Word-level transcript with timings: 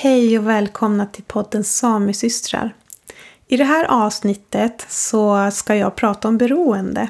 Hej 0.00 0.38
och 0.38 0.46
välkomna 0.46 1.06
till 1.06 1.24
podden 1.24 1.64
Samesystrar. 1.64 2.74
I 3.46 3.56
det 3.56 3.64
här 3.64 3.84
avsnittet 3.84 4.86
så 4.88 5.50
ska 5.50 5.74
jag 5.74 5.96
prata 5.96 6.28
om 6.28 6.38
beroende. 6.38 7.08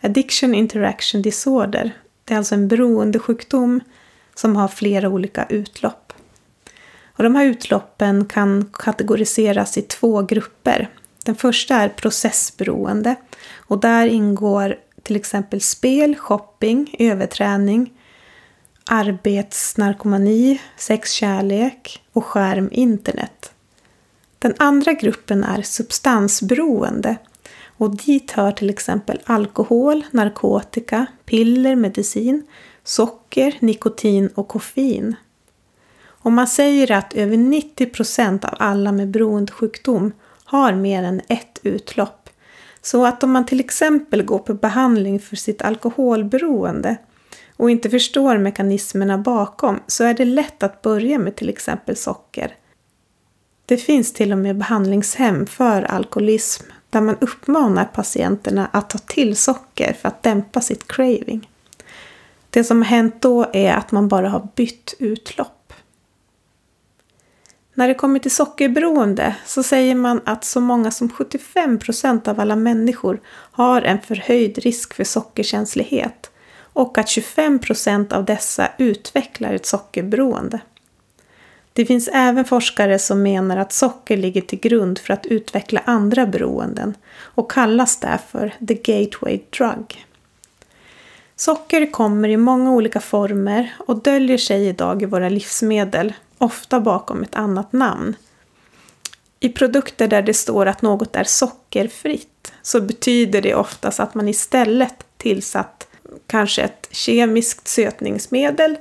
Addiction 0.00 0.54
Interaction 0.54 1.22
Disorder. 1.22 1.90
Det 2.24 2.34
är 2.34 2.38
alltså 2.38 2.54
en 2.54 2.68
beroendesjukdom 2.68 3.80
som 4.34 4.56
har 4.56 4.68
flera 4.68 5.08
olika 5.08 5.46
utlopp. 5.48 6.12
Och 7.16 7.24
de 7.24 7.34
här 7.34 7.44
utloppen 7.44 8.24
kan 8.24 8.70
kategoriseras 8.72 9.78
i 9.78 9.82
två 9.82 10.22
grupper. 10.22 10.88
Den 11.24 11.34
första 11.34 11.76
är 11.76 11.88
processberoende 11.88 13.16
och 13.54 13.80
där 13.80 14.06
ingår 14.06 14.76
till 15.02 15.16
exempel 15.16 15.60
spel, 15.60 16.16
shopping, 16.16 16.94
överträning, 16.98 17.92
arbetsnarkomani, 18.86 20.60
sexkärlek 20.76 22.02
och 22.12 22.24
skärm 22.24 22.68
internet. 22.72 23.52
Den 24.38 24.54
andra 24.58 24.92
gruppen 24.92 25.44
är 25.44 25.62
substansberoende 25.62 27.16
och 27.76 27.96
dit 27.96 28.30
hör 28.30 28.52
till 28.52 28.70
exempel 28.70 29.20
alkohol, 29.24 30.04
narkotika, 30.10 31.06
piller, 31.24 31.76
medicin, 31.76 32.46
socker, 32.84 33.56
nikotin 33.60 34.28
och 34.34 34.48
koffein. 34.48 35.16
Och 36.04 36.32
man 36.32 36.46
säger 36.46 36.92
att 36.92 37.14
över 37.14 37.36
90 37.36 37.86
procent 37.86 38.44
av 38.44 38.54
alla 38.58 38.92
med 38.92 39.08
beroendesjukdom 39.08 40.12
har 40.44 40.72
mer 40.72 41.02
än 41.02 41.20
ett 41.28 41.58
utlopp. 41.62 42.28
Så 42.82 43.06
att 43.06 43.22
om 43.22 43.32
man 43.32 43.46
till 43.46 43.60
exempel 43.60 44.22
går 44.22 44.38
på 44.38 44.54
behandling 44.54 45.20
för 45.20 45.36
sitt 45.36 45.62
alkoholberoende 45.62 46.96
och 47.62 47.70
inte 47.70 47.90
förstår 47.90 48.38
mekanismerna 48.38 49.18
bakom 49.18 49.80
så 49.86 50.04
är 50.04 50.14
det 50.14 50.24
lätt 50.24 50.62
att 50.62 50.82
börja 50.82 51.18
med 51.18 51.36
till 51.36 51.48
exempel 51.48 51.96
socker. 51.96 52.54
Det 53.66 53.76
finns 53.76 54.12
till 54.12 54.32
och 54.32 54.38
med 54.38 54.56
behandlingshem 54.56 55.46
för 55.46 55.82
alkoholism 55.82 56.64
där 56.90 57.00
man 57.00 57.16
uppmanar 57.20 57.84
patienterna 57.84 58.68
att 58.72 58.90
ta 58.90 58.98
till 58.98 59.36
socker 59.36 59.92
för 59.92 60.08
att 60.08 60.22
dämpa 60.22 60.60
sitt 60.60 60.88
craving. 60.88 61.50
Det 62.50 62.64
som 62.64 62.82
har 62.82 62.88
hänt 62.88 63.22
då 63.22 63.46
är 63.52 63.72
att 63.72 63.92
man 63.92 64.08
bara 64.08 64.28
har 64.28 64.48
bytt 64.54 64.94
utlopp. 64.98 65.72
När 67.74 67.88
det 67.88 67.94
kommer 67.94 68.18
till 68.18 68.30
sockerberoende 68.34 69.36
så 69.46 69.62
säger 69.62 69.94
man 69.94 70.20
att 70.24 70.44
så 70.44 70.60
många 70.60 70.90
som 70.90 71.08
75% 71.08 72.28
av 72.28 72.40
alla 72.40 72.56
människor 72.56 73.20
har 73.52 73.82
en 73.82 74.00
förhöjd 74.00 74.58
risk 74.58 74.94
för 74.94 75.04
sockerkänslighet 75.04 76.31
och 76.72 76.98
att 76.98 77.08
25 77.08 77.58
procent 77.58 78.12
av 78.12 78.24
dessa 78.24 78.68
utvecklar 78.78 79.54
ett 79.54 79.66
sockerberoende. 79.66 80.60
Det 81.72 81.86
finns 81.86 82.08
även 82.12 82.44
forskare 82.44 82.98
som 82.98 83.22
menar 83.22 83.56
att 83.56 83.72
socker 83.72 84.16
ligger 84.16 84.40
till 84.40 84.60
grund 84.60 84.98
för 84.98 85.14
att 85.14 85.26
utveckla 85.26 85.82
andra 85.84 86.26
beroenden 86.26 86.94
och 87.14 87.50
kallas 87.50 87.96
därför 87.96 88.54
the 88.68 88.74
gateway 88.74 89.40
drug. 89.58 90.06
Socker 91.36 91.90
kommer 91.90 92.28
i 92.28 92.36
många 92.36 92.72
olika 92.72 93.00
former 93.00 93.74
och 93.78 94.02
döljer 94.02 94.38
sig 94.38 94.66
idag 94.66 95.02
i 95.02 95.06
våra 95.06 95.28
livsmedel, 95.28 96.12
ofta 96.38 96.80
bakom 96.80 97.22
ett 97.22 97.34
annat 97.34 97.72
namn. 97.72 98.16
I 99.40 99.48
produkter 99.48 100.08
där 100.08 100.22
det 100.22 100.34
står 100.34 100.66
att 100.66 100.82
något 100.82 101.16
är 101.16 101.24
sockerfritt 101.24 102.52
så 102.62 102.80
betyder 102.80 103.42
det 103.42 103.54
oftast 103.54 104.00
att 104.00 104.14
man 104.14 104.28
istället 104.28 105.04
tillsatt 105.16 105.88
kanske 106.26 106.62
ett 106.62 106.88
kemiskt 106.90 107.68
sötningsmedel 107.68 108.78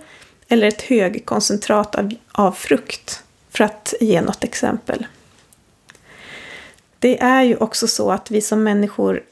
eller 0.47 0.67
ett 0.67 0.81
högkoncentrat 0.81 1.95
av, 1.95 2.13
av 2.31 2.51
frukt, 2.51 3.23
för 3.49 3.63
att 3.63 3.93
ge 3.99 4.21
något 4.21 4.43
exempel. 4.43 5.05
Det 6.99 7.21
är 7.21 7.41
ju 7.41 7.55
också 7.55 7.87
så 7.87 8.11
att 8.11 8.31
vi 8.31 8.41
som 8.41 8.63
människor 8.63 9.23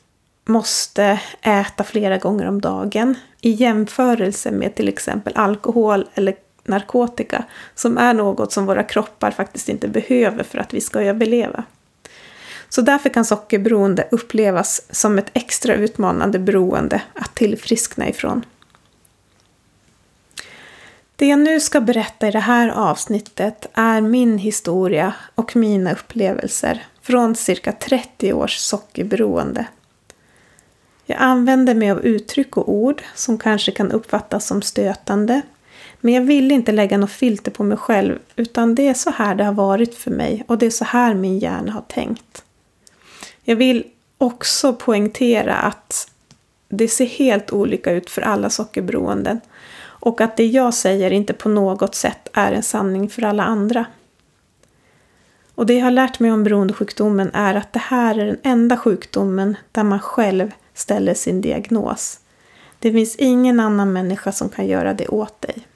måste 0.45 1.19
äta 1.41 1.83
flera 1.83 2.17
gånger 2.17 2.47
om 2.47 2.61
dagen 2.61 3.15
i 3.41 3.49
jämförelse 3.49 4.51
med 4.51 4.75
till 4.75 4.87
exempel 4.87 5.33
alkohol 5.35 6.09
eller 6.13 6.35
narkotika 6.63 7.43
som 7.75 7.97
är 7.97 8.13
något 8.13 8.51
som 8.51 8.65
våra 8.65 8.83
kroppar 8.83 9.31
faktiskt 9.31 9.69
inte 9.69 9.87
behöver 9.87 10.43
för 10.43 10.57
att 10.57 10.73
vi 10.73 10.81
ska 10.81 11.01
överleva. 11.01 11.63
Så 12.69 12.81
därför 12.81 13.09
kan 13.09 13.25
sockerberoende 13.25 14.07
upplevas 14.11 14.81
som 14.89 15.17
ett 15.17 15.31
extra 15.33 15.73
utmanande 15.75 16.39
beroende 16.39 17.01
att 17.13 17.35
tillfriskna 17.35 18.09
ifrån. 18.09 18.45
Det 21.15 21.27
jag 21.27 21.39
nu 21.39 21.59
ska 21.59 21.81
berätta 21.81 22.27
i 22.27 22.31
det 22.31 22.39
här 22.39 22.69
avsnittet 22.69 23.65
är 23.73 24.01
min 24.01 24.37
historia 24.37 25.13
och 25.35 25.55
mina 25.55 25.91
upplevelser 25.91 26.85
från 27.01 27.35
cirka 27.35 27.71
30 27.71 28.33
års 28.33 28.57
sockerberoende. 28.57 29.65
Jag 31.05 31.17
använder 31.21 31.75
mig 31.75 31.91
av 31.91 32.05
uttryck 32.05 32.57
och 32.57 32.69
ord 32.73 33.03
som 33.15 33.37
kanske 33.37 33.71
kan 33.71 33.91
uppfattas 33.91 34.47
som 34.47 34.61
stötande. 34.61 35.41
Men 36.01 36.13
jag 36.13 36.21
vill 36.21 36.51
inte 36.51 36.71
lägga 36.71 36.97
något 36.97 37.11
filter 37.11 37.51
på 37.51 37.63
mig 37.63 37.77
själv 37.77 38.19
utan 38.35 38.75
det 38.75 38.87
är 38.87 38.93
så 38.93 39.09
här 39.09 39.35
det 39.35 39.43
har 39.43 39.53
varit 39.53 39.95
för 39.95 40.11
mig 40.11 40.43
och 40.47 40.57
det 40.57 40.65
är 40.65 40.69
så 40.69 40.85
här 40.85 41.13
min 41.13 41.39
hjärna 41.39 41.71
har 41.71 41.83
tänkt. 41.87 42.43
Jag 43.49 43.55
vill 43.55 43.85
också 44.17 44.73
poängtera 44.73 45.55
att 45.55 46.11
det 46.67 46.87
ser 46.87 47.05
helt 47.05 47.51
olika 47.51 47.91
ut 47.91 48.09
för 48.09 48.21
alla 48.21 48.49
sockerberoenden 48.49 49.41
och 49.81 50.21
att 50.21 50.37
det 50.37 50.45
jag 50.45 50.73
säger 50.73 51.11
inte 51.11 51.33
på 51.33 51.49
något 51.49 51.95
sätt 51.95 52.29
är 52.33 52.51
en 52.51 52.63
sanning 52.63 53.09
för 53.09 53.21
alla 53.21 53.43
andra. 53.43 53.85
Och 55.55 55.65
det 55.65 55.73
jag 55.73 55.83
har 55.83 55.91
lärt 55.91 56.19
mig 56.19 56.31
om 56.31 56.43
beroendesjukdomen 56.43 57.31
är 57.33 57.55
att 57.55 57.73
det 57.73 57.79
här 57.79 58.19
är 58.19 58.25
den 58.25 58.39
enda 58.43 58.77
sjukdomen 58.77 59.57
där 59.71 59.83
man 59.83 59.99
själv 59.99 60.51
ställer 60.73 61.13
sin 61.13 61.41
diagnos. 61.41 62.19
Det 62.79 62.91
finns 62.91 63.15
ingen 63.15 63.59
annan 63.59 63.93
människa 63.93 64.31
som 64.31 64.49
kan 64.49 64.67
göra 64.67 64.93
det 64.93 65.07
åt 65.07 65.41
dig. 65.41 65.67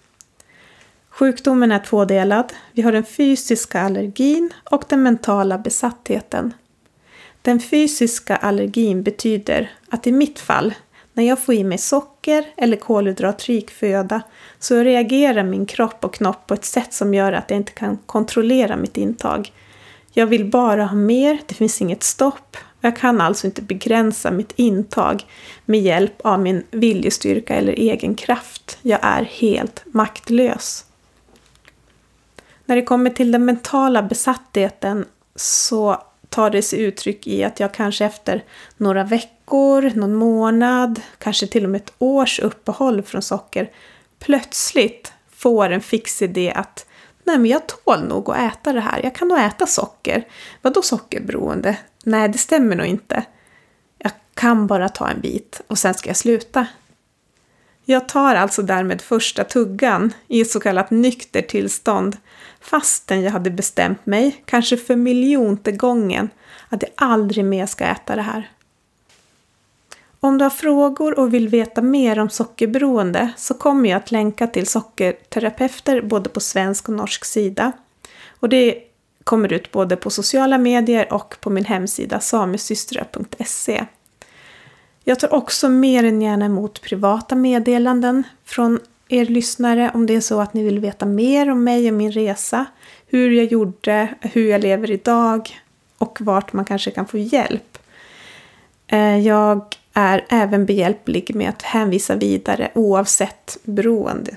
Sjukdomen 1.09 1.71
är 1.71 1.79
tvådelad. 1.79 2.53
Vi 2.71 2.81
har 2.81 2.91
den 2.91 3.05
fysiska 3.05 3.81
allergin 3.81 4.53
och 4.63 4.83
den 4.89 5.03
mentala 5.03 5.57
besattheten. 5.57 6.53
Den 7.43 7.59
fysiska 7.59 8.35
allergin 8.35 9.03
betyder 9.03 9.71
att 9.89 10.07
i 10.07 10.11
mitt 10.11 10.39
fall, 10.39 10.73
när 11.13 11.23
jag 11.23 11.39
får 11.39 11.55
i 11.55 11.63
mig 11.63 11.77
socker 11.77 12.45
eller 12.57 12.77
kolhydratrik 12.77 13.71
föda, 13.71 14.21
så 14.59 14.83
reagerar 14.83 15.43
min 15.43 15.65
kropp 15.65 16.05
och 16.05 16.13
knopp 16.13 16.47
på 16.47 16.53
ett 16.53 16.65
sätt 16.65 16.93
som 16.93 17.13
gör 17.13 17.33
att 17.33 17.49
jag 17.49 17.57
inte 17.57 17.71
kan 17.71 17.97
kontrollera 18.05 18.75
mitt 18.75 18.97
intag. 18.97 19.51
Jag 20.11 20.27
vill 20.27 20.45
bara 20.45 20.85
ha 20.85 20.95
mer, 20.95 21.39
det 21.45 21.55
finns 21.55 21.81
inget 21.81 22.03
stopp. 22.03 22.57
Jag 22.81 22.97
kan 22.97 23.21
alltså 23.21 23.47
inte 23.47 23.61
begränsa 23.61 24.31
mitt 24.31 24.53
intag 24.55 25.25
med 25.65 25.81
hjälp 25.81 26.21
av 26.23 26.39
min 26.39 26.63
viljestyrka 26.71 27.55
eller 27.55 27.73
egen 27.73 28.15
kraft. 28.15 28.77
Jag 28.81 28.99
är 29.01 29.23
helt 29.23 29.83
maktlös. 29.85 30.85
När 32.65 32.75
det 32.75 32.81
kommer 32.81 33.09
till 33.09 33.31
den 33.31 33.45
mentala 33.45 34.03
besattheten 34.03 35.05
så 35.35 36.03
tar 36.33 36.49
det 36.49 36.61
sig 36.61 36.81
uttryck 36.81 37.27
i 37.27 37.43
att 37.43 37.59
jag 37.59 37.73
kanske 37.73 38.05
efter 38.05 38.43
några 38.77 39.03
veckor, 39.03 39.91
någon 39.95 40.15
månad, 40.15 41.01
kanske 41.17 41.47
till 41.47 41.63
och 41.63 41.69
med 41.69 41.81
ett 41.81 41.93
års 41.97 42.39
uppehåll 42.39 43.01
från 43.01 43.21
socker 43.21 43.71
plötsligt 44.19 45.13
får 45.31 45.69
en 45.69 45.81
fix 45.81 46.21
idé 46.21 46.53
att 46.55 46.85
nej 47.23 47.37
men 47.37 47.45
jag 47.51 47.67
tål 47.67 48.03
nog 48.07 48.29
att 48.29 48.53
äta 48.53 48.73
det 48.73 48.79
här, 48.79 49.01
jag 49.03 49.15
kan 49.15 49.27
nog 49.27 49.39
äta 49.39 49.67
socker. 49.67 50.27
Vadå 50.61 50.81
sockerberoende? 50.81 51.77
Nej, 52.03 52.29
det 52.29 52.37
stämmer 52.37 52.75
nog 52.75 52.85
inte. 52.85 53.23
Jag 53.97 54.11
kan 54.33 54.67
bara 54.67 54.89
ta 54.89 55.09
en 55.09 55.21
bit 55.21 55.61
och 55.67 55.77
sen 55.77 55.93
ska 55.93 56.09
jag 56.09 56.17
sluta. 56.17 56.67
Jag 57.85 58.09
tar 58.09 58.35
alltså 58.35 58.61
därmed 58.61 59.01
första 59.01 59.43
tuggan 59.43 60.13
i 60.27 60.41
ett 60.41 60.51
så 60.51 60.59
kallat 60.59 60.91
nyktert 60.91 61.47
tillstånd 61.47 62.17
fastän 62.63 63.21
jag 63.21 63.31
hade 63.31 63.49
bestämt 63.49 64.05
mig, 64.05 64.43
kanske 64.45 64.77
för 64.77 64.95
miljonte 64.95 65.71
gången, 65.71 66.29
att 66.69 66.83
jag 66.83 66.91
aldrig 66.95 67.45
mer 67.45 67.65
ska 67.65 67.85
äta 67.85 68.15
det 68.15 68.21
här. 68.21 68.49
Om 70.19 70.37
du 70.37 70.45
har 70.45 70.49
frågor 70.49 71.19
och 71.19 71.33
vill 71.33 71.49
veta 71.49 71.81
mer 71.81 72.19
om 72.19 72.29
sockerberoende 72.29 73.31
så 73.37 73.53
kommer 73.53 73.89
jag 73.89 73.97
att 73.97 74.11
länka 74.11 74.47
till 74.47 74.67
sockerterapeuter 74.67 76.01
både 76.01 76.29
på 76.29 76.39
svensk 76.39 76.89
och 76.89 76.95
norsk 76.95 77.25
sida. 77.25 77.71
Och 78.39 78.49
det 78.49 78.83
kommer 79.23 79.53
ut 79.53 79.71
både 79.71 79.95
på 79.95 80.09
sociala 80.09 80.57
medier 80.57 81.13
och 81.13 81.35
på 81.41 81.49
min 81.49 81.65
hemsida 81.65 82.19
samesystrar.se. 82.19 83.85
Jag 85.03 85.19
tar 85.19 85.33
också 85.33 85.69
mer 85.69 86.03
än 86.03 86.21
gärna 86.21 86.45
emot 86.45 86.81
privata 86.81 87.35
meddelanden 87.35 88.23
från 88.45 88.79
er 89.09 89.25
lyssnare 89.25 89.91
om 89.93 90.05
det 90.05 90.15
är 90.15 90.21
så 90.21 90.41
att 90.41 90.53
ni 90.53 90.63
vill 90.63 90.79
veta 90.79 91.05
mer 91.05 91.49
om 91.51 91.63
mig 91.63 91.87
och 91.87 91.93
min 91.93 92.11
resa, 92.11 92.65
hur 93.07 93.31
jag 93.31 93.45
gjorde, 93.45 94.09
hur 94.21 94.49
jag 94.49 94.61
lever 94.61 94.91
idag 94.91 95.61
och 95.97 96.21
vart 96.21 96.53
man 96.53 96.65
kanske 96.65 96.91
kan 96.91 97.07
få 97.07 97.17
hjälp. 97.17 97.77
Eh, 98.87 99.17
jag 99.17 99.75
är 99.93 100.25
även 100.29 100.65
behjälplig 100.65 101.35
med 101.35 101.49
att 101.49 101.61
hänvisa 101.61 102.15
vidare 102.15 102.71
oavsett 102.75 103.57
beroende. 103.63 104.35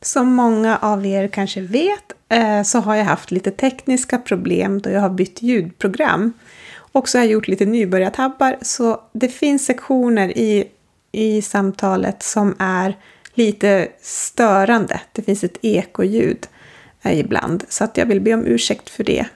Som 0.00 0.34
många 0.34 0.76
av 0.76 1.06
er 1.06 1.28
kanske 1.28 1.60
vet 1.60 2.12
eh, 2.28 2.62
så 2.62 2.78
har 2.78 2.94
jag 2.94 3.04
haft 3.04 3.30
lite 3.30 3.50
tekniska 3.50 4.18
problem 4.18 4.80
då 4.80 4.90
jag 4.90 5.00
har 5.00 5.10
bytt 5.10 5.42
ljudprogram. 5.42 6.32
Och 6.92 7.08
så 7.08 7.18
har 7.18 7.24
jag 7.24 7.32
gjort 7.32 7.48
lite 7.48 7.66
nybörjartabbar 7.66 8.58
så 8.62 9.00
det 9.12 9.28
finns 9.28 9.66
sektioner 9.66 10.38
i, 10.38 10.68
i 11.18 11.42
samtalet 11.42 12.22
som 12.22 12.56
är 12.58 12.96
lite 13.34 13.88
störande. 14.00 15.00
Det 15.12 15.22
finns 15.22 15.44
ett 15.44 15.58
ekoljud 15.62 16.46
eh, 17.02 17.18
ibland 17.18 17.64
så 17.68 17.84
att 17.84 17.96
jag 17.96 18.06
vill 18.06 18.20
be 18.20 18.34
om 18.34 18.46
ursäkt 18.46 18.90
för 18.90 19.04
det. 19.04 19.26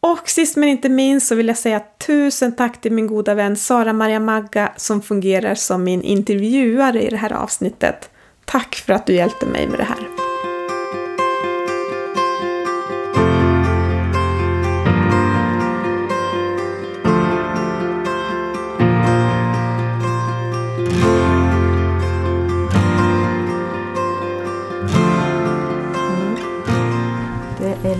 Och 0.00 0.28
sist 0.28 0.56
men 0.56 0.68
inte 0.68 0.88
minst 0.88 1.26
så 1.26 1.34
vill 1.34 1.48
jag 1.48 1.58
säga 1.58 1.82
tusen 2.06 2.56
tack 2.56 2.80
till 2.80 2.92
min 2.92 3.06
goda 3.06 3.34
vän 3.34 3.56
Sara 3.56 3.92
Maria 3.92 4.20
Magga 4.20 4.72
som 4.76 5.02
fungerar 5.02 5.54
som 5.54 5.84
min 5.84 6.02
intervjuare 6.02 7.02
i 7.02 7.10
det 7.10 7.16
här 7.16 7.32
avsnittet. 7.32 8.10
Tack 8.44 8.74
för 8.74 8.92
att 8.92 9.06
du 9.06 9.14
hjälpte 9.14 9.46
mig 9.46 9.66
med 9.66 9.78
det 9.78 9.84
här. 9.84 10.19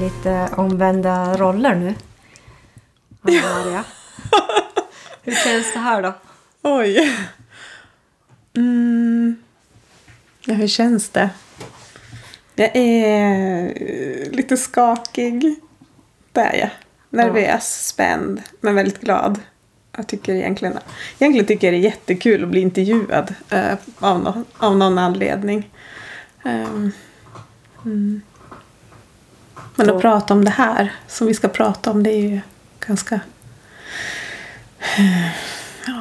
Lite 0.01 0.49
omvända 0.57 1.37
roller 1.37 1.75
nu. 1.75 1.95
Maria. 3.21 3.85
Hur 5.23 5.35
känns 5.35 5.73
det 5.73 5.79
här 5.79 6.03
då? 6.03 6.13
Oj. 6.63 7.17
Mm. 8.57 9.37
Ja, 10.45 10.55
hur 10.55 10.69
känns 10.69 11.09
det? 11.09 11.31
Jag 12.55 12.77
är 12.77 13.65
eh, 13.67 14.31
lite 14.31 14.57
skakig. 14.57 15.55
Det 16.33 16.41
är 16.41 16.57
jag. 16.57 16.71
Nervös, 17.11 17.87
spänd, 17.87 18.43
men 18.61 18.75
väldigt 18.75 19.01
glad. 19.01 19.41
Jag 19.97 20.07
tycker 20.07 20.35
egentligen, 20.35 20.79
egentligen 21.19 21.47
tycker 21.47 21.67
jag 21.67 21.75
det 21.75 21.79
är 21.79 21.91
jättekul 21.91 22.43
att 22.43 22.51
bli 22.51 22.61
intervjuad 22.61 23.35
eh, 23.51 23.75
av, 23.99 24.23
no, 24.23 24.45
av 24.59 24.77
någon 24.77 24.99
anledning. 24.99 25.71
Um, 26.45 26.93
mm. 27.85 28.23
Men 29.87 29.97
att 29.97 30.03
prata 30.03 30.35
om 30.35 30.45
det 30.45 30.51
här 30.51 30.93
som 31.07 31.27
vi 31.27 31.35
ska 31.35 31.49
prata 31.49 31.91
om 31.91 32.03
det 32.03 32.11
är 32.11 32.21
ju 32.21 32.41
ganska... 32.87 33.21
Ja, 35.87 36.01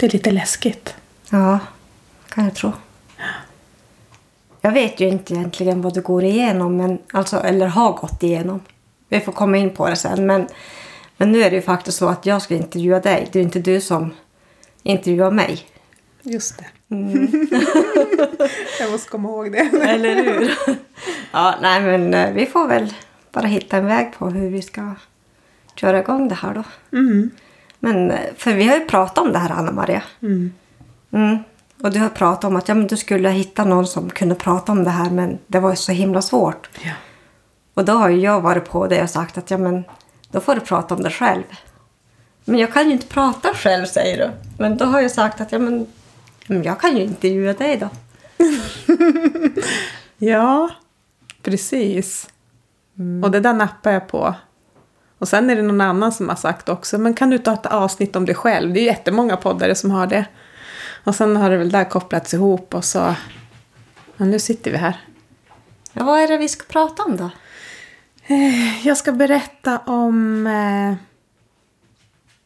det 0.00 0.06
är 0.06 0.10
lite 0.10 0.30
läskigt. 0.30 0.94
Ja, 1.30 1.58
kan 2.28 2.44
jag 2.44 2.54
tro. 2.54 2.72
Jag 4.60 4.72
vet 4.72 5.00
ju 5.00 5.08
inte 5.08 5.34
egentligen 5.34 5.82
vad 5.82 5.94
du 5.94 6.02
går 6.02 6.24
igenom, 6.24 6.76
men, 6.76 6.98
alltså, 7.12 7.40
eller 7.40 7.66
har 7.66 7.92
gått 7.92 8.22
igenom. 8.22 8.60
Vi 9.08 9.20
får 9.20 9.32
komma 9.32 9.56
in 9.56 9.70
på 9.70 9.88
det 9.88 9.96
sen. 9.96 10.26
Men, 10.26 10.48
men 11.16 11.32
nu 11.32 11.42
är 11.42 11.50
det 11.50 11.56
ju 11.56 11.62
faktiskt 11.62 11.98
så 11.98 12.08
att 12.08 12.26
jag 12.26 12.42
ska 12.42 12.54
intervjua 12.54 13.00
dig. 13.00 13.28
Det 13.32 13.38
är 13.38 13.42
inte 13.42 13.58
du 13.58 13.80
som 13.80 14.14
intervjuar 14.82 15.30
mig. 15.30 15.66
Just 16.22 16.58
det. 16.58 16.66
Mm. 16.90 17.48
jag 18.80 18.90
måste 18.90 19.10
komma 19.10 19.28
ihåg 19.28 19.52
det. 19.52 19.58
Eller 19.82 20.14
hur? 20.14 20.54
Ja, 21.32 21.54
nej 21.62 21.80
men 21.80 22.14
eh, 22.14 22.32
vi 22.32 22.46
får 22.46 22.68
väl 22.68 22.94
bara 23.32 23.46
hitta 23.46 23.76
en 23.76 23.86
väg 23.86 24.12
på 24.18 24.28
hur 24.28 24.50
vi 24.50 24.62
ska 24.62 24.94
köra 25.74 26.00
igång 26.00 26.28
det 26.28 26.34
här 26.34 26.54
då. 26.54 26.62
Mm. 26.98 27.30
Men, 27.78 28.10
eh, 28.10 28.34
för 28.36 28.52
vi 28.52 28.68
har 28.68 28.76
ju 28.76 28.84
pratat 28.84 29.18
om 29.18 29.32
det 29.32 29.38
här 29.38 29.50
Anna-Maria. 29.50 30.02
Mm. 30.22 30.52
Mm. 31.12 31.38
Och 31.82 31.90
du 31.90 31.98
har 31.98 32.08
pratat 32.08 32.44
om 32.44 32.56
att 32.56 32.68
ja, 32.68 32.74
men 32.74 32.86
du 32.86 32.96
skulle 32.96 33.28
hitta 33.28 33.64
någon 33.64 33.86
som 33.86 34.10
kunde 34.10 34.34
prata 34.34 34.72
om 34.72 34.84
det 34.84 34.90
här 34.90 35.10
men 35.10 35.38
det 35.46 35.60
var 35.60 35.74
så 35.74 35.92
himla 35.92 36.22
svårt. 36.22 36.68
Ja. 36.82 36.92
Och 37.74 37.84
då 37.84 37.92
har 37.92 38.08
ju 38.08 38.20
jag 38.20 38.40
varit 38.40 38.68
på 38.68 38.86
det 38.86 39.02
och 39.02 39.10
sagt 39.10 39.38
att 39.38 39.50
ja 39.50 39.58
men 39.58 39.84
då 40.30 40.40
får 40.40 40.54
du 40.54 40.60
prata 40.60 40.94
om 40.94 41.02
det 41.02 41.10
själv. 41.10 41.42
Men 42.44 42.58
jag 42.58 42.72
kan 42.72 42.86
ju 42.86 42.92
inte 42.92 43.06
prata 43.06 43.54
själv 43.54 43.86
säger 43.86 44.18
du. 44.18 44.30
Men 44.58 44.76
då 44.76 44.84
har 44.84 45.00
jag 45.00 45.10
sagt 45.10 45.40
att 45.40 45.52
ja 45.52 45.58
men, 45.58 45.86
men 46.48 46.62
jag 46.62 46.80
kan 46.80 46.96
ju 46.96 47.02
intervjua 47.02 47.52
dig 47.52 47.76
då. 47.76 47.88
ja, 50.26 50.70
precis. 51.42 52.28
Och 53.22 53.30
det 53.30 53.40
där 53.40 53.52
nappar 53.54 53.90
jag 53.90 54.08
på. 54.08 54.34
Och 55.18 55.28
sen 55.28 55.50
är 55.50 55.56
det 55.56 55.62
någon 55.62 55.80
annan 55.80 56.12
som 56.12 56.28
har 56.28 56.36
sagt 56.36 56.68
också, 56.68 56.98
men 56.98 57.14
kan 57.14 57.30
du 57.30 57.38
ta 57.38 57.52
ett 57.54 57.66
avsnitt 57.66 58.16
om 58.16 58.24
dig 58.26 58.34
själv? 58.34 58.72
Det 58.72 58.80
är 58.80 58.84
jättemånga 58.84 59.36
poddare 59.36 59.74
som 59.74 59.90
har 59.90 60.06
det. 60.06 60.26
Och 61.04 61.14
sen 61.14 61.36
har 61.36 61.50
det 61.50 61.56
väl 61.56 61.70
där 61.70 61.84
kopplats 61.84 62.34
ihop 62.34 62.74
och 62.74 62.84
så... 62.84 63.14
Ja, 64.16 64.24
nu 64.24 64.38
sitter 64.38 64.70
vi 64.70 64.76
här. 64.76 65.00
Ja, 65.92 66.04
vad 66.04 66.20
är 66.20 66.28
det 66.28 66.36
vi 66.38 66.48
ska 66.48 66.64
prata 66.68 67.02
om 67.02 67.16
då? 67.16 67.30
Eh, 68.26 68.86
Jag 68.86 68.96
ska 68.96 69.12
berätta 69.12 69.78
om 69.78 70.46
eh, 70.46 70.94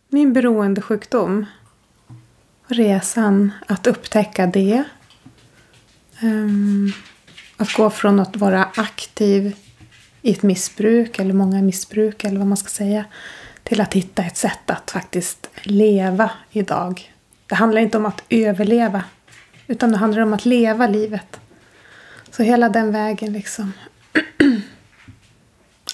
min 0.08 0.32
beroendesjukdom. 0.32 1.46
Resan 2.72 3.52
att 3.66 3.86
upptäcka 3.86 4.46
det. 4.46 4.84
Ehm, 6.20 6.92
att 7.56 7.72
gå 7.72 7.90
från 7.90 8.20
att 8.20 8.36
vara 8.36 8.68
aktiv 8.76 9.56
i 10.22 10.32
ett 10.32 10.42
missbruk, 10.42 11.18
eller 11.18 11.34
många 11.34 11.62
missbruk, 11.62 12.24
eller 12.24 12.38
vad 12.38 12.46
man 12.46 12.56
ska 12.56 12.68
säga, 12.68 13.04
till 13.62 13.80
att 13.80 13.94
hitta 13.94 14.22
ett 14.22 14.36
sätt 14.36 14.70
att 14.70 14.90
faktiskt 14.90 15.48
leva 15.62 16.30
idag. 16.50 17.12
Det 17.46 17.54
handlar 17.54 17.80
inte 17.80 17.96
om 17.98 18.06
att 18.06 18.22
överleva, 18.28 19.04
utan 19.66 19.92
det 19.92 19.98
handlar 19.98 20.22
om 20.22 20.32
att 20.32 20.44
leva 20.44 20.86
livet. 20.86 21.40
Så 22.30 22.42
hela 22.42 22.68
den 22.68 22.92
vägen 22.92 23.32
liksom. 23.32 23.72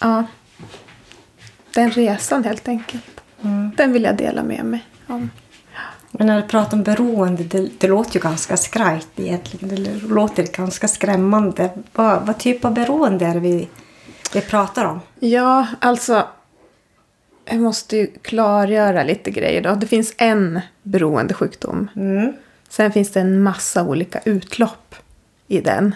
ja. 0.01 0.25
Den 1.75 1.91
resan 1.91 2.45
helt 2.45 2.69
enkelt. 2.69 3.21
Den 3.77 3.93
vill 3.93 4.03
jag 4.03 4.17
dela 4.17 4.43
med 4.43 4.65
mig 4.65 4.85
om. 5.07 5.31
Men 6.11 6.27
när 6.27 6.43
du 6.43 6.49
pratar 6.49 6.77
om 6.77 6.83
beroende, 6.83 7.45
det, 7.45 7.69
det 7.79 7.89
låter 7.89 8.15
ju 8.15 8.21
ganska 8.21 8.57
skrajt 8.57 9.09
egentligen. 9.17 9.85
Det 9.85 9.95
låter 10.09 10.43
ganska 10.43 10.89
skrämmande. 10.89 11.71
Vad, 11.93 12.27
vad 12.27 12.39
typ 12.39 12.65
av 12.65 12.75
beroende 12.75 13.27
är 13.27 13.35
det 13.35 13.41
vi, 13.41 13.69
vi 14.35 14.41
pratar 14.41 14.85
om? 14.85 15.01
Ja, 15.21 15.67
alltså. 15.81 16.27
Jag 17.45 17.61
måste 17.61 17.97
ju 17.97 18.07
klargöra 18.23 19.03
lite 19.03 19.31
grejer 19.31 19.63
då. 19.63 19.75
Det 19.75 19.87
finns 19.87 20.15
en 20.19 20.61
beroendesjukdom. 20.83 21.89
Mm. 21.97 22.33
Sen 22.69 22.93
finns 22.93 23.13
det 23.13 23.21
en 23.21 23.43
massa 23.43 23.83
olika 23.83 24.21
utlopp 24.25 24.95
i 25.47 25.61
den. 25.61 25.95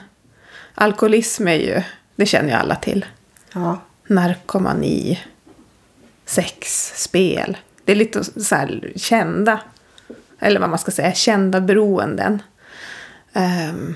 Alkoholism 0.75 1.49
är 1.49 1.55
ju, 1.55 1.83
det 2.17 2.27
känner 2.27 2.49
ju 2.49 2.55
alla 2.55 2.75
till. 2.75 3.05
Ja. 3.53 3.79
Narkomani, 4.07 5.21
sex, 6.25 6.93
spel. 6.97 7.57
Det 7.85 7.93
är 7.93 7.97
lite 7.97 8.25
så 8.25 8.55
här 8.55 8.93
kända, 8.97 9.61
eller 10.43 10.61
vad 10.61 10.71
man 10.71 10.79
ska 10.79 10.91
säga, 10.91 11.15
kända 11.15 11.61
beroenden. 11.61 12.43
Ehm, 13.33 13.95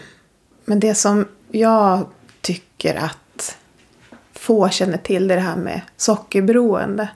men 0.64 0.80
det 0.80 0.94
som 0.94 1.28
jag 1.50 2.06
tycker 2.40 2.94
att 2.94 3.58
få 4.32 4.68
känner 4.68 4.98
till 4.98 5.28
det 5.28 5.34
är 5.34 5.36
det 5.36 5.42
här 5.42 5.56
med 5.56 5.80
sockerberoende. 5.96 7.08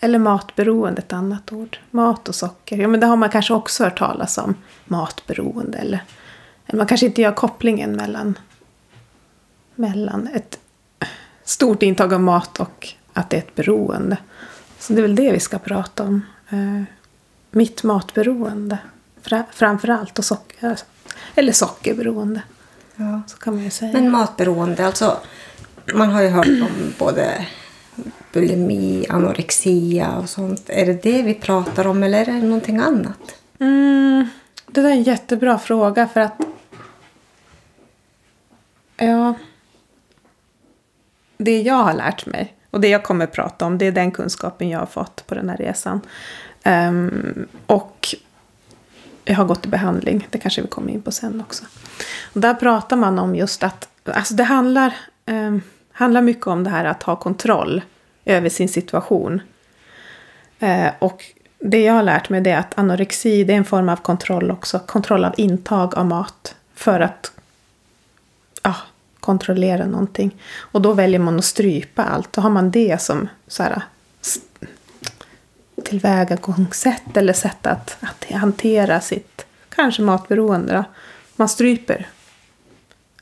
Eller 0.00 0.18
matberoende, 0.18 1.02
ett 1.02 1.12
annat 1.12 1.52
ord. 1.52 1.78
Mat 1.90 2.28
och 2.28 2.34
socker. 2.34 2.78
Ja, 2.78 2.88
men 2.88 3.00
det 3.00 3.06
har 3.06 3.16
man 3.16 3.30
kanske 3.30 3.54
också 3.54 3.84
hört 3.84 3.98
talas 3.98 4.38
om. 4.38 4.54
Matberoende. 4.84 5.78
Eller, 5.78 6.04
eller 6.66 6.78
man 6.78 6.86
kanske 6.86 7.06
inte 7.06 7.22
gör 7.22 7.32
kopplingen 7.32 7.96
mellan, 7.96 8.38
mellan 9.74 10.28
ett 10.34 10.58
stort 11.44 11.82
intag 11.82 12.12
av 12.12 12.20
mat 12.20 12.60
och 12.60 12.88
att 13.12 13.30
det 13.30 13.36
är 13.36 13.40
ett 13.40 13.54
beroende. 13.54 14.16
Så 14.78 14.92
det 14.92 15.00
är 15.00 15.02
väl 15.02 15.16
det 15.16 15.32
vi 15.32 15.40
ska 15.40 15.58
prata 15.58 16.02
om. 16.02 16.22
Ehm, 16.48 16.86
mitt 17.54 17.82
matberoende. 17.82 18.78
Fra, 19.22 19.44
framför 19.52 19.88
allt. 19.88 20.18
Och 20.18 20.24
socker, 20.24 20.78
eller 21.34 21.52
sockerberoende. 21.52 22.42
ja. 22.96 23.22
Så 23.26 23.36
kan 23.36 23.54
man 23.54 23.64
ju 23.64 23.70
säga. 23.70 23.92
Men 23.92 24.10
matberoende, 24.10 24.86
alltså 24.86 25.18
man 25.94 26.10
har 26.10 26.22
ju 26.22 26.28
hört 26.28 26.46
om 26.46 26.94
både 26.98 27.46
bulimi, 28.32 29.06
anorexia 29.08 30.16
och 30.16 30.28
sånt. 30.28 30.62
Är 30.66 30.86
det 30.86 31.02
det 31.02 31.22
vi 31.22 31.34
pratar 31.34 31.86
om 31.86 32.02
eller 32.02 32.20
är 32.20 32.24
det 32.24 32.32
någonting 32.32 32.78
annat? 32.78 33.34
Mm, 33.58 34.28
det 34.66 34.82
där 34.82 34.88
är 34.88 34.92
en 34.92 35.02
jättebra 35.02 35.58
fråga 35.58 36.08
för 36.08 36.20
att... 36.20 36.40
Ja. 38.96 39.34
Det 41.36 41.62
jag 41.62 41.74
har 41.74 41.94
lärt 41.94 42.26
mig 42.26 42.54
och 42.70 42.80
det 42.80 42.88
jag 42.88 43.04
kommer 43.04 43.26
prata 43.26 43.66
om 43.66 43.78
det 43.78 43.86
är 43.86 43.92
den 43.92 44.10
kunskapen 44.10 44.68
jag 44.68 44.78
har 44.78 44.86
fått 44.86 45.26
på 45.26 45.34
den 45.34 45.48
här 45.48 45.56
resan. 45.56 46.00
Um, 46.64 47.46
och 47.66 48.14
jag 49.24 49.34
har 49.34 49.44
gått 49.44 49.66
i 49.66 49.68
behandling, 49.68 50.26
det 50.30 50.38
kanske 50.38 50.62
vi 50.62 50.68
kommer 50.68 50.92
in 50.92 51.02
på 51.02 51.12
sen 51.12 51.40
också. 51.40 51.64
Och 52.34 52.40
där 52.40 52.54
pratar 52.54 52.96
man 52.96 53.18
om 53.18 53.34
just 53.34 53.62
att 53.62 53.88
alltså 54.04 54.34
det 54.34 54.44
handlar, 54.44 54.96
um, 55.26 55.62
handlar 55.92 56.22
mycket 56.22 56.46
om 56.46 56.64
det 56.64 56.70
här 56.70 56.84
att 56.84 57.02
ha 57.02 57.16
kontroll 57.16 57.82
över 58.24 58.48
sin 58.48 58.68
situation. 58.68 59.42
Uh, 60.62 60.88
och 60.98 61.24
det 61.58 61.82
jag 61.82 61.94
har 61.94 62.02
lärt 62.02 62.28
mig 62.28 62.40
det 62.40 62.50
är 62.50 62.58
att 62.58 62.78
anorexi 62.78 63.44
det 63.44 63.52
är 63.52 63.56
en 63.56 63.64
form 63.64 63.88
av 63.88 63.96
kontroll 63.96 64.50
också. 64.50 64.78
Kontroll 64.78 65.24
av 65.24 65.34
intag 65.36 65.94
av 65.94 66.06
mat. 66.06 66.56
för 66.74 67.00
att 67.00 67.32
ja, 68.62 68.74
kontrollera 69.20 69.86
någonting. 69.86 70.36
Och 70.56 70.82
då 70.82 70.92
väljer 70.92 71.18
man 71.20 71.38
att 71.38 71.44
strypa 71.44 72.04
allt. 72.04 72.32
Då 72.32 72.40
har 72.40 72.50
man 72.50 72.70
det 72.70 73.00
som 73.00 73.28
så 73.46 73.62
här, 73.62 73.82
tillvägagångssätt 75.84 77.16
eller 77.16 77.32
sätt 77.32 77.66
att, 77.66 77.96
att 78.00 78.30
hantera 78.30 79.00
sitt 79.00 79.46
kanske 79.68 80.02
matberoende. 80.02 80.72
Då. 80.74 80.84
Man 81.36 81.48
stryper 81.48 82.06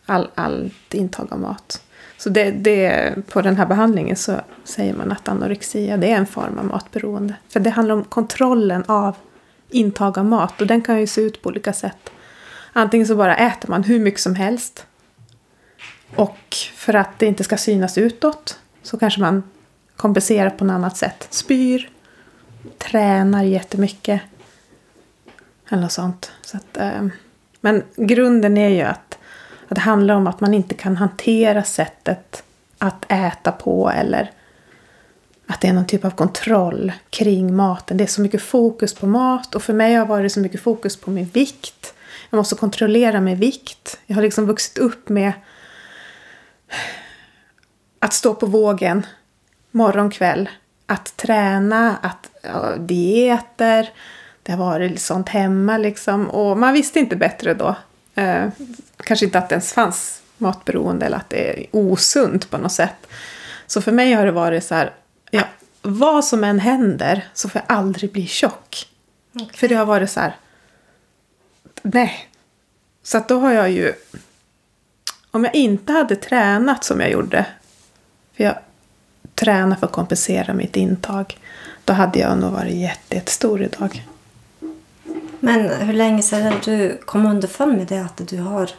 all, 0.06 0.28
allt 0.34 0.94
intag 0.94 1.32
av 1.32 1.40
mat. 1.40 1.82
Så 2.18 2.28
det, 2.28 2.50
det, 2.50 3.14
på 3.28 3.42
den 3.42 3.56
här 3.56 3.66
behandlingen 3.66 4.16
så 4.16 4.40
säger 4.64 4.94
man 4.94 5.12
att 5.12 5.28
anorexia 5.28 5.96
det 5.96 6.10
är 6.10 6.16
en 6.16 6.26
form 6.26 6.58
av 6.58 6.64
matberoende. 6.64 7.34
För 7.48 7.60
det 7.60 7.70
handlar 7.70 7.94
om 7.94 8.04
kontrollen 8.04 8.84
av 8.86 9.16
intag 9.70 10.18
av 10.18 10.24
mat 10.24 10.60
och 10.60 10.66
den 10.66 10.82
kan 10.82 11.00
ju 11.00 11.06
se 11.06 11.20
ut 11.20 11.42
på 11.42 11.48
olika 11.48 11.72
sätt. 11.72 12.10
Antingen 12.72 13.06
så 13.06 13.16
bara 13.16 13.36
äter 13.36 13.70
man 13.70 13.84
hur 13.84 14.00
mycket 14.00 14.20
som 14.20 14.34
helst. 14.34 14.86
Och 16.14 16.56
för 16.74 16.94
att 16.94 17.18
det 17.18 17.26
inte 17.26 17.44
ska 17.44 17.56
synas 17.56 17.98
utåt 17.98 18.58
så 18.82 18.98
kanske 18.98 19.20
man 19.20 19.42
kompenserar 19.96 20.50
på 20.50 20.64
något 20.64 20.74
annat 20.74 20.96
sätt. 20.96 21.26
Spyr, 21.30 21.90
tränar 22.78 23.42
jättemycket. 23.42 24.20
Eller 25.68 25.82
något 25.82 25.92
sånt. 25.92 26.32
Så 26.42 26.56
att, 26.56 26.76
eh, 26.76 27.06
men 27.60 27.82
grunden 27.96 28.56
är 28.56 28.68
ju 28.68 28.82
att, 28.82 29.18
att 29.68 29.74
det 29.74 29.80
handlar 29.80 30.14
om 30.14 30.26
att 30.26 30.40
man 30.40 30.54
inte 30.54 30.74
kan 30.74 30.96
hantera 30.96 31.62
sättet 31.62 32.42
att 32.78 33.04
äta 33.08 33.52
på 33.52 33.90
eller 33.90 34.30
att 35.46 35.60
det 35.60 35.68
är 35.68 35.72
någon 35.72 35.86
typ 35.86 36.04
av 36.04 36.10
kontroll 36.10 36.92
kring 37.10 37.56
maten. 37.56 37.96
Det 37.96 38.04
är 38.04 38.08
så 38.08 38.20
mycket 38.20 38.42
fokus 38.42 38.94
på 38.94 39.06
mat 39.06 39.54
och 39.54 39.62
för 39.62 39.72
mig 39.72 39.94
har 39.94 40.04
det 40.04 40.08
varit 40.08 40.32
så 40.32 40.40
mycket 40.40 40.60
fokus 40.60 40.96
på 40.96 41.10
min 41.10 41.24
vikt. 41.24 41.94
Jag 42.30 42.36
måste 42.36 42.54
kontrollera 42.54 43.20
min 43.20 43.36
vikt. 43.36 43.98
Jag 44.06 44.14
har 44.14 44.22
liksom 44.22 44.46
vuxit 44.46 44.78
upp 44.78 45.08
med 45.08 45.32
att 47.98 48.12
stå 48.12 48.34
på 48.34 48.46
vågen 48.46 49.06
morgon, 49.70 50.10
kväll. 50.10 50.48
Att 50.86 51.16
träna, 51.16 51.96
att 51.96 52.30
ja, 52.42 52.76
dieter. 52.76 53.90
Det 54.42 54.52
har 54.52 54.58
varit 54.58 55.00
sånt 55.00 55.28
hemma 55.28 55.78
liksom. 55.78 56.30
Och 56.30 56.58
man 56.58 56.72
visste 56.72 56.98
inte 56.98 57.16
bättre 57.16 57.54
då. 57.54 57.76
Eh, 58.14 58.48
kanske 58.96 59.26
inte 59.26 59.38
att 59.38 59.48
det 59.48 59.52
ens 59.52 59.72
fanns 59.72 60.22
matberoende 60.38 61.06
eller 61.06 61.16
att 61.16 61.30
det 61.30 61.50
är 61.50 61.66
osunt 61.70 62.50
på 62.50 62.58
något 62.58 62.72
sätt. 62.72 63.06
Så 63.66 63.82
för 63.82 63.92
mig 63.92 64.12
har 64.12 64.26
det 64.26 64.32
varit 64.32 64.64
så 64.64 64.74
här. 64.74 64.94
Ja, 65.30 65.44
vad 65.82 66.24
som 66.24 66.44
än 66.44 66.58
händer 66.58 67.28
så 67.34 67.48
får 67.48 67.62
jag 67.66 67.76
aldrig 67.76 68.12
bli 68.12 68.26
tjock. 68.26 68.88
För 69.54 69.68
det 69.68 69.74
har 69.74 69.86
varit 69.86 70.10
så 70.10 70.20
här. 70.20 70.36
Nej. 71.82 72.28
Så 73.02 73.18
att 73.18 73.28
då 73.28 73.38
har 73.38 73.52
jag 73.52 73.70
ju. 73.70 73.92
Om 75.30 75.44
jag 75.44 75.54
inte 75.54 75.92
hade 75.92 76.16
tränat 76.16 76.84
som 76.84 77.00
jag 77.00 77.10
gjorde. 77.10 77.46
För 78.36 78.44
jag 78.44 78.58
tränar 79.34 79.76
för 79.76 79.86
att 79.86 79.92
kompensera 79.92 80.54
mitt 80.54 80.76
intag. 80.76 81.38
Då 81.84 81.92
hade 81.92 82.18
jag 82.18 82.38
nog 82.38 82.52
varit 82.52 82.74
jätte, 82.74 83.14
jättestor 83.14 83.62
idag. 83.62 84.06
Men 85.40 85.68
hur 85.70 85.92
länge 85.94 86.22
sedan 86.22 86.54
du 86.64 87.00
kom 87.04 87.26
underfund 87.26 87.76
med 87.78 87.86
det 87.86 87.98
att 87.98 88.28
du 88.28 88.38
har... 88.40 88.70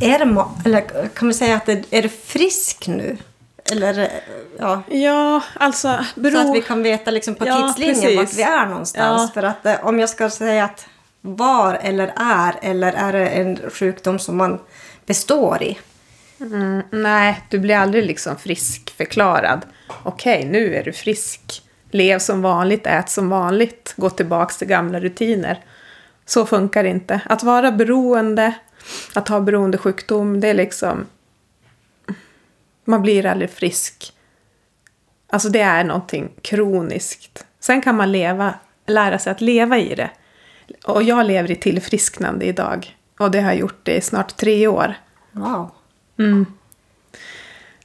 Är 0.00 0.18
det, 0.18 0.44
eller 0.64 1.08
kan 1.08 1.28
vi 1.28 1.34
säga 1.34 1.56
att 1.56 1.66
det, 1.66 1.84
är 1.90 2.02
du 2.02 2.08
frisk 2.08 2.86
nu? 2.88 3.16
Eller 3.72 4.10
ja, 4.58 4.82
Ja, 4.90 5.42
alltså. 5.54 5.98
så 6.14 6.20
Bero... 6.20 6.38
att 6.38 6.56
vi 6.56 6.62
kan 6.62 6.82
veta 6.82 7.10
liksom 7.10 7.34
på 7.34 7.46
Ja, 7.46 7.72
tidslinjen 7.76 8.00
precis. 8.20 8.38
vart 8.38 8.48
vi 8.48 8.52
är 8.52 8.66
någonstans. 8.66 9.22
Ja. 9.22 9.30
För 9.34 9.42
att 9.42 9.66
eh, 9.66 9.86
om 9.86 9.98
jag 9.98 10.08
ska 10.08 10.30
säga 10.30 10.64
att 10.64 10.86
var 11.20 11.74
eller 11.82 12.12
är 12.16 12.54
eller 12.62 12.92
är 12.92 13.12
det 13.12 13.28
en 13.28 13.58
sjukdom 13.70 14.18
som 14.18 14.36
man 14.36 14.58
består 15.06 15.62
i? 15.62 15.78
Mm, 16.40 16.82
nej, 16.90 17.40
du 17.50 17.58
blir 17.58 17.76
aldrig 17.76 18.04
liksom 18.06 18.36
friskförklarad. 18.36 19.60
Okej, 20.02 20.44
nu 20.44 20.74
är 20.74 20.84
du 20.84 20.92
frisk. 20.92 21.62
Lev 21.94 22.18
som 22.18 22.42
vanligt, 22.42 22.86
ät 22.86 23.10
som 23.10 23.28
vanligt, 23.28 23.94
gå 23.96 24.10
tillbaks 24.10 24.56
till 24.56 24.68
gamla 24.68 25.00
rutiner. 25.00 25.64
Så 26.26 26.46
funkar 26.46 26.82
det 26.82 26.88
inte. 26.88 27.20
Att 27.24 27.42
vara 27.42 27.72
beroende, 27.72 28.54
att 29.14 29.28
ha 29.28 29.40
beroendesjukdom, 29.40 30.40
det 30.40 30.48
är 30.48 30.54
liksom... 30.54 31.06
Man 32.84 33.02
blir 33.02 33.26
aldrig 33.26 33.50
frisk. 33.50 34.12
Alltså 35.30 35.48
det 35.48 35.60
är 35.60 35.84
någonting 35.84 36.30
kroniskt. 36.42 37.46
Sen 37.60 37.82
kan 37.82 37.96
man 37.96 38.12
leva, 38.12 38.54
lära 38.86 39.18
sig 39.18 39.30
att 39.30 39.40
leva 39.40 39.78
i 39.78 39.94
det. 39.94 40.10
Och 40.84 41.02
jag 41.02 41.26
lever 41.26 41.50
i 41.50 41.56
tillfrisknande 41.56 42.44
idag. 42.44 42.96
Och 43.18 43.30
det 43.30 43.40
har 43.40 43.50
jag 43.50 43.60
gjort 43.60 43.88
i 43.88 44.00
snart 44.00 44.36
tre 44.36 44.66
år. 44.66 44.94
Wow. 45.32 45.70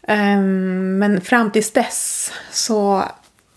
Ehm, 0.07 0.97
men 0.97 1.21
fram 1.21 1.51
tills 1.51 1.71
dess 1.71 2.31
så... 2.51 3.03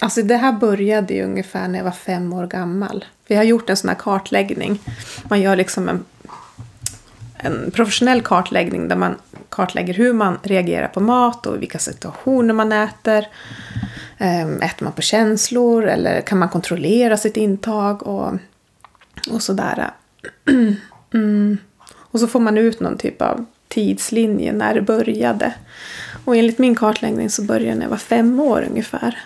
Alltså 0.03 0.23
det 0.23 0.37
här 0.37 0.53
började 0.53 1.15
ju 1.15 1.25
ungefär 1.25 1.69
när 1.69 1.79
jag 1.79 1.85
var 1.85 1.91
fem 1.91 2.33
år 2.33 2.47
gammal. 2.47 3.05
Vi 3.27 3.35
har 3.35 3.43
gjort 3.43 3.71
en 3.71 3.77
sån 3.77 3.89
här 3.89 3.97
kartläggning. 3.97 4.81
Man 5.29 5.41
gör 5.41 5.57
liksom 5.57 5.89
en, 5.89 6.05
en 7.37 7.71
professionell 7.71 8.23
kartläggning 8.23 8.89
där 8.89 8.97
man 8.97 9.15
kartlägger 9.49 9.95
hur 9.95 10.13
man 10.13 10.39
reagerar 10.43 10.89
på 10.89 11.01
mat 11.01 11.47
och 11.47 11.57
i 11.57 11.59
vilka 11.59 11.79
situationer 11.79 12.55
man 12.55 12.73
äter. 12.73 13.27
Ehm, 14.19 14.63
äter 14.63 14.85
man 14.85 14.93
på 14.93 15.03
känslor 15.03 15.85
eller 15.85 16.21
kan 16.21 16.39
man 16.39 16.49
kontrollera 16.49 17.17
sitt 17.17 17.37
intag 17.37 18.07
och, 18.07 18.33
och 19.31 19.43
sådär. 19.43 19.91
Mm. 21.15 21.59
Och 21.95 22.21
så 22.21 22.27
får 22.27 22.41
man 22.41 22.59
ut 22.59 22.81
någon 22.81 22.99
typ 22.99 23.23
av 23.23 23.45
tidslinje 23.69 24.53
när 24.53 24.75
det 24.75 24.83
började. 24.83 25.55
Och 26.25 26.37
enligt 26.37 26.59
min 26.59 26.75
kartläggning 26.75 27.31
så 27.31 27.43
började 27.43 27.75
när 27.75 27.83
jag 27.83 27.91
var 27.91 27.97
fem 27.97 28.41
år 28.41 28.67
ungefär. 28.71 29.19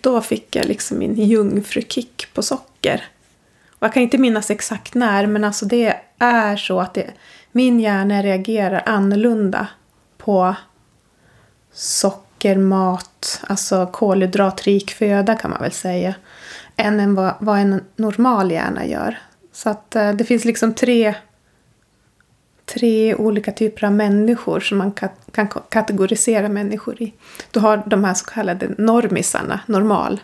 Då 0.00 0.20
fick 0.20 0.56
jag 0.56 0.66
liksom 0.66 0.98
min 0.98 1.14
jungfrukick 1.14 2.26
på 2.34 2.42
socker. 2.42 3.04
Och 3.70 3.82
jag 3.86 3.92
kan 3.92 4.02
inte 4.02 4.18
minnas 4.18 4.50
exakt 4.50 4.94
när, 4.94 5.26
men 5.26 5.44
alltså 5.44 5.66
det 5.66 5.96
är 6.18 6.56
så 6.56 6.80
att 6.80 6.94
det, 6.94 7.10
min 7.52 7.80
hjärna 7.80 8.22
reagerar 8.22 8.82
annorlunda 8.86 9.66
på 10.18 10.54
socker, 11.72 12.56
mat, 12.56 13.40
alltså 13.46 13.86
kolhydratrik 13.86 14.90
föda 14.90 15.34
kan 15.34 15.50
man 15.50 15.60
väl 15.60 15.72
säga, 15.72 16.14
än 16.76 17.00
en 17.00 17.14
vad, 17.14 17.34
vad 17.38 17.58
en 17.58 17.84
normal 17.96 18.50
hjärna 18.50 18.86
gör. 18.86 19.18
Så 19.52 19.70
att 19.70 19.96
eh, 19.96 20.12
det 20.12 20.24
finns 20.24 20.44
liksom 20.44 20.74
tre, 20.74 21.14
tre 22.74 23.14
olika 23.14 23.52
typer 23.52 23.86
av 23.86 23.92
människor 23.92 24.60
som 24.60 24.78
man 24.78 24.92
kan, 24.92 25.08
kan 25.32 25.48
kategorisera 25.68 26.48
människor 26.48 27.02
i. 27.02 27.12
Du 27.50 27.60
har 27.60 27.82
de 27.86 28.04
här 28.04 28.14
så 28.14 28.24
kallade 28.24 28.68
normisarna, 28.78 29.60
normal. 29.66 30.20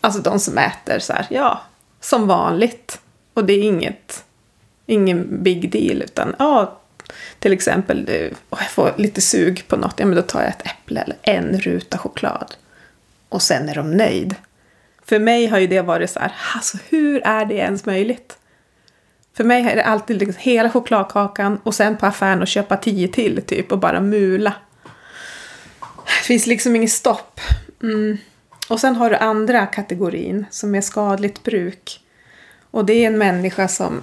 Alltså 0.00 0.20
de 0.20 0.40
som 0.40 0.58
äter 0.58 0.98
så 0.98 1.12
här, 1.12 1.26
ja, 1.30 1.62
som 2.00 2.26
vanligt. 2.26 3.00
Och 3.34 3.44
det 3.44 3.52
är 3.52 3.62
inget, 3.62 4.24
ingen 4.86 5.42
big 5.42 5.70
deal, 5.70 6.02
utan 6.02 6.34
ja, 6.38 6.80
till 7.38 7.52
exempel, 7.52 8.08
eh, 8.08 8.32
jag 8.50 8.70
får 8.70 8.92
lite 8.96 9.20
sug 9.20 9.64
på 9.68 9.76
något, 9.76 9.94
ja 9.96 10.06
men 10.06 10.16
då 10.16 10.22
tar 10.22 10.40
jag 10.40 10.50
ett 10.50 10.66
äpple 10.66 11.00
eller 11.00 11.16
en 11.22 11.58
ruta 11.60 11.98
choklad. 11.98 12.54
Och 13.28 13.42
sen 13.42 13.68
är 13.68 13.74
de 13.74 13.90
nöjd. 13.90 14.34
För 15.04 15.18
mig 15.18 15.46
har 15.46 15.58
ju 15.58 15.66
det 15.66 15.80
varit 15.80 16.10
så 16.10 16.20
här, 16.20 16.32
alltså 16.54 16.78
hur 16.88 17.26
är 17.26 17.44
det 17.44 17.54
ens 17.54 17.86
möjligt? 17.86 18.38
För 19.36 19.44
mig 19.44 19.62
är 19.62 19.76
det 19.76 19.84
alltid 19.84 20.18
liksom 20.18 20.34
hela 20.38 20.70
chokladkakan 20.70 21.60
och 21.62 21.74
sen 21.74 21.96
på 21.96 22.06
affären 22.06 22.42
och 22.42 22.48
köpa 22.48 22.76
tio 22.76 23.08
till 23.08 23.42
typ 23.42 23.72
och 23.72 23.78
bara 23.78 24.00
mula. 24.00 24.54
Det 26.04 26.26
finns 26.26 26.46
liksom 26.46 26.76
inget 26.76 26.92
stopp. 26.92 27.40
Mm. 27.82 28.18
Och 28.68 28.80
sen 28.80 28.96
har 28.96 29.10
du 29.10 29.16
andra 29.16 29.66
kategorin 29.66 30.46
som 30.50 30.74
är 30.74 30.80
skadligt 30.80 31.42
bruk. 31.42 32.00
Och 32.70 32.84
det 32.84 32.92
är 32.92 33.06
en 33.06 33.18
människa 33.18 33.68
som 33.68 34.02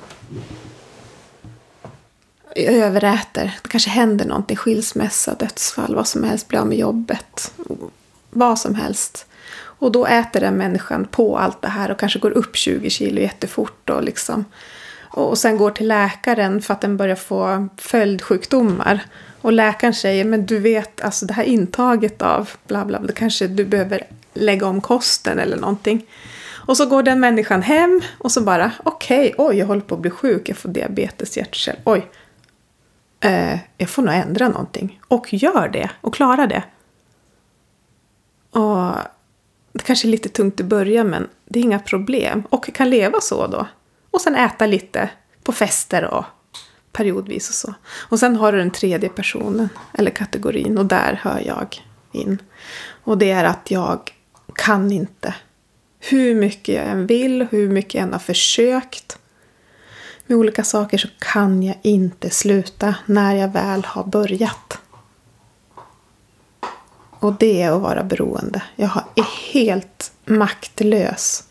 överäter. 2.56 3.60
Det 3.64 3.70
kanske 3.70 3.90
händer 3.90 4.26
någonting, 4.26 4.58
skilsmässa, 4.58 5.36
dödsfall, 5.36 5.96
vad 5.96 6.08
som 6.08 6.24
helst, 6.24 6.48
blir 6.48 6.60
av 6.60 6.68
med 6.68 6.78
jobbet. 6.78 7.54
Vad 8.30 8.60
som 8.60 8.76
helst. 8.76 9.26
Och 9.54 9.92
då 9.92 10.06
äter 10.06 10.40
den 10.40 10.54
människan 10.54 11.06
på 11.06 11.38
allt 11.38 11.62
det 11.62 11.68
här 11.68 11.92
och 11.92 12.00
kanske 12.00 12.20
går 12.20 12.32
upp 12.32 12.56
20 12.56 12.90
kilo 12.90 13.22
jättefort. 13.22 13.90
Och, 13.90 14.04
liksom, 14.04 14.46
och 15.12 15.38
sen 15.38 15.58
går 15.58 15.72
till 15.72 15.88
läkaren 15.88 16.62
för 16.62 16.74
att 16.74 16.82
den 16.82 16.98
börjar 16.98 17.16
få 17.16 17.68
följdsjukdomar. 17.78 19.04
Och 19.42 19.52
läkaren 19.52 19.94
säger, 19.94 20.26
men 20.26 20.46
du 20.46 20.60
vet, 20.60 21.02
alltså 21.02 21.26
det 21.26 21.34
här 21.34 21.44
intaget 21.44 22.22
av 22.22 22.50
bla 22.68 22.86
bla 22.86 23.00
bla, 23.00 23.14
kanske 23.14 23.48
du 23.48 23.66
behöver 23.66 24.08
lägga 24.34 24.68
om 24.68 24.82
kosten 24.82 25.40
eller 25.40 25.58
någonting. 25.58 26.06
Och 26.68 26.78
så 26.78 26.86
går 26.86 27.04
den 27.04 27.20
människan 27.20 27.62
hem 27.62 28.02
och 28.18 28.32
så 28.32 28.42
bara, 28.42 28.72
okej, 28.84 29.34
oj, 29.38 29.58
jag 29.58 29.66
håller 29.66 29.82
på 29.82 29.96
att 29.96 30.02
bli 30.02 30.12
sjuk, 30.12 30.50
jag 30.50 30.58
får 30.58 30.70
diabetes, 30.70 31.38
hjärtkärl, 31.38 31.76
oj. 31.84 32.08
Eh, 33.20 33.60
jag 33.78 33.90
får 33.90 34.02
nog 34.02 34.16
ändra 34.16 34.50
någonting. 34.50 35.00
Och 35.08 35.34
gör 35.34 35.70
det, 35.70 35.90
och 36.02 36.14
klarar 36.14 36.48
det. 36.48 36.64
Och 38.60 38.96
det 39.74 39.84
kanske 39.84 40.08
är 40.08 40.10
lite 40.10 40.30
tungt 40.30 40.60
i 40.60 40.64
början, 40.64 41.08
men 41.08 41.28
det 41.46 41.60
är 41.60 41.64
inga 41.64 41.80
problem. 41.80 42.44
Och 42.50 42.74
kan 42.74 42.90
leva 42.90 43.22
så 43.22 43.48
då. 43.48 43.68
Och 44.12 44.22
sen 44.22 44.36
äta 44.36 44.66
lite 44.66 45.10
på 45.44 45.52
fester 45.52 46.04
och 46.04 46.26
periodvis 46.92 47.50
och 47.50 47.56
så. 47.56 47.74
Och 48.10 48.20
sen 48.20 48.36
har 48.36 48.52
du 48.52 48.58
den 48.58 48.72
tredje 48.72 49.10
personen, 49.10 49.70
eller 49.94 50.12
kategorin, 50.12 50.78
och 50.78 50.86
där 50.86 51.20
hör 51.24 51.40
jag 51.46 51.84
in. 52.12 52.42
Och 53.04 53.18
det 53.18 53.32
är 53.32 53.44
att 53.44 53.72
jag 53.72 54.14
kan 54.56 54.92
inte. 54.92 55.36
Hur 56.00 56.36
mycket 56.36 56.76
jag 56.76 56.86
än 56.86 57.08
vill, 57.08 57.48
hur 57.52 57.70
mycket 57.70 57.94
jag 57.94 58.04
än 58.04 58.14
har 58.14 58.20
försökt 58.20 59.18
med 60.26 60.38
olika 60.38 60.64
saker 60.64 60.98
så 60.98 61.08
kan 61.20 61.64
jag 61.64 61.76
inte 61.82 62.30
sluta 62.30 62.96
när 63.06 63.36
jag 63.36 63.48
väl 63.48 63.86
har 63.86 64.04
börjat. 64.04 64.78
Och 67.20 67.34
det 67.34 67.62
är 67.62 67.72
att 67.72 67.82
vara 67.82 68.04
beroende. 68.04 68.64
Jag 68.76 69.04
är 69.16 69.54
helt 69.54 70.12
maktlös 70.26 71.44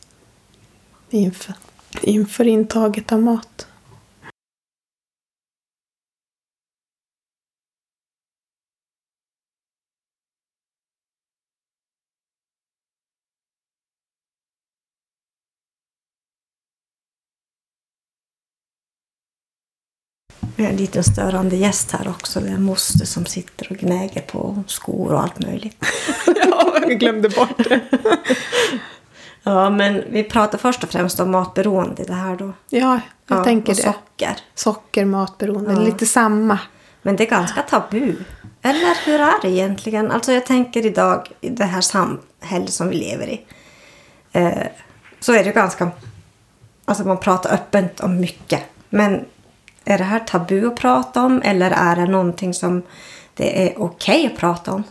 inför, 1.11 1.55
inför 2.03 2.47
intaget 2.47 3.13
av 3.13 3.23
mat. 3.23 3.67
Vi 20.61 20.65
har 20.65 20.73
en 20.73 20.77
liten 20.77 21.05
störande 21.05 21.57
gäst 21.57 21.91
här 21.93 22.09
också. 22.09 22.41
Det 22.41 22.49
är 22.49 22.53
en 22.53 22.63
moster 22.63 23.07
som 23.07 23.27
sitter 23.27 23.73
och 23.73 23.79
gnäger 23.79 24.21
på 24.21 24.65
skor 24.67 25.13
och 25.13 25.23
allt 25.23 25.43
möjligt. 25.43 25.77
ja, 26.27 26.77
jag 26.83 26.99
glömde 26.99 27.29
bort 27.29 27.69
det. 27.69 27.81
ja, 29.43 29.71
men 29.71 30.05
vi 30.11 30.25
pratar 30.25 30.59
först 30.59 30.85
och 30.85 30.91
främst 30.91 31.21
om 31.21 31.31
matberoende 31.31 32.05
det 32.05 32.13
här 32.13 32.37
då. 32.37 32.53
Ja, 32.69 33.01
jag 33.27 33.39
ja, 33.39 33.45
tänker 33.45 33.73
och 33.73 33.77
det. 33.77 33.83
socker. 33.83 34.37
Socker, 34.55 35.05
matberoende, 35.05 35.73
Ja. 35.73 35.79
lite 35.81 36.07
samma. 36.07 36.59
Men 37.03 37.17
det 37.17 37.27
är 37.27 37.31
ganska 37.31 37.63
tabu. 37.63 38.17
Eller 38.63 39.07
hur 39.07 39.21
är 39.21 39.43
det 39.43 39.49
egentligen? 39.49 40.11
Alltså 40.11 40.33
jag 40.33 40.47
tänker 40.47 40.87
idag 40.87 41.29
i 41.41 41.49
det 41.49 41.65
här 41.65 41.81
samhället 41.81 42.73
som 42.73 42.89
vi 42.89 42.95
lever 42.97 43.27
i. 43.29 43.45
Eh, 44.33 44.67
så 45.21 45.33
är 45.33 45.45
det 45.45 45.53
ganska... 45.53 45.91
Alltså 46.85 47.05
man 47.05 47.19
pratar 47.21 47.55
öppet 47.55 48.01
om 48.01 48.21
mycket. 48.21 48.63
Men 48.89 49.25
är 49.85 49.99
det 49.99 50.05
här 50.05 50.21
tabu 50.21 50.67
att 50.67 50.77
prata 50.77 51.23
om? 51.23 51.43
Eller 51.45 51.71
är 51.71 51.97
det 51.97 52.07
någonting 52.07 52.55
som 52.55 52.83
det 53.35 53.69
är 53.69 53.81
okej 53.83 54.27
att 54.27 54.37
prata 54.41 54.73
om? 54.73 54.85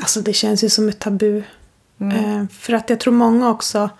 Alltså 0.00 0.20
det 0.20 0.32
känns 0.32 0.64
ju 0.64 0.68
som 0.68 0.88
ett 0.88 0.98
tabu. 0.98 1.42
Mm. 2.00 2.40
Eh, 2.40 2.48
för 2.48 2.72
att 2.72 2.90
jag 2.90 3.00
tror 3.00 3.14
många 3.14 3.50
också 3.50 3.90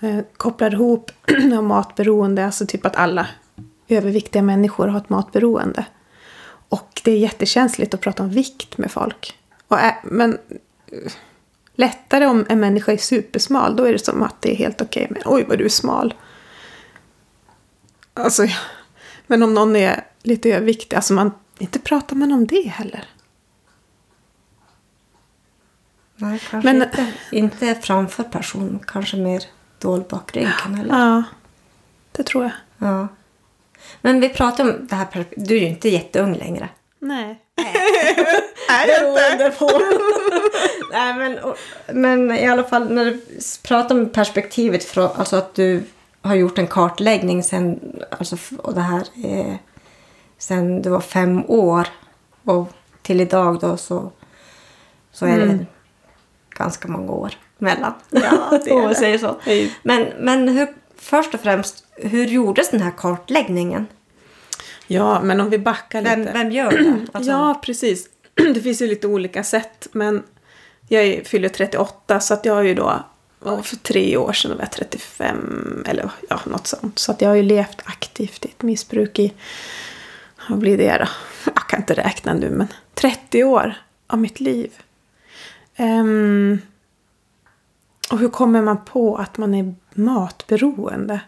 eh, 0.00 0.18
kopplar 0.36 0.72
ihop 0.74 1.10
matberoende, 1.62 2.46
alltså 2.46 2.66
typ 2.66 2.86
att 2.86 2.96
alla 2.96 3.26
överviktiga 3.88 4.42
människor 4.42 4.88
har 4.88 4.98
ett 4.98 5.10
matberoende. 5.10 5.84
Och 6.68 7.00
det 7.04 7.12
är 7.12 7.18
jättekänsligt 7.18 7.94
att 7.94 8.00
prata 8.00 8.22
om 8.22 8.30
vikt 8.30 8.78
med 8.78 8.90
folk. 8.90 9.38
Och 9.68 9.80
eh, 9.80 9.94
men 10.04 10.38
lättare 11.74 12.26
om 12.26 12.46
en 12.48 12.60
människa 12.60 12.92
är 12.92 12.96
supersmal, 12.96 13.76
då 13.76 13.84
är 13.84 13.92
det 13.92 14.04
som 14.04 14.22
att 14.22 14.42
det 14.42 14.52
är 14.52 14.56
helt 14.56 14.82
okej. 14.82 15.06
Men 15.10 15.22
oj 15.24 15.44
vad 15.48 15.58
du 15.58 15.64
är 15.64 15.68
smal. 15.68 16.14
Alltså, 18.14 18.44
ja. 18.44 18.56
men 19.26 19.42
om 19.42 19.54
någon 19.54 19.76
är 19.76 20.04
lite 20.22 20.52
överviktig, 20.52 20.96
alltså 20.96 21.14
man, 21.14 21.32
inte 21.58 21.78
pratar 21.78 22.16
man 22.16 22.32
om 22.32 22.46
det 22.46 22.68
heller. 22.68 23.04
Nej, 26.16 26.40
kanske 26.50 26.72
Men- 26.72 26.82
inte, 26.82 27.06
inte 27.30 27.74
framför 27.74 28.22
person. 28.22 28.80
Kanske 28.86 29.16
mer 29.16 29.42
dold 29.78 30.04
bak 30.06 30.36
ryggen. 30.36 30.78
Eller? 30.80 30.94
Ja, 30.98 31.22
det 32.12 32.22
tror 32.22 32.44
jag. 32.44 32.52
Ja. 32.88 33.08
Men 34.00 34.20
vi 34.20 34.28
pratar 34.28 34.64
om 34.64 34.86
det 34.86 34.94
här. 34.94 35.24
Du 35.36 35.56
är 35.56 35.60
ju 35.60 35.66
inte 35.66 35.88
jätteung 35.88 36.34
längre. 36.34 36.68
Nej. 36.98 37.40
Beroende 38.86 39.50
på. 39.58 39.70
Nej, 40.92 41.14
men, 41.14 41.38
och- 41.38 41.56
men 41.92 42.30
i 42.32 42.46
alla 42.48 42.64
fall 42.64 42.92
när 42.94 43.04
du 43.04 43.20
pratar 43.62 43.94
om 43.94 44.08
perspektivet 44.10 44.84
från, 44.84 45.10
alltså 45.16 45.36
att 45.36 45.54
du 45.54 45.82
har 46.22 46.34
gjort 46.34 46.58
en 46.58 46.66
kartläggning 46.66 47.42
sen, 47.42 47.80
alltså, 48.10 48.36
och 48.58 48.74
det 48.74 48.80
här 48.80 49.02
är 49.24 49.58
sen 50.38 50.82
du 50.82 50.90
var 50.90 51.00
fem 51.00 51.44
år 51.48 51.88
och 52.44 52.68
till 53.02 53.20
idag 53.20 53.60
då 53.60 53.76
så, 53.76 54.12
så 55.12 55.26
är 55.26 55.38
det 55.38 55.66
ganska 56.54 56.88
många 56.88 57.12
år 57.12 57.34
mellan. 57.58 57.92
Ja, 58.10 58.60
det 58.64 58.70
är 58.70 58.94
säger 58.94 59.18
så. 59.18 59.36
Men, 59.82 60.06
men 60.18 60.48
hur, 60.48 60.68
först 60.96 61.34
och 61.34 61.40
främst, 61.40 61.84
hur 61.96 62.26
gjordes 62.26 62.70
den 62.70 62.80
här 62.82 62.92
kartläggningen? 62.96 63.86
Ja, 64.86 65.20
men 65.22 65.40
om 65.40 65.50
vi 65.50 65.58
backar 65.58 66.02
lite. 66.02 66.16
Vem, 66.16 66.28
vem 66.32 66.52
gör 66.52 66.70
det? 66.70 67.06
Alltså, 67.12 67.30
Ja, 67.30 67.60
precis. 67.62 68.08
Det 68.34 68.60
finns 68.60 68.82
ju 68.82 68.86
lite 68.86 69.06
olika 69.06 69.44
sätt. 69.44 69.88
Men 69.92 70.22
jag 70.88 71.02
är- 71.04 71.24
fyller 71.24 71.48
38 71.48 72.20
så 72.20 72.34
att 72.34 72.44
jag 72.44 72.54
har 72.54 72.62
ju 72.62 72.74
då 72.74 73.04
för 73.62 73.76
tre 73.76 74.16
år 74.16 74.32
sedan 74.32 74.50
var 74.50 74.60
jag 74.60 74.70
35 74.72 75.84
eller 75.88 76.10
ja, 76.28 76.40
något 76.44 76.66
sånt. 76.66 76.98
Så 76.98 77.12
att 77.12 77.20
jag 77.20 77.28
har 77.28 77.36
ju 77.36 77.42
levt 77.42 77.82
aktivt 77.84 78.44
i 78.44 78.48
ett 78.48 78.62
missbruk 78.62 79.18
i, 79.18 79.32
vad 80.48 80.58
blir 80.58 80.78
det 80.78 80.98
då? 80.98 81.06
Jag 81.54 81.68
kan 81.68 81.80
inte 81.80 81.94
räkna 81.94 82.34
nu 82.34 82.50
men 82.50 82.66
30 82.94 83.44
år 83.44 83.74
av 84.06 84.18
mitt 84.18 84.40
liv. 84.40 84.70
Um, 85.78 86.58
och 88.10 88.18
hur 88.18 88.28
kommer 88.28 88.62
man 88.62 88.84
på 88.84 89.16
att 89.16 89.38
man 89.38 89.54
är 89.54 89.74
matberoende? 89.94 91.20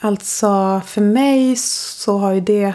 Alltså 0.00 0.82
för 0.86 1.00
mig 1.00 1.56
så 1.56 2.18
har 2.18 2.32
ju 2.32 2.40
det... 2.40 2.74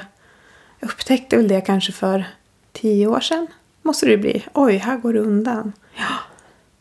Jag 0.80 0.90
upptäckte 0.90 1.38
väl 1.38 1.48
det 1.48 1.62
kanske 1.62 1.92
för 1.92 2.26
tio 2.72 3.08
år 3.08 3.20
sedan. 3.20 3.48
Måste 3.82 4.06
det 4.06 4.12
ju 4.12 4.18
bli. 4.18 4.46
Oj, 4.54 4.78
här 4.78 4.98
går 4.98 5.14
det 5.14 5.20
undan. 5.20 5.74
Ja. 5.96 6.16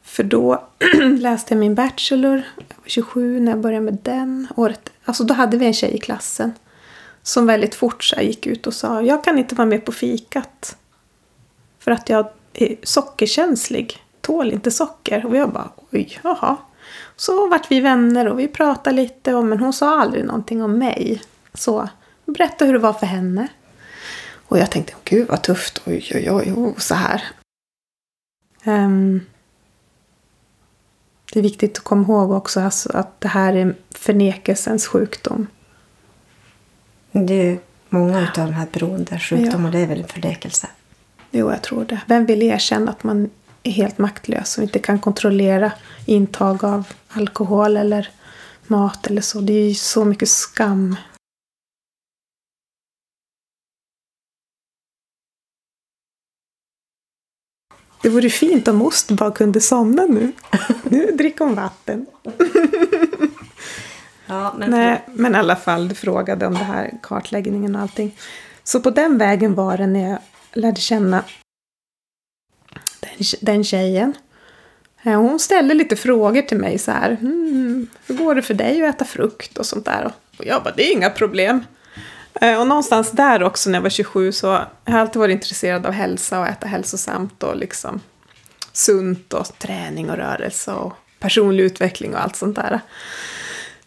För 0.03 0.23
då 0.23 0.69
läste 1.19 1.55
jag 1.55 1.61
min 1.61 1.75
Bachelor. 1.75 2.43
Jag 2.57 2.77
var 2.77 2.89
27 2.89 3.41
när 3.41 3.53
jag 3.53 3.61
började 3.61 3.85
med 3.85 3.99
den. 4.03 4.49
Året, 4.57 4.93
alltså 5.05 5.25
då 5.25 5.35
hade 5.35 5.57
vi 5.57 5.67
en 5.67 5.75
tjej 5.75 5.95
i 5.95 5.99
klassen. 5.99 6.53
Som 7.23 7.47
väldigt 7.47 7.75
fort 7.75 8.05
så 8.05 8.21
gick 8.21 8.47
ut 8.47 8.67
och 8.67 8.75
sa 8.75 9.03
jag 9.03 9.25
kan 9.25 9.39
inte 9.39 9.55
vara 9.55 9.69
med 9.69 9.85
på 9.85 9.93
fikat. 9.93 10.77
För 11.79 11.91
att 11.91 12.09
jag 12.09 12.29
sockerkänslig. 12.83 14.03
Tål 14.21 14.53
inte 14.53 14.71
socker. 14.71 15.27
Och 15.27 15.37
jag 15.37 15.53
bara 15.53 15.71
oj, 15.91 16.19
jaha. 16.23 16.57
Så 17.17 17.49
vart 17.49 17.71
vi 17.71 17.81
vänner 17.81 18.29
och 18.29 18.39
vi 18.39 18.49
pratade 18.49 18.97
lite. 18.97 19.35
Och, 19.35 19.45
men 19.45 19.59
hon 19.59 19.73
sa 19.73 20.01
aldrig 20.01 20.25
någonting 20.25 20.63
om 20.63 20.79
mig. 20.79 21.23
Så 21.55 21.89
berätta 22.25 22.65
hur 22.65 22.73
det 22.73 22.79
var 22.79 22.93
för 22.93 23.07
henne. 23.07 23.49
Och 24.49 24.59
jag 24.59 24.71
tänkte, 24.71 24.93
gud 25.05 25.29
vad 25.29 25.43
tufft. 25.43 25.83
Oj, 25.87 26.11
oj, 26.15 26.31
oj, 26.31 26.53
oh, 26.53 26.79
så 26.79 26.95
här. 26.95 27.23
Ehm, 28.65 29.21
det 31.33 31.39
är 31.39 31.43
viktigt 31.43 31.79
att 31.79 31.85
komma 31.85 32.03
ihåg 32.03 32.31
också 32.31 32.61
alltså, 32.61 32.97
att 32.97 33.21
det 33.21 33.29
här 33.29 33.53
är 33.53 33.75
förnekelsens 33.91 34.87
sjukdom. 34.87 35.47
Det 37.13 37.35
är 37.35 37.45
ju 37.45 37.59
många 37.89 38.19
av 38.19 38.27
de 38.35 38.53
här 38.53 38.67
beroendesjukdomarna, 38.73 39.71
det 39.71 39.79
är 39.79 39.87
väl 39.87 40.01
en 40.01 40.09
förnekelse. 40.09 40.69
Jo, 41.35 41.51
jag 41.51 41.63
tror 41.63 41.85
det. 41.85 42.01
Vem 42.07 42.27
vill 42.27 42.43
erkänna 42.43 42.91
att 42.91 43.05
man 43.05 43.31
är 43.63 43.71
helt 43.71 43.99
maktlös 43.99 44.59
och 44.59 44.65
inte 44.65 44.79
kan 44.79 44.99
kontrollera 44.99 45.73
intag 46.07 46.65
av 46.65 46.87
alkohol 47.09 47.77
eller 47.77 48.11
mat 48.67 49.07
eller 49.07 49.21
så. 49.21 49.41
Det 49.41 49.53
är 49.53 49.69
ju 49.69 49.75
så 49.75 50.05
mycket 50.05 50.29
skam. 50.29 50.97
Det 58.03 58.09
vore 58.09 58.31
fint 58.31 58.69
om 58.69 58.83
ost 58.83 59.11
bara 59.11 59.31
kunde 59.31 59.61
somna 59.61 60.03
nu. 60.03 60.33
Nu 60.83 61.07
dricker 61.07 61.45
hon 61.45 61.55
vatten. 61.55 62.07
Ja, 64.27 64.55
men 64.59 64.71
Nej, 64.71 65.03
men 65.07 65.35
i 65.35 65.39
alla 65.39 65.57
fall, 65.57 65.89
du 65.89 65.95
frågade 65.95 66.47
om 66.47 66.55
det 66.55 66.65
här 66.65 66.95
kartläggningen 67.03 67.77
och 67.77 67.83
allting. 67.83 68.19
Så 68.65 68.81
på 68.81 68.91
den 68.91 69.19
vägen 69.19 69.55
var 69.55 69.77
det 69.77 69.87
när 69.87 70.11
jag 70.11 70.19
lärde 70.53 70.81
känna 70.81 71.25
den, 73.01 73.11
den 73.41 73.65
tjejen. 73.65 74.15
Eh, 75.03 75.21
hon 75.21 75.39
ställde 75.39 75.75
lite 75.75 75.97
frågor 75.97 76.43
till 76.43 76.59
mig 76.59 76.79
så 76.79 76.91
här. 76.91 77.11
Mm, 77.11 77.87
hur 78.07 78.15
går 78.15 78.35
det 78.35 78.43
för 78.43 78.55
dig 78.55 78.85
att 78.85 78.95
äta 78.95 79.05
frukt 79.05 79.59
och 79.59 79.67
sånt 79.67 79.85
där? 79.85 80.13
Och 80.39 80.47
jag 80.47 80.63
bara, 80.63 80.75
det 80.75 80.91
är 80.91 80.93
inga 80.93 81.11
problem. 81.11 81.65
Eh, 82.35 82.61
och 82.61 82.67
någonstans 82.67 83.11
där 83.11 83.43
också 83.43 83.71
när 83.71 83.79
jag 83.79 83.83
var 83.83 83.91
27 83.91 84.33
så 84.33 84.51
har 84.51 84.69
jag 84.85 84.95
alltid 84.95 85.21
varit 85.21 85.33
intresserad 85.33 85.87
av 85.87 85.93
hälsa 85.93 86.41
och 86.41 86.47
äta 86.47 86.67
hälsosamt 86.67 87.43
och 87.43 87.57
liksom 87.57 88.01
sunt 88.73 89.33
och 89.33 89.59
träning 89.59 90.11
och 90.11 90.17
rörelse 90.17 90.73
och 90.73 90.93
personlig 91.19 91.65
utveckling 91.65 92.15
och 92.15 92.23
allt 92.23 92.37
sånt 92.37 92.57
där. 92.57 92.81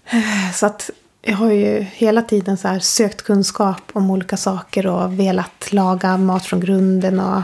Eh, 0.05 0.51
så 0.53 0.65
att 0.65 0.89
jag 1.27 1.35
har 1.35 1.51
ju 1.51 1.81
hela 1.81 2.21
tiden 2.21 2.57
så 2.57 2.67
här 2.67 2.79
sökt 2.79 3.21
kunskap 3.21 3.81
om 3.93 4.11
olika 4.11 4.37
saker 4.37 4.87
och 4.87 5.19
velat 5.19 5.73
laga 5.73 6.17
mat 6.17 6.45
från 6.45 6.59
grunden 6.59 7.19
och 7.19 7.41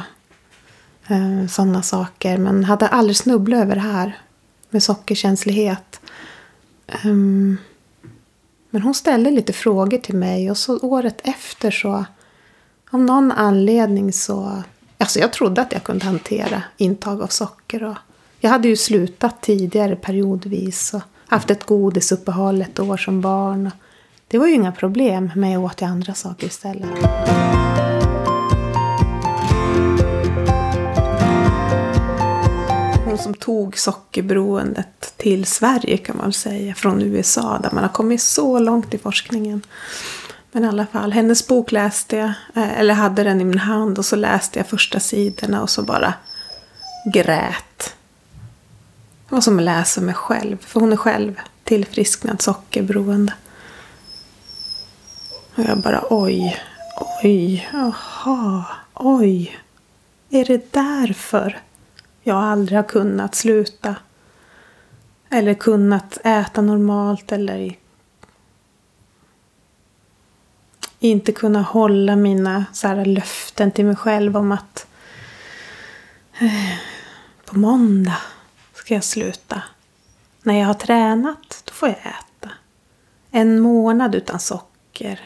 eh, 1.08 1.48
sådana 1.50 1.82
saker. 1.82 2.38
Men 2.38 2.64
hade 2.64 2.88
aldrig 2.88 3.18
snubblat 3.18 3.62
över 3.64 3.76
det 3.76 3.82
här 3.82 4.18
med 4.70 4.84
sockerkänslighet. 4.84 6.00
Um, 7.06 7.58
Men 8.70 8.82
hon 8.82 8.94
ställde 8.94 9.32
lite 9.32 9.54
frågor 9.54 9.98
till 9.98 10.16
mig 10.16 10.52
och 10.52 10.58
så 10.58 10.80
året 10.80 11.22
efter 11.24 11.72
så 11.72 12.06
av 12.92 13.00
någon 13.00 13.32
anledning 13.32 14.14
så... 14.14 14.64
Alltså 14.98 15.20
jag 15.20 15.34
trodde 15.34 15.62
att 15.62 15.74
jag 15.74 15.84
kunde 15.84 16.06
hantera 16.06 16.64
intag 16.78 17.22
av 17.22 17.28
socker. 17.28 17.84
Och 17.84 17.96
jag 18.40 18.50
hade 18.50 18.68
ju 18.68 18.76
slutat 18.76 19.42
tidigare 19.42 19.96
periodvis 19.96 20.94
och 20.94 21.02
haft 21.32 21.52
ett 21.52 21.66
godisuppehåll 21.66 22.62
ett 22.62 22.80
år 22.80 22.98
som 22.98 23.22
barn. 23.22 23.72
Det 24.28 24.38
var 24.38 24.48
ju 24.48 24.54
inga 24.54 24.72
problem, 24.72 25.32
men 25.36 25.52
jag 25.52 25.64
åt 25.64 25.82
ju 25.82 25.86
andra 25.86 26.14
saker 26.14 26.48
istället. 26.48 26.90
Hon 33.06 33.18
som 33.18 33.34
tog 33.34 33.78
sockerberoendet 33.78 35.14
till 35.18 35.46
Sverige 35.46 35.98
kan 35.98 36.18
man 36.18 36.26
väl 36.26 36.34
säga, 36.34 36.76
från 36.76 37.02
USA 37.02 37.60
där 37.64 37.72
man 37.72 37.84
har 37.84 37.92
kommit 37.92 38.22
så 38.22 38.60
långt 38.60 38.94
i 38.94 38.98
forskningen. 38.98 39.62
Men 40.52 40.64
i 40.64 40.68
alla 40.68 40.86
fall, 40.86 41.12
hennes 41.12 41.48
bok 41.48 41.72
läste 41.72 42.16
jag, 42.16 42.34
eh, 42.56 42.80
eller 42.80 42.94
hade 42.94 43.24
den 43.24 43.42
i 43.42 43.44
min 43.44 43.60
hand 43.60 43.98
och 43.98 44.06
så 44.06 44.16
läste 44.16 44.60
jag 44.60 44.68
första 44.68 45.00
sidorna 45.00 45.62
och 45.62 45.70
så 45.70 45.84
bara 45.84 46.14
grät. 47.14 47.96
Det 49.32 49.36
var 49.36 49.42
som 49.42 49.60
att 49.60 49.66
läsa 49.66 50.02
mig 50.02 50.14
själv, 50.14 50.58
för 50.58 50.80
hon 50.80 50.92
är 50.92 50.98
själv 50.98 51.40
tillfrisknad 51.64 52.42
sockerberoende. 52.42 53.34
Och 55.56 55.64
jag 55.64 55.78
bara 55.78 56.04
oj, 56.10 56.58
oj, 57.24 57.70
jaha, 57.74 58.66
oj. 58.94 59.60
Är 60.30 60.46
det 60.46 60.74
därför 60.74 61.62
jag 62.24 62.38
aldrig 62.38 62.78
har 62.78 62.84
kunnat 62.84 63.36
sluta? 63.36 63.96
Eller 65.30 65.54
kunnat 65.54 66.18
äta 66.24 66.62
normalt 66.62 67.32
eller 67.32 67.76
inte 71.00 71.32
kunna 71.32 71.62
hålla 71.62 72.16
mina 72.16 72.66
så 72.74 72.88
här, 72.88 73.06
löften 73.06 73.72
till 73.72 73.86
mig 73.86 73.96
själv 73.96 74.38
om 74.38 74.52
att 74.52 74.88
eh, 76.40 76.78
på 77.46 77.58
måndag 77.58 78.18
ska 78.82 78.94
jag 78.94 79.04
sluta. 79.04 79.64
När 80.44 80.60
jag 80.60 80.68
har 80.68 80.74
tränat, 80.74 81.64
då 81.66 81.74
får 81.74 81.90
jag 81.90 81.98
äta. 81.98 82.52
En 83.32 83.60
månad 83.60 84.16
utan 84.16 84.40
socker. 84.40 85.20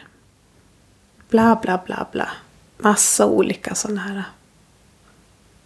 Bla, 1.30 1.60
bla, 1.62 1.82
bla, 1.86 2.08
bla. 2.12 2.30
Massa 2.78 3.26
olika 3.26 3.76
sådana 3.76 4.02
här 4.02 4.24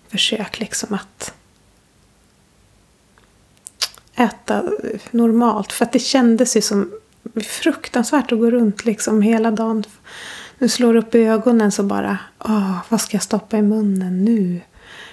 försök 0.08 0.60
liksom 0.60 0.94
att 0.94 1.34
äta 4.16 4.64
normalt. 5.12 5.72
För 5.72 5.86
att 5.86 5.92
det 5.92 6.00
kändes 6.00 6.58
ju 6.58 6.62
som 6.62 6.92
fruktansvärt 7.44 8.32
att 8.32 8.40
gå 8.40 8.52
runt 8.52 8.86
liksom 8.86 9.22
hela 9.22 9.52
dagen. 9.52 9.84
Nu 10.58 10.70
slår 10.70 10.96
upp 10.96 11.16
i 11.16 11.20
ögonen 11.20 11.72
så 11.72 11.84
bara, 11.84 12.18
åh, 12.40 12.78
vad 12.90 13.02
ska 13.02 13.16
jag 13.16 13.24
stoppa 13.24 13.58
i 13.58 13.62
munnen 13.62 14.26
nu? 14.26 14.62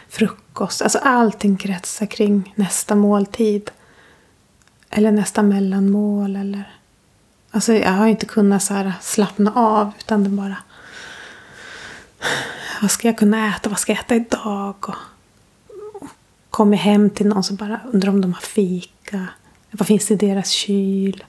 Frukost, 0.09 0.83
alltså 0.83 0.99
allting 0.99 1.57
kretsar 1.57 2.07
kring 2.07 2.55
nästa 2.57 2.95
måltid. 2.95 3.71
Eller 4.91 5.13
nästa 5.13 5.43
mellanmål 5.43 6.37
eller... 6.37 6.73
Alltså 7.51 7.73
jag 7.73 7.93
har 7.93 8.07
inte 8.07 8.27
kunnat 8.27 8.63
så 8.63 8.75
här 8.75 8.93
slappna 9.01 9.53
av 9.55 9.93
utan 9.99 10.25
det 10.25 10.31
bara... 10.31 10.57
Vad 12.83 12.91
ska 12.91 13.09
jag 13.09 13.19
kunna 13.19 13.57
äta? 13.57 13.69
Vad 13.69 13.79
ska 13.79 13.93
jag 13.93 14.01
äta 14.01 14.15
idag? 14.15 14.89
Och, 14.89 14.97
och 16.03 16.09
kommer 16.51 16.77
hem 16.77 17.11
till 17.11 17.27
någon 17.27 17.45
så 17.45 17.55
bara 17.55 17.81
undrar 17.93 18.11
om 18.11 18.21
de 18.21 18.33
har 18.33 18.41
fika. 18.41 19.27
Vad 19.71 19.87
finns 19.87 20.07
det 20.07 20.15
i 20.15 20.17
deras 20.17 20.49
kyl? 20.51 21.25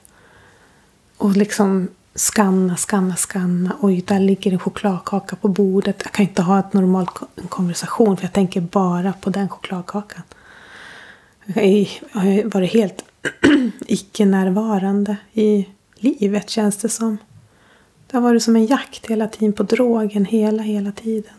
Och 1.16 1.36
liksom 1.36 1.88
skanna, 2.18 2.76
skanna, 2.76 3.16
skanna. 3.16 3.76
Oj, 3.80 4.04
där 4.06 4.20
ligger 4.20 4.52
en 4.52 4.58
chokladkaka 4.58 5.36
på 5.36 5.48
bordet. 5.48 6.00
Jag 6.04 6.12
kan 6.12 6.26
inte 6.26 6.42
ha 6.42 6.58
ett 6.58 6.72
normalt 6.72 7.10
konversation 7.48 8.16
för 8.16 8.24
jag 8.24 8.32
tänker 8.32 8.60
bara 8.60 9.12
på 9.12 9.30
den 9.30 9.48
chokladkakan. 9.48 10.22
Jag 11.44 11.88
har 12.12 12.50
varit 12.50 12.72
helt 12.72 13.04
icke-närvarande 13.86 15.16
i 15.32 15.68
livet 15.94 16.50
känns 16.50 16.76
det 16.76 16.88
som. 16.88 17.18
Det 18.06 18.16
har 18.16 18.22
varit 18.22 18.42
som 18.42 18.56
en 18.56 18.66
jakt 18.66 19.06
hela 19.06 19.28
tiden 19.28 19.52
på 19.52 19.62
drogen 19.62 20.24
hela, 20.24 20.62
hela 20.62 20.92
tiden. 20.92 21.34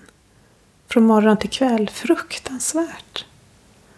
Från 0.87 1.03
morgon 1.03 1.37
till 1.37 1.49
kväll. 1.49 1.89
Fruktansvärt. 1.89 3.25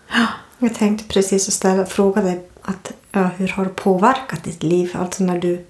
Ja. 0.09 0.27
Jag 0.59 0.75
tänkte 0.75 1.07
precis 1.07 1.47
att 1.47 1.53
ställa 1.53 1.85
fråga 1.85 2.21
dig 2.21 2.47
att, 2.61 2.91
ja, 3.11 3.29
hur 3.37 3.47
har 3.47 3.63
det 3.63 3.75
påverkat 3.75 4.43
ditt 4.43 4.63
liv? 4.63 4.91
Alltså 4.93 5.23
när 5.23 5.39
du 5.39 5.65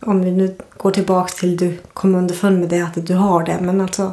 om 0.00 0.20
vi 0.24 0.30
nu 0.30 0.56
går 0.76 0.90
tillbaka 0.90 1.32
till 1.32 1.56
du 1.56 1.78
kom 1.92 2.14
underfund 2.14 2.60
med 2.60 2.68
det 2.68 2.80
att 2.80 3.06
du 3.06 3.14
har 3.14 3.44
det. 3.44 3.58
Men 3.60 3.80
alltså 3.80 4.12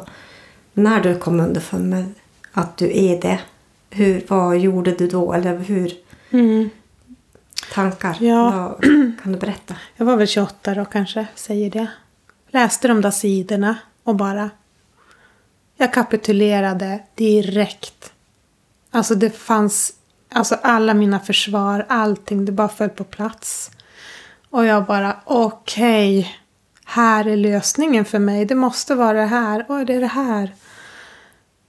när 0.72 1.00
du 1.00 1.18
kom 1.18 1.40
underfund 1.40 1.88
med 1.88 2.14
att 2.52 2.76
du 2.76 2.98
är 2.98 3.20
det. 3.20 3.40
Hur, 3.90 4.24
vad 4.28 4.58
gjorde 4.58 4.92
du 4.92 5.08
då? 5.08 5.32
Eller 5.32 5.58
hur? 5.58 5.92
Mm. 6.30 6.70
Tankar? 7.72 8.16
Ja. 8.20 8.50
Vad, 8.50 8.82
kan 9.22 9.32
du 9.32 9.38
berätta? 9.38 9.74
Jag 9.96 10.06
var 10.06 10.16
väl 10.16 10.26
28 10.26 10.74
då 10.74 10.84
kanske, 10.84 11.26
säger 11.34 11.70
det. 11.70 11.86
Läste 12.50 12.88
de 12.88 13.00
där 13.00 13.10
sidorna 13.10 13.76
och 14.02 14.16
bara... 14.16 14.50
Jag 15.76 15.92
kapitulerade 15.92 17.00
direkt. 17.14 18.12
Alltså 18.90 19.14
det 19.14 19.30
fanns... 19.30 19.92
Alltså 20.28 20.54
alla 20.62 20.94
mina 20.94 21.20
försvar, 21.20 21.86
allting, 21.88 22.44
det 22.44 22.52
bara 22.52 22.68
föll 22.68 22.88
på 22.88 23.04
plats. 23.04 23.70
Och 24.50 24.64
jag 24.64 24.84
bara 24.84 25.16
okej. 25.24 26.18
Okay, 26.18 26.32
här 26.84 27.28
är 27.28 27.36
lösningen 27.36 28.04
för 28.04 28.18
mig. 28.18 28.44
Det 28.44 28.54
måste 28.54 28.94
vara 28.94 29.20
det 29.20 29.26
här. 29.26 29.70
Och 29.70 29.86
det 29.86 29.94
är 29.94 30.00
det 30.00 30.06
här. 30.06 30.54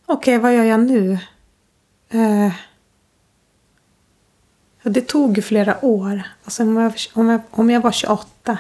Okej, 0.06 0.38
okay, 0.38 0.38
vad 0.38 0.56
gör 0.56 0.64
jag 0.64 0.80
nu? 0.80 1.18
Eh, 2.10 2.52
det 4.84 5.02
tog 5.02 5.38
ju 5.38 5.42
flera 5.42 5.86
år. 5.86 6.22
Alltså 6.44 6.64
om 6.64 6.78
jag, 6.78 6.94
om, 7.14 7.30
jag, 7.30 7.42
om 7.52 7.70
jag 7.70 7.82
var 7.82 7.92
28. 7.92 8.58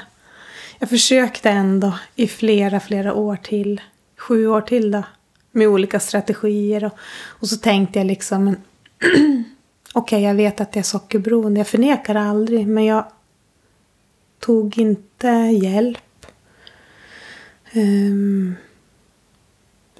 Jag 0.79 0.89
försökte 0.89 1.49
ändå 1.49 1.93
i 2.15 2.27
flera, 2.27 2.79
flera 2.79 3.13
år 3.13 3.35
till. 3.35 3.81
Sju 4.17 4.47
år 4.47 4.61
till 4.61 4.91
då. 4.91 5.03
Med 5.51 5.67
olika 5.67 5.99
strategier. 5.99 6.83
Och, 6.85 6.93
och 7.25 7.47
så 7.47 7.57
tänkte 7.57 7.99
jag 7.99 8.05
liksom. 8.05 8.47
Okej, 8.97 9.45
okay, 9.93 10.21
jag 10.21 10.35
vet 10.35 10.61
att 10.61 10.75
jag 10.75 10.79
är 10.79 10.83
sockerberoende. 10.83 11.59
Jag 11.59 11.67
förnekar 11.67 12.13
det 12.13 12.21
aldrig. 12.21 12.67
Men 12.67 12.85
jag 12.85 13.05
tog 14.39 14.77
inte 14.77 15.27
hjälp. 15.61 16.25
Um, 17.75 18.55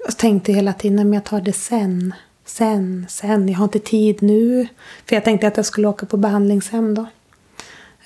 jag 0.06 0.16
tänkte 0.16 0.52
hela 0.52 0.72
tiden 0.72 1.08
att 1.08 1.14
jag 1.14 1.24
tar 1.24 1.40
det 1.40 1.52
sen. 1.52 2.14
Sen, 2.44 3.06
sen. 3.08 3.48
Jag 3.48 3.58
har 3.58 3.64
inte 3.64 3.78
tid 3.78 4.22
nu. 4.22 4.68
För 5.06 5.16
jag 5.16 5.24
tänkte 5.24 5.46
att 5.48 5.56
jag 5.56 5.66
skulle 5.66 5.88
åka 5.88 6.06
på 6.06 6.16
behandlingshem 6.16 6.94
då. 6.94 7.06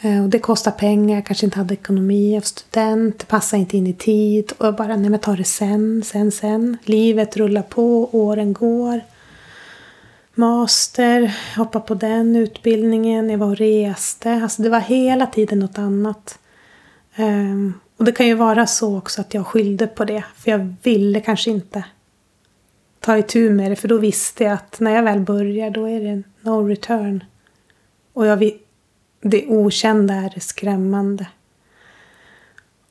Ehm, 0.00 0.22
och 0.22 0.28
det 0.28 0.38
kostar 0.38 0.70
pengar. 0.70 1.14
Jag 1.14 1.26
kanske 1.26 1.46
inte 1.46 1.58
hade 1.58 1.74
ekonomi. 1.74 2.34
Jag 2.34 2.40
var 2.40 2.46
student. 2.46 3.18
Det 3.18 3.26
passar 3.26 3.58
inte 3.58 3.76
in 3.76 3.86
i 3.86 3.94
tid. 3.94 4.52
Och 4.58 4.66
jag 4.66 4.76
bara, 4.76 4.96
nej 4.96 5.10
men 5.10 5.20
tar 5.20 5.36
det 5.36 5.44
sen, 5.44 6.02
sen, 6.04 6.32
sen. 6.32 6.76
Livet 6.84 7.36
rullar 7.36 7.62
på. 7.62 8.08
Åren 8.12 8.52
går 8.52 9.00
master, 10.34 11.36
hoppa 11.56 11.80
på 11.80 11.94
den 11.94 12.36
utbildningen, 12.36 13.30
jag 13.30 13.38
var 13.38 13.46
och 13.46 13.56
reste. 13.56 14.32
Alltså 14.32 14.62
det 14.62 14.68
var 14.68 14.80
hela 14.80 15.26
tiden 15.26 15.58
något 15.58 15.78
annat. 15.78 16.38
Um, 17.16 17.80
och 17.96 18.04
det 18.04 18.12
kan 18.12 18.26
ju 18.26 18.34
vara 18.34 18.66
så 18.66 18.98
också 18.98 19.20
att 19.20 19.34
jag 19.34 19.46
skyllde 19.46 19.86
på 19.86 20.04
det. 20.04 20.24
För 20.36 20.50
jag 20.50 20.74
ville 20.82 21.20
kanske 21.20 21.50
inte 21.50 21.84
ta 23.00 23.18
itu 23.18 23.50
med 23.50 23.70
det. 23.70 23.76
För 23.76 23.88
då 23.88 23.98
visste 23.98 24.44
jag 24.44 24.52
att 24.52 24.80
när 24.80 24.90
jag 24.90 25.02
väl 25.02 25.20
börjar 25.20 25.70
då 25.70 25.88
är 25.88 26.00
det 26.00 26.22
no 26.40 26.68
return. 26.68 27.24
Och 28.12 28.26
jag 28.26 28.36
vill, 28.36 28.58
det 29.20 29.46
okända 29.46 30.14
är 30.14 30.40
skrämmande. 30.40 31.26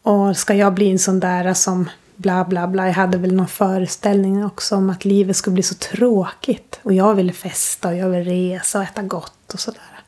Och 0.01 0.37
ska 0.37 0.53
jag 0.53 0.73
bli 0.73 0.91
en 0.91 0.99
sån 0.99 1.19
där 1.19 1.53
som 1.53 1.89
bla 2.21 2.45
bla 2.45 2.67
bla. 2.67 2.87
Jag 2.87 2.93
hade 2.93 3.17
väl 3.17 3.35
någon 3.35 3.47
föreställning 3.47 4.45
också 4.45 4.75
om 4.75 4.89
att 4.89 5.05
livet 5.05 5.35
skulle 5.35 5.53
bli 5.53 5.63
så 5.63 5.75
tråkigt. 5.75 6.79
Och 6.83 6.93
jag 6.93 7.15
ville 7.15 7.33
festa 7.33 7.89
och 7.89 7.95
jag 7.95 8.09
ville 8.09 8.31
resa 8.31 8.77
och 8.77 8.83
äta 8.83 9.01
gott 9.01 9.53
och 9.53 9.59
sådär. 9.59 10.03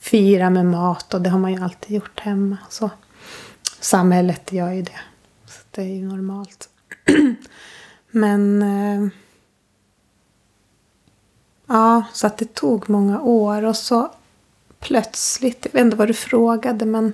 Fira 0.00 0.50
med 0.50 0.66
mat 0.66 1.14
och 1.14 1.20
det 1.22 1.30
har 1.30 1.38
man 1.38 1.52
ju 1.52 1.64
alltid 1.64 1.96
gjort 1.96 2.20
hemma. 2.20 2.56
Så. 2.68 2.90
Samhället 3.80 4.52
gör 4.52 4.70
ju 4.70 4.82
det. 4.82 5.00
Så 5.46 5.60
det 5.70 5.82
är 5.82 5.86
ju 5.96 6.06
normalt. 6.06 6.68
Men... 8.10 8.62
Eh, 8.62 9.08
ja, 11.66 12.04
så 12.12 12.26
att 12.26 12.38
det 12.38 12.54
tog 12.54 12.90
många 12.90 13.20
år 13.20 13.64
och 13.64 13.76
så 13.76 14.10
plötsligt, 14.82 15.66
jag 15.66 15.72
vet 15.72 15.80
inte 15.80 15.96
vad 15.96 16.08
du 16.08 16.14
frågade 16.14 16.86
men 16.86 17.12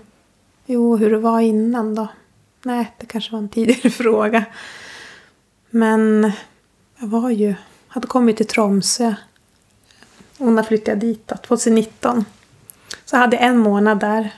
jo, 0.67 0.97
hur 0.97 1.11
det 1.11 1.19
var 1.19 1.41
innan 1.41 1.95
då. 1.95 2.09
Nej, 2.63 2.95
det 2.99 3.07
kanske 3.07 3.33
var 3.33 3.39
en 3.39 3.49
tidigare 3.49 3.91
fråga. 3.91 4.45
Men 5.71 6.33
jag 6.99 7.09
var 7.09 7.31
ju, 7.31 7.55
hade 7.89 8.07
kommit 8.07 8.37
till 8.37 8.47
Tromsö. 8.47 9.15
Och 10.39 10.53
när 10.53 10.63
flyttade 10.63 10.91
jag 10.91 10.99
dit 10.99 11.29
då, 11.29 11.37
2019. 11.37 12.25
Så 13.05 13.17
jag 13.17 13.21
hade 13.21 13.37
en 13.37 13.59
månad 13.59 14.01
där. 14.01 14.35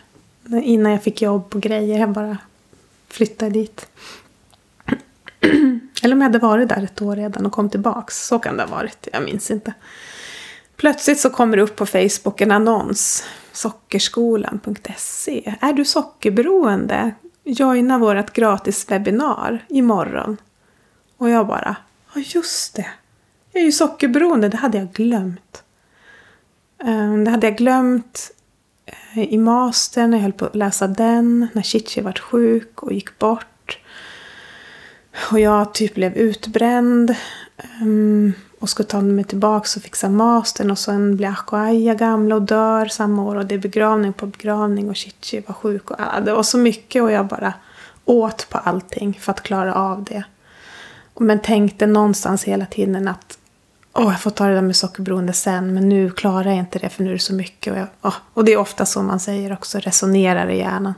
Innan 0.63 0.93
jag 0.93 1.03
fick 1.03 1.23
jobb 1.23 1.55
och 1.55 1.61
grejer. 1.61 1.99
Jag 1.99 2.11
bara 2.11 2.39
flyttade 3.09 3.51
dit. 3.51 3.87
Eller 6.03 6.15
om 6.15 6.21
jag 6.21 6.29
hade 6.29 6.39
varit 6.39 6.69
där 6.69 6.85
ett 6.85 7.03
år 7.03 7.17
redan 7.17 7.47
och 7.47 7.53
kom 7.53 7.71
tillbaks. 7.71 8.27
Så 8.27 8.39
kan 8.39 8.57
det 8.57 8.63
ha 8.63 8.77
varit. 8.77 9.09
Jag 9.13 9.25
minns 9.25 9.51
inte. 9.51 9.75
Plötsligt 10.77 11.21
så 11.21 11.31
kommer 11.31 11.57
det 11.57 11.63
upp 11.63 11.77
på 11.77 11.87
Facebook 11.87 12.41
en 12.41 12.51
annons. 12.51 13.25
Sockerskolan.se. 13.53 15.55
Är 15.61 15.73
du 15.73 15.85
sockerberoende? 15.85 17.15
Joina 17.53 17.99
vårt 17.99 18.33
gratis 18.33 18.91
webbinar 18.91 19.65
imorgon. 19.69 20.37
Och 21.17 21.31
jag 21.31 21.47
bara, 21.47 21.77
ja 22.15 22.21
just 22.21 22.75
det. 22.75 22.87
Jag 23.53 23.61
är 23.61 23.65
ju 23.65 23.73
sockerberoende, 23.73 24.49
det 24.49 24.57
hade 24.57 24.79
jag 24.79 24.93
glömt. 24.93 25.63
Ehm, 26.85 27.25
det 27.25 27.31
hade 27.31 27.47
jag 27.47 27.57
glömt 27.57 28.31
eh, 28.87 29.23
i 29.23 29.39
mastern 29.39 30.11
när 30.11 30.19
jag 30.19 30.23
höll 30.23 30.33
på 30.33 30.45
att 30.45 30.55
läsa 30.55 30.87
den. 30.87 31.49
När 31.53 31.63
Chichi 31.63 32.01
vart 32.01 32.19
sjuk 32.19 32.83
och 32.83 32.93
gick 32.93 33.19
bort. 33.19 33.79
Och 35.31 35.41
jag 35.41 35.75
typ 35.75 35.95
blev 35.95 36.17
utbränd. 36.17 37.15
Ehm, 37.57 38.33
och 38.61 38.69
skulle 38.69 38.89
ta 38.89 39.01
mig 39.01 39.25
tillbaka 39.25 39.69
och 39.77 39.83
fixa 39.83 40.09
mastern. 40.09 40.71
Och 40.71 40.79
sen 40.79 41.17
blir 41.17 41.29
Acho 41.29 41.95
gamla 41.95 42.35
och 42.35 42.43
dör 42.43 42.87
samma 42.87 43.23
år. 43.23 43.37
Och 43.37 43.47
det 43.47 43.55
är 43.55 43.59
begravning 43.59 44.13
på 44.13 44.27
begravning 44.27 44.89
och 44.89 44.97
Chichi 44.97 45.43
var 45.47 45.55
sjuk. 45.55 45.91
Och, 45.91 46.01
alla. 46.01 46.21
det 46.21 46.33
var 46.33 46.43
så 46.43 46.59
mycket 46.59 47.03
och 47.03 47.13
jag 47.13 47.27
bara 47.27 47.55
åt 48.05 48.47
på 48.51 48.59
allting 48.59 49.19
för 49.21 49.33
att 49.33 49.43
klara 49.43 49.75
av 49.75 50.05
det. 50.05 50.25
Men 51.19 51.41
tänkte 51.41 51.87
någonstans 51.87 52.45
hela 52.45 52.67
tiden 52.67 53.09
att 53.09 53.39
Åh, 53.93 54.13
jag 54.13 54.21
får 54.21 54.31
ta 54.31 54.47
det 54.47 54.55
där 54.55 54.63
med 54.63 54.77
sockerberoende 54.77 55.33
sen, 55.33 55.75
men 55.75 55.89
nu 55.89 56.11
klarar 56.11 56.45
jag 56.45 56.59
inte 56.59 56.79
det 56.79 56.89
för 56.89 57.03
nu 57.03 57.11
är 57.11 57.15
det 57.15 57.19
så 57.19 57.35
mycket. 57.35 57.73
Och, 57.73 57.79
jag, 57.79 57.87
oh. 58.03 58.15
och 58.35 58.45
det 58.45 58.53
är 58.53 58.57
ofta 58.57 58.87
så 58.87 59.03
man 59.03 59.21
säger 59.21 59.53
också, 59.53 59.79
resonerar 59.79 60.49
i 60.49 60.59
hjärnan. 60.59 60.95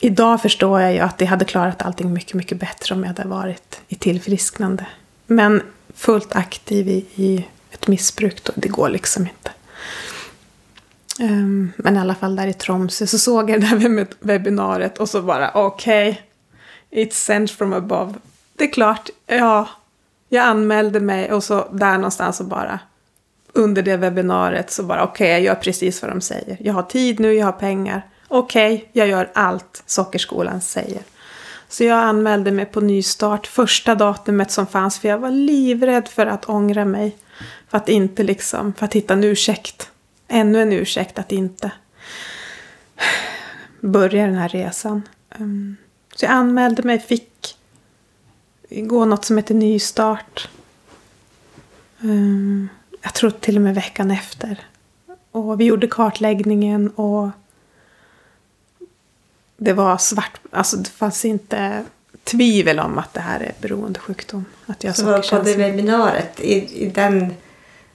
Idag 0.00 0.42
förstår 0.42 0.80
jag 0.80 0.92
ju 0.92 0.98
att 0.98 1.18
det 1.18 1.24
hade 1.24 1.44
klarat 1.44 1.82
allting 1.82 2.12
mycket, 2.12 2.34
mycket 2.34 2.60
bättre 2.60 2.94
om 2.94 3.00
jag 3.00 3.08
hade 3.08 3.28
varit 3.28 3.80
i 3.88 3.94
tillfrisknande. 3.94 4.86
Men 5.26 5.62
fullt 5.94 6.36
aktiv 6.36 6.88
i, 6.88 7.06
i 7.14 7.46
ett 7.70 7.88
missbruk, 7.88 8.44
då, 8.44 8.52
det 8.56 8.68
går 8.68 8.88
liksom 8.88 9.22
inte. 9.22 9.50
Um, 11.20 11.72
men 11.76 11.96
i 11.96 12.00
alla 12.00 12.14
fall 12.14 12.36
där 12.36 12.46
i 12.46 12.52
Tromsö 12.52 13.06
så 13.06 13.18
såg 13.18 13.50
jag 13.50 13.60
det 13.60 13.66
där 13.66 14.06
webbinariet 14.20 14.98
och 14.98 15.08
så 15.08 15.22
bara 15.22 15.50
okej, 15.54 16.10
okay, 16.90 17.04
it's 17.04 17.14
sent 17.14 17.50
from 17.50 17.72
above. 17.72 18.14
Det 18.56 18.64
är 18.64 18.72
klart, 18.72 19.10
ja, 19.26 19.68
jag 20.28 20.44
anmälde 20.44 21.00
mig 21.00 21.32
och 21.32 21.44
så 21.44 21.68
där 21.72 21.94
någonstans 21.94 22.36
så 22.36 22.44
bara 22.44 22.80
under 23.52 23.82
det 23.82 23.96
webbinariet 23.96 24.70
så 24.70 24.82
bara 24.82 25.04
okej, 25.04 25.24
okay, 25.24 25.28
jag 25.28 25.42
gör 25.42 25.54
precis 25.54 26.02
vad 26.02 26.10
de 26.10 26.20
säger. 26.20 26.56
Jag 26.60 26.74
har 26.74 26.82
tid 26.82 27.20
nu, 27.20 27.32
jag 27.32 27.46
har 27.46 27.52
pengar. 27.52 28.06
Okej, 28.28 28.74
okay, 28.74 28.88
jag 28.92 29.08
gör 29.08 29.30
allt 29.34 29.82
Sockerskolan 29.86 30.60
säger. 30.60 31.02
Så 31.70 31.84
jag 31.84 31.98
anmälde 31.98 32.50
mig 32.50 32.66
på 32.66 32.80
nystart 32.80 33.46
första 33.46 33.94
datumet 33.94 34.50
som 34.50 34.66
fanns 34.66 34.98
för 34.98 35.08
jag 35.08 35.18
var 35.18 35.30
livrädd 35.30 36.08
för 36.08 36.26
att 36.26 36.48
ångra 36.48 36.84
mig. 36.84 37.16
För 37.68 37.78
att 37.78 37.88
inte 37.88 38.22
liksom, 38.22 38.72
för 38.72 38.84
att 38.84 38.94
hitta 38.94 39.14
en 39.14 39.24
ursäkt. 39.24 39.90
Ännu 40.28 40.62
en 40.62 40.72
ursäkt 40.72 41.18
att 41.18 41.32
inte 41.32 41.72
börja 43.80 44.26
den 44.26 44.34
här 44.34 44.48
resan. 44.48 45.08
Ehm, 45.30 45.76
så 46.14 46.24
jag 46.24 46.32
anmälde 46.32 46.82
mig, 46.82 46.98
fick 46.98 47.56
gå 48.70 49.04
något 49.04 49.24
som 49.24 49.36
heter 49.36 49.54
nystart. 49.54 50.48
Ehm, 52.00 52.68
jag 53.02 53.14
tror 53.14 53.30
till 53.30 53.56
och 53.56 53.62
med 53.62 53.74
veckan 53.74 54.10
efter. 54.10 54.66
Och 55.30 55.60
vi 55.60 55.64
gjorde 55.64 55.86
kartläggningen 55.86 56.90
och 56.90 57.28
det 59.62 59.72
var 59.72 59.98
svart, 59.98 60.40
alltså 60.50 60.76
det 60.76 60.88
fanns 60.88 61.24
inte 61.24 61.84
tvivel 62.24 62.78
om 62.78 62.98
att 62.98 63.14
det 63.14 63.20
här 63.20 63.40
är 63.40 63.52
beroendesjukdom. 63.60 64.44
Att 64.66 64.84
jag 64.84 64.96
Så 64.96 65.22
på 65.22 65.42
det 65.42 65.56
webbinariet, 65.56 66.40
i, 66.40 66.84
i 66.84 66.90
den 66.90 67.34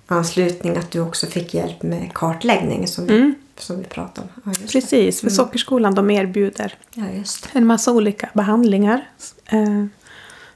anslutning 0.08 0.78
att 0.78 0.91
du 0.91 0.99
också 0.99 1.28
fick 1.28 1.54
hjälp 1.54 1.84
med 1.84 2.13
kartläggning 2.13 2.88
som, 2.88 3.04
mm. 3.04 3.36
som 3.58 3.78
vi 3.78 3.84
pratade 3.84 4.28
om? 4.34 4.41
Ja, 4.51 4.67
Precis, 4.71 5.19
för 5.19 5.28
mm. 5.28 5.36
Sockerskolan 5.36 5.95
de 5.95 6.12
erbjuder 6.12 6.73
ja, 6.93 7.04
en 7.51 7.65
massa 7.65 7.91
olika 7.91 8.30
behandlingar 8.34 9.10
eh, 9.45 9.86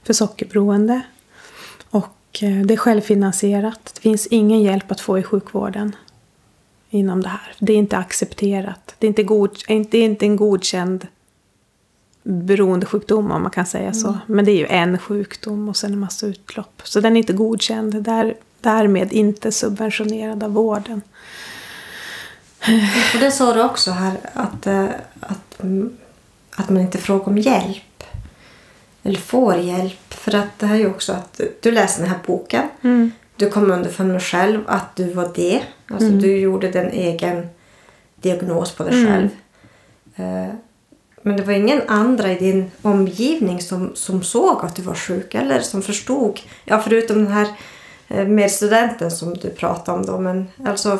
för 0.02 0.12
sockerberoende. 0.12 1.00
Och 1.90 2.38
eh, 2.42 2.60
det 2.66 2.74
är 2.74 2.78
självfinansierat. 2.78 3.90
Det 3.94 4.00
finns 4.00 4.26
ingen 4.26 4.62
hjälp 4.62 4.90
att 4.90 5.00
få 5.00 5.18
i 5.18 5.22
sjukvården 5.22 5.96
inom 6.90 7.22
det 7.22 7.28
här. 7.28 7.54
Det 7.58 7.72
är 7.72 7.76
inte 7.76 7.96
accepterat. 7.96 8.94
Det 8.98 9.06
är 9.06 9.08
inte, 9.08 9.22
god, 9.22 9.58
det 9.66 9.98
är 9.98 10.04
inte 10.04 10.26
en 10.26 10.36
godkänd 10.36 11.06
beroendesjukdom 12.22 13.30
om 13.30 13.42
man 13.42 13.50
kan 13.50 13.66
säga 13.66 13.92
så. 13.92 14.08
Mm. 14.08 14.20
Men 14.26 14.44
det 14.44 14.50
är 14.50 14.56
ju 14.56 14.66
en 14.66 14.98
sjukdom 14.98 15.68
och 15.68 15.76
sen 15.76 15.92
en 15.92 15.98
massa 15.98 16.26
utlopp. 16.26 16.82
Så 16.84 17.00
den 17.00 17.16
är 17.16 17.20
inte 17.20 17.32
godkänd. 17.32 18.02
Där, 18.02 18.34
därmed 18.60 19.12
inte 19.12 19.52
subventionerad 19.52 20.42
av 20.42 20.52
vården. 20.52 21.02
Och 23.14 23.20
det 23.20 23.30
sa 23.30 23.54
du 23.54 23.62
också 23.62 23.90
här 23.90 24.16
att, 24.32 24.66
eh, 24.66 24.88
att, 25.20 25.60
att 26.50 26.70
man 26.70 26.82
inte 26.82 26.98
frågar 26.98 27.28
om 27.28 27.38
hjälp. 27.38 28.04
Eller 29.02 29.18
får 29.18 29.56
hjälp. 29.56 30.14
För 30.14 30.34
att 30.34 30.58
det 30.58 30.66
här 30.66 30.74
är 30.74 30.78
ju 30.78 30.86
också 30.86 31.12
att 31.12 31.40
du 31.62 31.70
läser 31.70 32.02
den 32.02 32.10
här 32.10 32.18
boken. 32.26 32.68
Mm. 32.82 33.12
Du 33.36 33.50
kom 33.50 33.70
underfund 33.70 34.12
med 34.12 34.22
själv 34.22 34.60
att 34.66 34.96
du 34.96 35.12
var 35.12 35.30
det. 35.34 35.62
Alltså 35.90 36.08
mm. 36.08 36.20
du 36.20 36.36
gjorde 36.36 36.70
den 36.70 36.90
egen 36.90 37.48
diagnos 38.16 38.72
på 38.72 38.84
dig 38.84 38.94
mm. 38.94 39.12
själv. 39.12 39.28
Uh, 40.18 40.54
men 41.22 41.36
det 41.36 41.42
var 41.42 41.52
ingen 41.52 41.82
andra 41.88 42.32
i 42.32 42.38
din 42.38 42.70
omgivning 42.82 43.60
som, 43.60 43.90
som 43.94 44.22
såg 44.22 44.64
att 44.64 44.76
du 44.76 44.82
var 44.82 44.94
sjuk 44.94 45.34
eller 45.34 45.60
som 45.60 45.82
förstod. 45.82 46.40
Ja, 46.64 46.82
förutom 46.84 47.24
den 47.24 47.32
här 47.32 47.48
uh, 48.14 48.28
medstudenten 48.28 49.10
som 49.10 49.34
du 49.34 49.50
pratade 49.50 49.98
om 49.98 50.06
då. 50.06 50.18
Men 50.18 50.48
alltså 50.64 50.98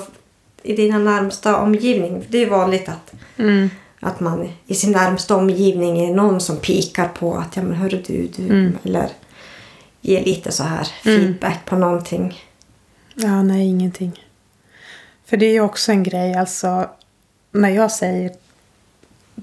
i 0.62 0.76
dina 0.76 0.98
närmsta 0.98 1.56
omgivning. 1.56 2.26
Det 2.28 2.38
är 2.38 2.50
vanligt 2.50 2.88
att, 2.88 3.12
mm. 3.36 3.70
att 4.00 4.20
man 4.20 4.48
i 4.66 4.74
sin 4.74 4.92
närmsta 4.92 5.36
omgivning 5.36 6.00
är 6.00 6.14
någon 6.14 6.40
som 6.40 6.56
pikar 6.56 7.08
på 7.08 7.34
att 7.34 7.56
ja 7.56 7.62
men 7.62 7.74
hörru 7.74 8.02
du, 8.06 8.28
du 8.36 8.44
mm. 8.44 8.78
eller 8.82 9.08
ger 10.00 10.24
lite 10.24 10.52
så 10.52 10.62
här 10.62 10.88
mm. 11.04 11.20
feedback 11.20 11.66
på 11.66 11.76
någonting. 11.76 12.44
Ja, 13.14 13.42
nej 13.42 13.66
ingenting. 13.66 14.24
För 15.30 15.36
det 15.36 15.46
är 15.46 15.52
ju 15.52 15.60
också 15.60 15.92
en 15.92 16.02
grej, 16.02 16.34
alltså 16.34 16.90
när 17.52 17.68
jag 17.68 17.92
säger 17.92 18.32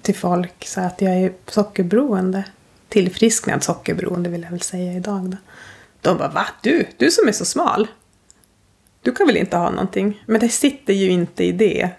till 0.01 0.15
folk 0.15 0.67
så 0.67 0.81
att 0.81 1.01
jag 1.01 1.13
är 1.13 1.33
sockerberoende, 1.47 2.43
tillfrisknad 2.89 3.63
sockerberoende 3.63 4.29
vill 4.29 4.41
jag 4.43 4.49
väl 4.49 4.61
säga 4.61 4.93
idag 4.93 5.29
då. 5.29 5.37
De 6.01 6.17
bara, 6.17 6.27
va? 6.27 6.47
Du? 6.61 6.87
Du 6.97 7.11
som 7.11 7.27
är 7.27 7.31
så 7.31 7.45
smal? 7.45 7.87
Du 9.01 9.11
kan 9.11 9.27
väl 9.27 9.37
inte 9.37 9.57
ha 9.57 9.69
någonting? 9.69 10.23
Men 10.25 10.39
det 10.39 10.49
sitter 10.49 10.93
ju 10.93 11.09
inte 11.09 11.43
i 11.43 11.51
det. 11.51 11.89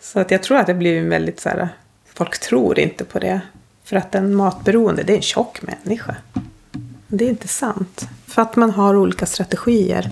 Så 0.00 0.20
att 0.20 0.30
jag 0.30 0.42
tror 0.42 0.58
att 0.58 0.66
det 0.66 0.74
blir 0.74 1.08
väldigt 1.08 1.40
så 1.40 1.48
här, 1.48 1.68
folk 2.14 2.38
tror 2.38 2.78
inte 2.78 3.04
på 3.04 3.18
det. 3.18 3.40
För 3.84 3.96
att 3.96 4.14
en 4.14 4.34
matberoende, 4.34 5.02
det 5.02 5.12
är 5.12 5.16
en 5.16 5.22
tjock 5.22 5.62
människa. 5.62 6.16
Det 7.08 7.24
är 7.24 7.28
inte 7.28 7.48
sant. 7.48 8.08
För 8.26 8.42
att 8.42 8.56
man 8.56 8.70
har 8.70 8.96
olika 8.96 9.26
strategier. 9.26 10.10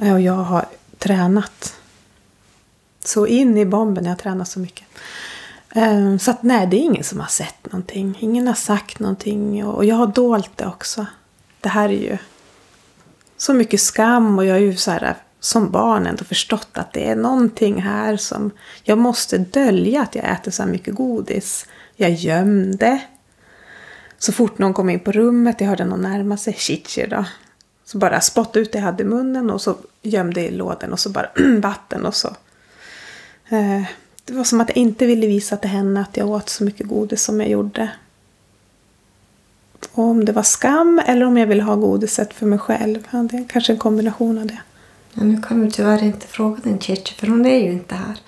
Eh, 0.00 0.12
och 0.12 0.20
jag 0.20 0.32
har 0.32 0.66
tränat 0.98 1.74
så 3.08 3.26
in 3.26 3.58
i 3.58 3.66
bomben. 3.66 4.04
Jag 4.04 4.10
har 4.10 4.16
tränat 4.16 4.48
så 4.48 4.60
mycket. 4.60 4.86
Ehm, 5.70 6.18
så 6.18 6.30
att 6.30 6.42
nej, 6.42 6.66
det 6.66 6.76
är 6.76 6.80
ingen 6.80 7.04
som 7.04 7.20
har 7.20 7.26
sett 7.26 7.72
någonting. 7.72 8.18
Ingen 8.20 8.46
har 8.46 8.54
sagt 8.54 8.98
någonting. 8.98 9.64
Och 9.64 9.84
jag 9.84 9.96
har 9.96 10.06
dolt 10.06 10.50
det 10.56 10.66
också. 10.66 11.06
Det 11.60 11.68
här 11.68 11.88
är 11.88 12.02
ju 12.02 12.18
så 13.36 13.54
mycket 13.54 13.80
skam 13.80 14.38
och 14.38 14.44
jag 14.44 14.56
är 14.56 14.60
ju 14.60 14.76
så 14.76 14.90
här 14.90 15.16
som 15.40 15.70
barn 15.70 16.06
ändå 16.06 16.24
förstått 16.24 16.68
att 16.72 16.92
det 16.92 17.08
är 17.08 17.16
någonting 17.16 17.82
här 17.82 18.16
som 18.16 18.50
jag 18.82 18.98
måste 18.98 19.38
dölja 19.38 20.02
att 20.02 20.14
jag 20.14 20.24
äter 20.32 20.50
så 20.50 20.62
här 20.62 20.70
mycket 20.70 20.94
godis. 20.94 21.66
Jag 21.96 22.10
gömde. 22.10 23.00
Så 24.18 24.32
fort 24.32 24.58
någon 24.58 24.74
kom 24.74 24.90
in 24.90 25.00
på 25.00 25.12
rummet, 25.12 25.60
jag 25.60 25.68
hörde 25.68 25.84
någon 25.84 26.02
närma 26.02 26.36
sig, 26.36 26.52
Chichi 26.52 27.06
då. 27.06 27.24
Så 27.84 27.98
bara 27.98 28.20
spottade 28.20 28.60
ut 28.60 28.72
det 28.72 28.78
jag 28.78 28.84
hade 28.84 29.02
i 29.02 29.06
munnen 29.06 29.50
och 29.50 29.60
så 29.60 29.76
gömde 30.02 30.40
i 30.40 30.50
lådan 30.50 30.92
och 30.92 31.00
så 31.00 31.10
bara 31.10 31.30
vatten 31.60 32.06
och 32.06 32.14
så 32.14 32.36
det 34.24 34.32
var 34.32 34.44
som 34.44 34.60
att 34.60 34.68
jag 34.68 34.76
inte 34.76 35.06
ville 35.06 35.26
visa 35.26 35.56
till 35.56 35.70
henne 35.70 36.00
att 36.00 36.16
jag 36.16 36.30
åt 36.30 36.48
så 36.48 36.64
mycket 36.64 36.86
godis 36.86 37.22
som 37.22 37.40
jag 37.40 37.50
gjorde. 37.50 37.90
Och 39.92 40.04
om 40.04 40.24
det 40.24 40.32
var 40.32 40.42
skam 40.42 41.02
eller 41.06 41.26
om 41.26 41.36
jag 41.36 41.46
ville 41.46 41.62
ha 41.62 41.76
godiset 41.76 42.34
för 42.34 42.46
mig 42.46 42.58
själv. 42.58 43.08
Det 43.10 43.36
är 43.36 43.48
kanske 43.48 43.72
en 43.72 43.78
kombination 43.78 44.38
av 44.38 44.46
det. 44.46 44.58
Ja, 45.12 45.24
nu 45.24 45.42
kan 45.42 45.60
vi 45.60 45.70
tyvärr 45.70 46.02
inte 46.02 46.26
fråga 46.26 46.60
din 46.62 46.80
Chichi 46.80 47.14
för 47.14 47.26
hon 47.26 47.46
är 47.46 47.58
ju 47.58 47.72
inte 47.72 47.94
här. 47.94 48.20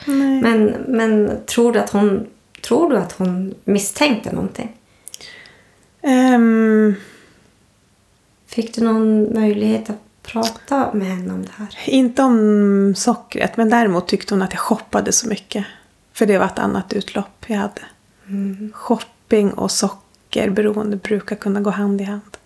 Men, 0.42 0.64
men 0.88 1.38
tror, 1.46 1.72
du 1.72 1.78
att 1.78 1.90
hon, 1.90 2.26
tror 2.62 2.90
du 2.90 2.96
att 2.96 3.12
hon 3.12 3.54
misstänkte 3.64 4.32
någonting? 4.32 4.76
Um, 6.02 6.94
Fick 8.50 8.74
du 8.74 8.84
någon 8.84 9.34
möjlighet 9.34 9.90
att 9.90 10.02
prata 10.32 10.92
med 10.94 11.06
henne 11.06 11.34
om 11.34 11.42
det 11.42 11.52
här? 11.56 11.68
Inte 11.86 12.22
om 12.22 12.94
sockret, 12.96 13.56
men 13.56 13.70
däremot 13.70 14.08
tyckte 14.08 14.34
hon 14.34 14.42
att 14.42 14.52
jag 14.52 14.60
shoppade 14.60 15.12
så 15.12 15.28
mycket. 15.28 15.66
För 16.12 16.26
det 16.26 16.38
var 16.38 16.46
ett 16.46 16.58
annat 16.58 16.92
utlopp 16.92 17.44
jag 17.46 17.56
hade. 17.56 17.82
Shopping 18.72 19.52
och 19.52 19.70
sockerberoende 19.70 20.96
brukar 20.96 21.36
kunna 21.36 21.60
gå 21.60 21.70
hand 21.70 22.00
i 22.00 22.04
hand. 22.04 22.36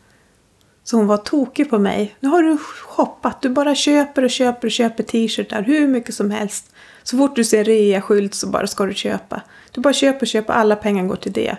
Så 0.85 0.97
hon 0.97 1.07
var 1.07 1.17
tokig 1.17 1.71
på 1.71 1.79
mig. 1.79 2.17
Nu 2.21 2.29
har 2.29 2.43
du 2.43 2.59
shoppat. 2.59 3.43
Du 3.43 3.49
bara 3.49 3.75
köper 3.75 4.25
och 4.25 4.31
köper 4.31 4.67
och 4.67 4.71
köper 4.71 5.03
t-shirtar 5.03 5.63
hur 5.63 5.89
mycket 5.89 6.15
som 6.15 6.31
helst. 6.31 6.73
Så 7.03 7.19
fort 7.19 7.37
du 7.37 7.45
ser 7.45 7.65
rea-skylt 7.65 8.35
så 8.35 8.47
bara 8.47 8.67
ska 8.67 8.87
du 8.87 8.95
köpa. 8.95 9.43
Du 9.73 9.81
bara 9.81 9.93
köper 9.93 10.23
och 10.23 10.29
köper. 10.29 10.53
Alla 10.53 10.77
pengar 10.77 11.05
går 11.05 11.17
till 11.17 11.33
det. 11.33 11.57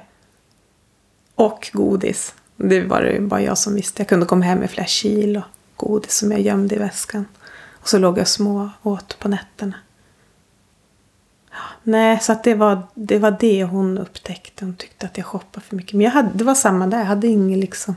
Och 1.36 1.70
godis. 1.74 2.34
Det 2.56 2.82
var 2.82 3.02
det 3.02 3.20
bara 3.20 3.42
jag 3.42 3.58
som 3.58 3.76
visste. 3.76 4.02
Jag 4.02 4.08
kunde 4.08 4.26
komma 4.26 4.46
hem 4.46 4.60
med 4.60 4.70
flera 4.70 4.88
kilo 4.88 5.42
godis 5.76 6.18
som 6.18 6.32
jag 6.32 6.42
gömde 6.42 6.76
i 6.76 6.78
väskan. 6.78 7.26
Och 7.72 7.90
så 7.90 7.98
låg 7.98 8.18
jag 8.18 8.28
små 8.28 8.70
åt 8.84 9.20
på 9.20 9.28
nätterna. 9.28 9.76
Nej, 11.84 12.20
så 12.20 12.32
att 12.32 12.44
det 12.44 12.56
var, 12.56 12.88
det 12.94 13.20
var 13.20 13.38
det 13.40 13.64
hon 13.64 13.98
upptäckte. 13.98 14.66
Hon 14.66 14.76
tyckte 14.76 15.06
att 15.06 15.18
jag 15.18 15.26
shoppade 15.26 15.66
för 15.66 15.76
mycket. 15.76 15.94
Men 15.94 16.02
jag 16.02 16.12
hade, 16.12 16.30
det 16.34 16.44
var 16.44 16.56
samma 16.56 16.88
där. 16.88 16.98
Jag 16.98 17.06
hade 17.06 17.28
ingen 17.28 17.60
liksom 17.60 17.96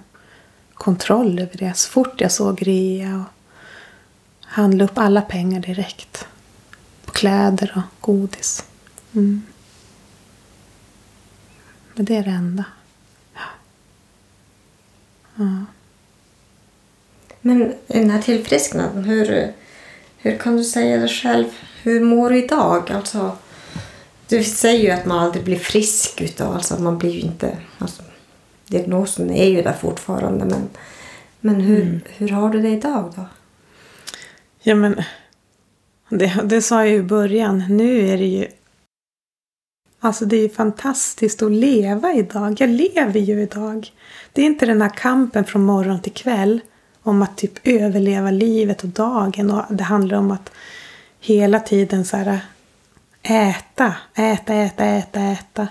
kontroll 0.74 1.38
över 1.38 1.56
det. 1.56 1.76
Så 1.76 1.90
fort 1.90 2.20
jag 2.20 2.32
såg 2.32 2.66
rea 2.66 3.16
och 3.16 3.32
handlade 4.40 4.84
upp 4.84 4.98
alla 4.98 5.22
pengar 5.22 5.60
direkt. 5.60 6.26
På 7.04 7.12
kläder 7.12 7.72
och 7.76 8.00
godis. 8.00 8.64
Mm. 9.12 9.42
Men 11.94 12.04
det 12.04 12.16
är 12.16 12.24
det 12.24 12.30
enda. 12.30 12.64
Ja. 15.34 15.64
Men 17.48 17.74
den 17.86 18.10
här 18.10 18.22
tillfrisknaden, 18.22 19.04
hur, 19.04 19.52
hur 20.18 20.38
kan 20.38 20.56
du 20.56 20.64
säga 20.64 20.96
det 20.96 21.08
själv? 21.08 21.44
Hur 21.82 22.00
mår 22.00 22.30
du 22.30 22.44
idag? 22.44 22.90
Alltså, 22.90 23.36
du 24.28 24.44
säger 24.44 24.84
ju 24.84 24.90
att 24.90 25.06
man 25.06 25.18
aldrig 25.18 25.44
blir 25.44 25.58
frisk 25.58 26.20
utav, 26.20 26.54
alltså 26.54 26.82
man 26.82 26.98
blir 26.98 27.10
ju 27.10 27.20
inte... 27.20 27.56
Alltså, 27.78 28.02
diagnosen 28.66 29.30
är 29.30 29.48
ju 29.48 29.62
där 29.62 29.72
fortfarande 29.72 30.44
men, 30.44 30.68
men 31.40 31.60
hur, 31.60 32.00
hur 32.16 32.28
har 32.28 32.50
du 32.50 32.60
det 32.60 32.68
idag 32.68 33.12
då? 33.16 33.26
Ja 34.60 34.74
men 34.74 35.02
det, 36.08 36.40
det 36.44 36.62
sa 36.62 36.84
jag 36.84 36.88
ju 36.88 36.98
i 36.98 37.02
början. 37.02 37.64
Nu 37.68 38.08
är 38.08 38.18
det 38.18 38.26
ju 38.26 38.46
Alltså 40.00 40.24
det 40.24 40.36
är 40.36 40.42
ju 40.42 40.48
fantastiskt 40.48 41.42
att 41.42 41.52
leva 41.52 42.14
idag. 42.14 42.56
Jag 42.60 42.70
lever 42.70 43.20
ju 43.20 43.42
idag. 43.42 43.92
Det 44.32 44.42
är 44.42 44.46
inte 44.46 44.66
den 44.66 44.82
här 44.82 44.92
kampen 44.96 45.44
från 45.44 45.62
morgon 45.62 46.00
till 46.00 46.12
kväll 46.12 46.60
om 47.08 47.22
att 47.22 47.36
typ 47.36 47.66
överleva 47.66 48.30
livet 48.30 48.82
och 48.82 48.88
dagen. 48.88 49.50
Och 49.50 49.64
det 49.70 49.84
handlar 49.84 50.18
om 50.18 50.30
att 50.30 50.50
hela 51.20 51.60
tiden 51.60 52.04
så 52.04 52.16
här 52.16 52.40
äta, 53.22 53.94
äta, 54.14 54.54
äta, 54.54 54.84
äta, 54.84 55.20
äta. 55.20 55.68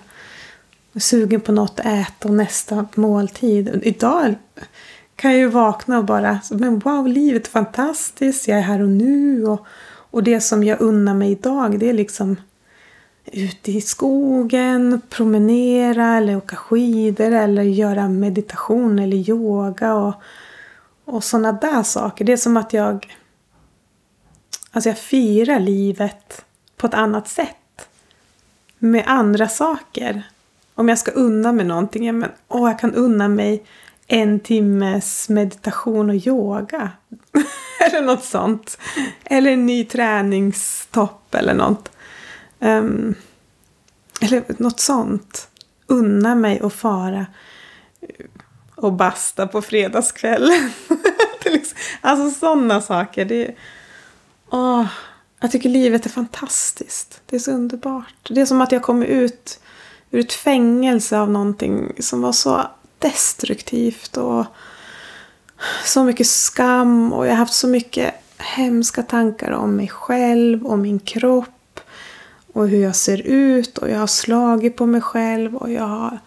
Sugen 0.96 1.42
på 1.42 1.52
något 1.52 1.80
att 1.80 1.86
äta 1.86 2.28
och 2.28 2.34
nästa 2.34 2.88
måltid. 2.96 3.80
Idag 3.84 4.36
kan 5.16 5.32
jag 5.32 5.40
ju 5.40 5.48
vakna 5.48 5.98
och 5.98 6.06
bara, 6.06 6.40
men 6.52 6.80
wow, 6.80 7.08
livet 7.08 7.48
är 7.48 7.52
fantastiskt. 7.52 8.48
Jag 8.48 8.58
är 8.58 8.62
här 8.62 8.82
och 8.82 8.90
nu. 8.90 9.46
Och, 9.46 9.66
och 10.12 10.24
det 10.24 10.42
som 10.42 10.64
jag 10.64 10.82
unnar 10.82 11.14
mig 11.14 11.32
idag, 11.32 11.80
det 11.80 11.90
är 11.90 11.94
liksom 11.94 12.36
ute 13.32 13.72
i 13.72 13.82
skogen, 13.82 15.02
promenera 15.10 16.18
eller 16.18 16.38
åka 16.38 16.56
skidor 16.56 17.32
eller 17.32 17.64
göra 17.64 18.10
meditation 18.10 19.00
eller 19.00 19.18
yoga 19.18 19.94
och, 19.96 20.14
och 21.08 21.24
sådana 21.24 21.52
där 21.52 21.84
saker. 21.84 22.26
Det 22.26 22.34
är 22.34 22.38
som 22.38 22.58
att 22.58 22.74
jag, 22.74 23.18
alltså 24.72 24.90
jag 24.90 24.98
firar 24.98 25.60
livet 25.60 26.46
på 26.78 26.88
ett 26.88 26.94
annat 26.94 27.28
sätt. 27.28 27.90
Med 28.80 29.04
andra 29.08 29.48
saker. 29.48 30.24
Om 30.76 30.90
jag 30.90 31.00
ska 31.00 31.12
unna 31.12 31.52
mig 31.52 31.66
någonting, 31.66 32.06
ja, 32.06 32.14
men 32.14 32.32
åh, 32.48 32.70
jag 32.70 32.80
kan 32.80 32.96
unna 32.96 33.28
mig 33.28 33.64
en 34.08 34.40
timmes 34.40 35.30
meditation 35.30 36.10
och 36.10 36.16
yoga. 36.16 36.92
eller 37.80 38.02
något 38.02 38.24
sånt. 38.24 38.78
Eller 39.24 39.52
en 39.52 39.66
ny 39.66 39.86
träningstopp 39.86 41.36
eller 41.36 41.54
något. 41.54 41.92
Um, 42.60 43.16
eller 44.22 44.44
något 44.58 44.80
sånt. 44.80 45.48
Unna 45.88 46.36
mig 46.36 46.60
att 46.60 46.74
fara 46.74 47.26
och 48.78 48.94
basta 48.94 49.48
på 49.48 49.62
fredagskvällen. 49.62 50.72
Liksom- 51.46 51.78
alltså 52.02 52.40
sådana 52.40 52.82
saker. 52.82 53.26
Det, 53.26 53.56
åh, 54.50 54.86
jag 55.40 55.52
tycker 55.52 55.70
livet 55.70 56.06
är 56.06 56.10
fantastiskt. 56.10 57.22
Det 57.26 57.36
är 57.36 57.40
så 57.40 57.52
underbart. 57.52 58.30
Det 58.30 58.42
är 58.42 58.46
som 58.46 58.62
att 58.62 58.72
jag 58.72 58.82
kommer 58.82 59.06
ut 59.06 59.60
ur 60.12 60.20
ett 60.20 60.34
fängelse 60.34 61.20
av 61.20 61.30
någonting 61.30 61.92
som 62.00 62.22
var 62.22 62.32
så 62.32 62.62
destruktivt 63.00 64.18
och 64.18 64.46
så 65.86 66.04
mycket 66.04 66.28
skam 66.28 67.14
och 67.14 67.26
jag 67.26 67.32
har 67.32 67.38
haft 67.38 67.54
så 67.54 67.68
mycket 67.68 68.14
hemska 68.38 69.04
tankar 69.04 69.52
om 69.52 69.76
mig 69.76 69.88
själv, 69.88 70.66
och 70.66 70.80
min 70.80 71.00
kropp 71.00 71.80
och 72.54 72.68
hur 72.68 72.84
jag 72.84 72.96
ser 72.96 73.22
ut 73.22 73.78
och 73.78 73.90
jag 73.90 74.00
har 74.00 74.08
slagit 74.08 74.76
på 74.76 74.86
mig 74.86 75.02
själv 75.02 75.56
och 75.56 75.72
jag 75.72 75.84
har 75.84 76.20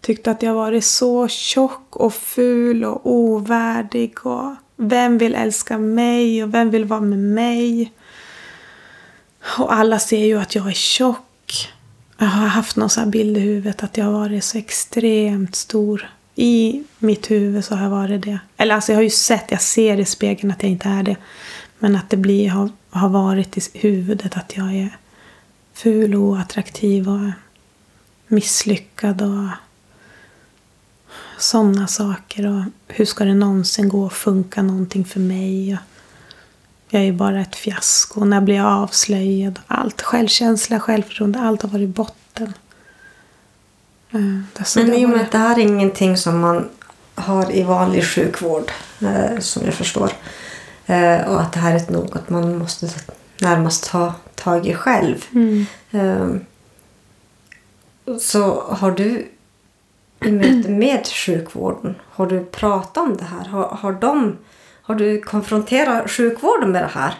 tyckt 0.00 0.28
att 0.28 0.42
jag 0.42 0.54
varit 0.54 0.84
så 0.84 1.28
tjock 1.28 1.96
och 1.96 2.14
ful 2.14 2.84
och 2.84 3.00
ovärdig 3.02 4.26
och 4.26 4.54
vem 4.76 5.18
vill 5.18 5.34
älska 5.34 5.78
mig 5.78 6.44
och 6.44 6.54
vem 6.54 6.70
vill 6.70 6.84
vara 6.84 7.00
med 7.00 7.18
mig? 7.18 7.92
Och 9.58 9.72
alla 9.72 9.98
ser 9.98 10.24
ju 10.24 10.38
att 10.38 10.54
jag 10.54 10.68
är 10.68 10.72
tjock. 10.72 11.68
Jag 12.18 12.26
har 12.26 12.46
haft 12.46 12.76
någon 12.76 12.90
sån 12.90 13.04
här 13.04 13.10
bild 13.10 13.36
i 13.36 13.40
huvudet 13.40 13.82
att 13.82 13.96
jag 13.96 14.04
har 14.04 14.12
varit 14.12 14.44
så 14.44 14.58
extremt 14.58 15.56
stor. 15.56 16.10
I 16.34 16.84
mitt 16.98 17.30
huvud 17.30 17.64
så 17.64 17.74
har 17.74 17.82
jag 17.82 17.90
varit 17.90 18.22
det. 18.22 18.38
Eller 18.56 18.74
alltså 18.74 18.92
jag 18.92 18.96
har 18.98 19.02
ju 19.02 19.10
sett, 19.10 19.44
jag 19.50 19.62
ser 19.62 20.00
i 20.00 20.04
spegeln 20.04 20.50
att 20.50 20.62
jag 20.62 20.72
inte 20.72 20.88
är 20.88 21.02
det. 21.02 21.16
Men 21.78 21.96
att 21.96 22.10
det 22.10 22.16
blir, 22.16 22.48
har, 22.48 22.70
har 22.90 23.08
varit 23.08 23.56
i 23.56 23.78
huvudet 23.78 24.36
att 24.36 24.56
jag 24.56 24.76
är 24.76 24.96
ful 25.74 26.14
och 26.14 26.20
oattraktiv 26.20 27.08
och 27.08 27.30
misslyckad 28.26 29.22
och 29.22 29.48
sådana 31.42 31.86
saker. 31.86 32.46
Och 32.46 32.62
hur 32.88 33.04
ska 33.04 33.24
det 33.24 33.34
någonsin 33.34 33.88
gå 33.88 34.06
att 34.06 34.12
funka 34.12 34.62
någonting 34.62 35.04
för 35.04 35.20
mig? 35.20 35.74
Och 35.74 35.80
jag 36.90 37.02
är 37.02 37.12
bara 37.12 37.40
ett 37.40 37.56
fiasko. 37.56 38.24
När 38.24 38.40
blir 38.40 38.54
jag 38.56 38.66
avslöjad? 38.66 39.60
Allt. 39.66 40.02
Självkänsla, 40.02 40.80
självförtroende, 40.80 41.40
allt 41.40 41.62
har 41.62 41.68
varit 41.68 41.88
botten. 41.88 42.52
Mm, 44.12 44.46
Men 44.76 44.94
i 44.94 45.06
och 45.06 45.10
med 45.10 45.20
att 45.20 45.32
det 45.32 45.38
här 45.38 45.58
är 45.58 45.62
ingenting 45.62 46.16
som 46.16 46.40
man 46.40 46.68
har 47.14 47.52
i 47.52 47.62
vanlig 47.62 48.04
sjukvård, 48.04 48.72
eh, 49.00 49.38
som 49.38 49.64
jag 49.64 49.74
förstår. 49.74 50.12
Eh, 50.86 51.20
och 51.20 51.40
att 51.40 51.52
det 51.52 51.58
här 51.58 51.74
är 51.74 51.92
något 51.92 52.30
man 52.30 52.58
måste 52.58 52.90
närmast 53.38 53.90
ta 53.90 54.14
tag 54.34 54.66
i 54.66 54.74
själv. 54.74 55.24
Mm. 55.32 55.66
Eh, 55.90 56.28
så 58.18 58.60
har 58.60 58.90
du 58.90 59.28
möte 60.20 60.70
med 60.70 61.06
sjukvården, 61.06 61.94
har 62.10 62.26
du 62.26 62.44
pratat 62.44 62.96
om 62.96 63.16
det 63.16 63.24
här? 63.24 63.44
Har, 63.44 63.62
har, 63.62 63.92
de, 63.92 64.36
har 64.82 64.94
du 64.94 65.20
konfronterat 65.20 66.10
sjukvården 66.10 66.72
med 66.72 66.82
det 66.82 66.90
här? 66.94 67.14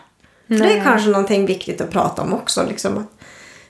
För 0.48 0.54
det 0.54 0.78
är 0.78 0.82
kanske 0.82 1.10
någonting 1.10 1.46
viktigt 1.46 1.80
att 1.80 1.90
prata 1.90 2.22
om 2.22 2.34
också. 2.34 2.66
Liksom. 2.68 3.06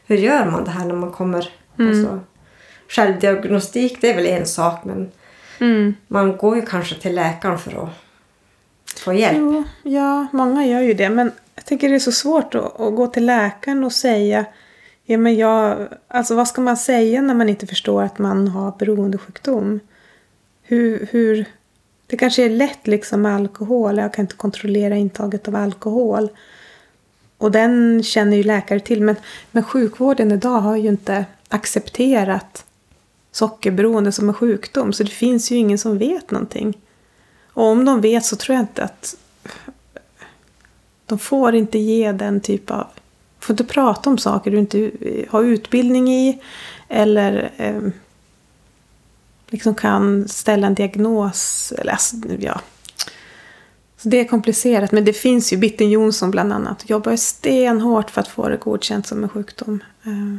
Hur 0.07 0.16
gör 0.16 0.47
man 0.47 0.64
det 0.64 0.71
här 0.71 0.85
när 0.85 0.95
man 0.95 1.11
kommer... 1.11 1.49
Mm. 1.79 1.90
Alltså, 1.90 2.21
självdiagnostik 2.88 3.99
det 4.01 4.11
är 4.11 4.16
väl 4.16 4.27
en 4.27 4.47
sak 4.47 4.85
men 4.85 5.11
mm. 5.59 5.95
man 6.09 6.37
går 6.37 6.57
ju 6.57 6.62
kanske 6.62 6.95
till 6.95 7.14
läkaren 7.14 7.59
för 7.59 7.83
att 7.83 7.90
få 8.99 9.12
hjälp. 9.12 9.38
Jo, 9.38 9.64
ja, 9.83 10.27
många 10.33 10.66
gör 10.66 10.81
ju 10.81 10.95
det. 10.95 11.11
Men 11.11 11.33
jag 11.55 11.64
tycker 11.64 11.88
det 11.88 11.95
är 11.95 11.99
så 11.99 12.12
svårt 12.12 12.55
att, 12.55 12.81
att 12.81 12.97
gå 12.97 13.07
till 13.07 13.27
läkaren 13.27 13.85
och 13.85 13.93
säga 13.93 14.45
Ja, 15.11 15.18
men 15.18 15.37
jag, 15.37 15.89
alltså 16.09 16.34
vad 16.34 16.49
ska 16.49 16.61
man 16.61 16.76
säga 16.76 17.22
när 17.22 17.34
man 17.34 17.49
inte 17.49 17.66
förstår 17.66 18.03
att 18.03 18.18
man 18.18 18.49
har 18.49 18.74
beroendesjukdom? 18.78 19.80
Hur, 20.62 21.09
hur, 21.11 21.45
det 22.07 22.16
kanske 22.16 22.45
är 22.45 22.51
lätt 22.51 22.87
liksom 22.87 23.22
med 23.22 23.34
alkohol. 23.34 23.99
Jag 23.99 24.14
kan 24.14 24.22
inte 24.22 24.34
kontrollera 24.34 24.97
intaget 24.97 25.49
av 25.49 25.57
alkohol. 25.57 26.28
Och 27.39 27.51
den 27.51 28.03
känner 28.03 28.37
ju 28.37 28.43
läkare 28.43 28.80
till. 28.80 29.03
Men, 29.03 29.16
men 29.51 29.62
sjukvården 29.64 30.32
idag 30.32 30.61
har 30.61 30.76
ju 30.76 30.89
inte 30.89 31.24
accepterat 31.49 32.64
sockerberoende 33.32 34.12
som 34.12 34.28
en 34.28 34.34
sjukdom. 34.34 34.93
Så 34.93 35.03
det 35.03 35.11
finns 35.11 35.51
ju 35.51 35.57
ingen 35.57 35.78
som 35.78 35.99
vet 35.99 36.30
någonting. 36.30 36.78
Och 37.53 37.64
om 37.64 37.84
de 37.84 38.01
vet 38.01 38.24
så 38.24 38.37
tror 38.37 38.57
jag 38.57 38.62
inte 38.62 38.84
att 38.84 39.16
de 41.07 41.18
får 41.18 41.55
inte 41.55 41.78
ge 41.78 42.12
den 42.12 42.41
typ 42.41 42.70
av 42.70 42.87
får 43.41 43.53
inte 43.53 43.64
prata 43.64 44.11
om 44.11 44.18
saker 44.18 44.51
du 44.51 44.59
inte 44.59 44.91
har 45.30 45.43
utbildning 45.43 46.12
i. 46.12 46.43
Eller 46.88 47.51
eh, 47.57 47.82
liksom 49.49 49.74
kan 49.74 50.28
ställa 50.28 50.66
en 50.66 50.74
diagnos. 50.74 51.72
Eller, 51.78 51.93
alltså, 51.93 52.16
ja. 52.38 52.61
Så 53.97 54.09
det 54.09 54.20
är 54.20 54.24
komplicerat. 54.24 54.93
Men 54.93 55.05
det 55.05 55.12
finns 55.12 55.53
ju 55.53 55.57
Bitten 55.57 55.91
Jonsson 55.91 56.30
bland 56.30 56.53
annat. 56.53 56.91
Jobbar 56.91 57.16
stenhårt 57.16 58.11
för 58.11 58.20
att 58.20 58.28
få 58.28 58.49
det 58.49 58.57
godkänt 58.57 59.07
som 59.07 59.22
en 59.22 59.28
sjukdom. 59.28 59.82
Eh, 60.05 60.36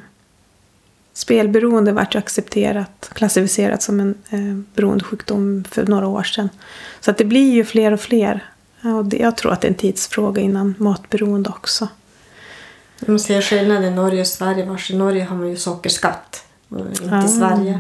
Spelberoende 1.14 1.91
vart 1.91 2.16
ju 2.16 2.20
accepterat, 2.20 3.10
klassificerat 3.14 3.84
som 3.84 3.99
en 3.99 4.16
eh, 4.30 4.76
beroendesjukdom 4.76 5.64
för 5.70 5.86
några 5.86 6.08
år 6.08 6.24
sedan. 6.24 6.49
Så 6.99 7.12
att 7.12 7.18
det 7.18 7.26
blir 7.26 7.54
ju 7.54 7.66
fler 7.66 7.91
och 7.91 7.99
fler. 7.99 8.45
Och 8.82 9.06
det, 9.06 9.18
jag 9.18 9.38
tror 9.38 9.54
att 9.54 9.62
det 9.62 9.68
är 9.68 9.72
en 9.72 9.78
tidsfråga 9.78 10.41
innan 10.41 10.76
matberoende 10.78 11.49
också. 11.49 11.88
Man 13.06 13.20
ser 13.20 13.41
skillnad 13.41 13.86
i 13.86 13.89
Norge 13.89 14.22
och 14.22 14.28
Sverige. 14.28 14.66
Vars 14.66 14.91
I 14.91 14.97
Norge 14.97 15.24
har 15.24 15.36
man 15.36 15.49
ju 15.49 15.56
sockerskatt 15.58 16.45
inte 16.72 17.16
Ah. 17.16 17.26
i 17.26 17.28
Sverige. 17.28 17.80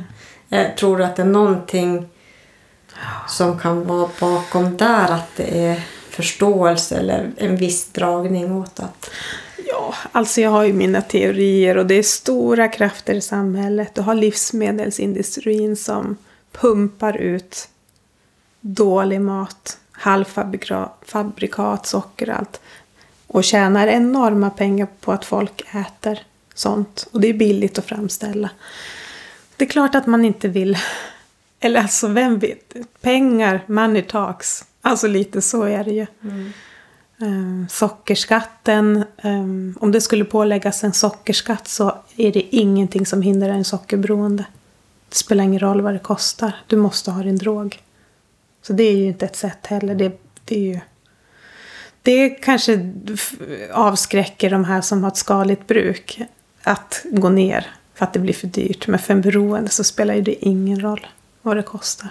Jag 0.49 0.77
tror 0.77 1.01
att 1.01 1.15
det 1.15 1.21
är 1.21 1.25
någonting 1.25 2.09
som 3.27 3.59
kan 3.59 3.87
vara 3.87 4.09
bakom 4.19 4.77
där. 4.77 5.11
Att 5.11 5.35
det 5.35 5.65
är 5.67 5.83
förståelse 6.09 6.95
eller 6.97 7.31
en 7.37 7.55
viss 7.55 7.87
dragning 7.91 8.51
åt 8.51 8.79
att... 8.79 9.09
Ja, 9.67 9.93
alltså 10.11 10.41
jag 10.41 10.49
har 10.49 10.63
ju 10.63 10.73
mina 10.73 11.01
teorier 11.01 11.77
och 11.77 11.85
det 11.85 11.95
är 11.95 12.03
stora 12.03 12.67
krafter 12.67 13.13
i 13.13 13.21
samhället. 13.21 13.95
Du 13.95 14.01
har 14.01 14.15
livsmedelsindustrin 14.15 15.75
som 15.77 16.17
pumpar 16.51 17.17
ut 17.17 17.67
dålig 18.61 19.21
mat, 19.21 19.77
halvfabrikat, 19.91 21.87
socker 21.87 22.29
och 22.29 22.35
allt. 22.35 22.59
Och 23.33 23.43
tjänar 23.43 23.87
enorma 23.87 24.49
pengar 24.49 24.87
på 24.99 25.11
att 25.11 25.25
folk 25.25 25.61
äter 25.71 26.19
sånt. 26.53 27.07
Och 27.11 27.21
det 27.21 27.27
är 27.27 27.33
billigt 27.33 27.79
att 27.79 27.85
framställa. 27.85 28.49
Det 29.57 29.65
är 29.65 29.69
klart 29.69 29.95
att 29.95 30.07
man 30.07 30.25
inte 30.25 30.47
vill... 30.47 30.77
Eller 31.59 31.81
alltså, 31.81 32.07
vem 32.07 32.39
vet? 32.39 32.75
Pengar, 33.01 33.63
money 33.67 34.01
talks. 34.01 34.65
Alltså 34.81 35.07
lite 35.07 35.41
så 35.41 35.63
är 35.63 35.83
det 35.83 35.91
ju. 35.91 36.05
Eh, 37.21 37.67
sockerskatten, 37.69 38.97
eh, 39.17 39.81
om 39.83 39.91
det 39.91 40.01
skulle 40.01 40.25
påläggas 40.25 40.83
en 40.83 40.93
sockerskatt 40.93 41.67
så 41.67 41.95
är 42.15 42.31
det 42.31 42.55
ingenting 42.55 43.05
som 43.05 43.21
hindrar 43.21 43.49
en 43.49 43.65
sockerberoende. 43.65 44.45
Det 45.09 45.15
spelar 45.15 45.43
ingen 45.43 45.59
roll 45.59 45.81
vad 45.81 45.93
det 45.93 45.99
kostar. 45.99 46.55
Du 46.67 46.75
måste 46.75 47.11
ha 47.11 47.23
din 47.23 47.37
drog. 47.37 47.79
Så 48.61 48.73
det 48.73 48.83
är 48.83 48.95
ju 48.95 49.07
inte 49.07 49.25
ett 49.25 49.35
sätt 49.35 49.67
heller. 49.67 49.95
Det, 49.95 50.19
det 50.45 50.55
är 50.55 50.73
ju... 50.73 50.79
Det 52.01 52.29
kanske 52.29 52.93
avskräcker 53.71 54.49
de 54.49 54.65
här 54.65 54.81
som 54.81 55.03
har 55.03 55.11
ett 55.11 55.17
skaligt 55.17 55.67
bruk 55.67 56.21
att 56.63 57.05
gå 57.11 57.29
ner 57.29 57.67
för 57.93 58.05
att 58.05 58.13
det 58.13 58.19
blir 58.19 58.33
för 58.33 58.47
dyrt. 58.47 58.87
Men 58.87 58.99
för 58.99 59.13
en 59.13 59.21
beroende 59.21 59.69
så 59.69 59.83
spelar 59.83 60.13
ju 60.13 60.21
det 60.21 60.45
ingen 60.45 60.81
roll 60.81 61.07
vad 61.41 61.57
det 61.57 61.63
kostar. 61.63 62.09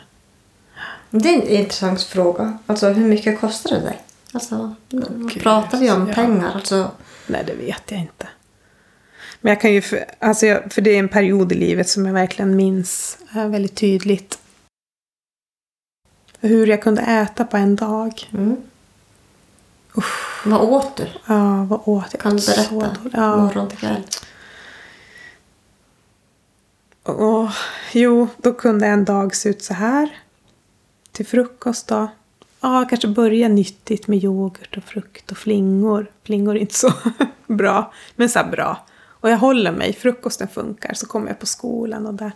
Det 1.11 1.28
är 1.28 1.43
en 1.43 1.49
intressant 1.49 2.03
fråga. 2.03 2.59
Alltså 2.66 2.88
hur 2.88 3.09
mycket 3.09 3.41
kostar 3.41 3.70
det 3.70 3.80
dig? 3.80 4.03
Alltså, 4.32 4.74
Gud, 4.88 5.41
pratar 5.43 5.78
vi 5.78 5.91
om 5.91 6.09
ja. 6.09 6.14
pengar? 6.14 6.53
Alltså, 6.55 6.91
Nej, 7.26 7.45
det 7.47 7.55
vet 7.55 7.82
jag 7.86 8.01
inte. 8.01 8.28
Men 9.41 9.51
jag 9.51 9.61
kan 9.61 9.72
ju, 9.72 9.80
för, 9.82 10.05
alltså 10.18 10.47
jag, 10.47 10.72
för 10.72 10.82
det 10.82 10.91
är 10.91 10.99
en 10.99 11.09
period 11.09 11.53
i 11.53 11.55
livet 11.55 11.88
som 11.88 12.07
jag 12.07 12.12
verkligen 12.12 12.57
minns 12.57 13.18
eh, 13.34 13.49
väldigt 13.49 13.74
tydligt. 13.74 14.38
Hur 16.41 16.66
jag 16.66 16.82
kunde 16.82 17.03
äta 17.03 17.45
på 17.45 17.57
en 17.57 17.76
dag. 17.76 18.28
mm. 18.32 18.57
Vad 20.45 20.61
åt 20.61 20.97
du? 20.97 21.07
Ja, 21.26 21.64
vad 21.64 21.80
åt 21.84 22.07
jag? 22.12 22.20
Kan 22.20 22.36
du 22.36 22.47
berätta? 22.47 22.97
Ja. 23.12 23.36
Morgon 23.36 23.68
till 23.68 23.78
kväll. 23.78 24.03
Och, 27.03 27.49
jo, 27.93 28.28
då 28.36 28.53
kunde 28.53 28.86
en 28.86 29.05
dag 29.05 29.34
se 29.34 29.49
ut 29.49 29.62
så 29.62 29.74
här. 29.74 30.18
Till 31.12 31.26
frukost 31.26 31.88
då. 31.88 32.09
Ja, 32.61 32.86
kanske 32.88 33.09
börja 33.09 33.49
nyttigt 33.49 34.07
med 34.07 34.24
yoghurt 34.24 34.76
och 34.76 34.84
frukt 34.84 35.30
och 35.30 35.38
flingor. 35.38 36.11
Flingor 36.24 36.57
är 36.57 36.61
inte 36.61 36.74
så 36.74 36.93
bra, 37.47 37.93
men 38.16 38.28
så 38.28 38.45
bra. 38.53 38.86
Och 39.20 39.30
jag 39.30 39.38
håller 39.38 39.72
mig, 39.72 39.93
frukosten 39.93 40.49
funkar. 40.49 40.95
Så 40.95 41.07
kommer 41.07 41.28
jag 41.28 41.38
på 41.38 41.47
skolan 41.47 42.07
och 42.07 42.14
där. 42.14 42.32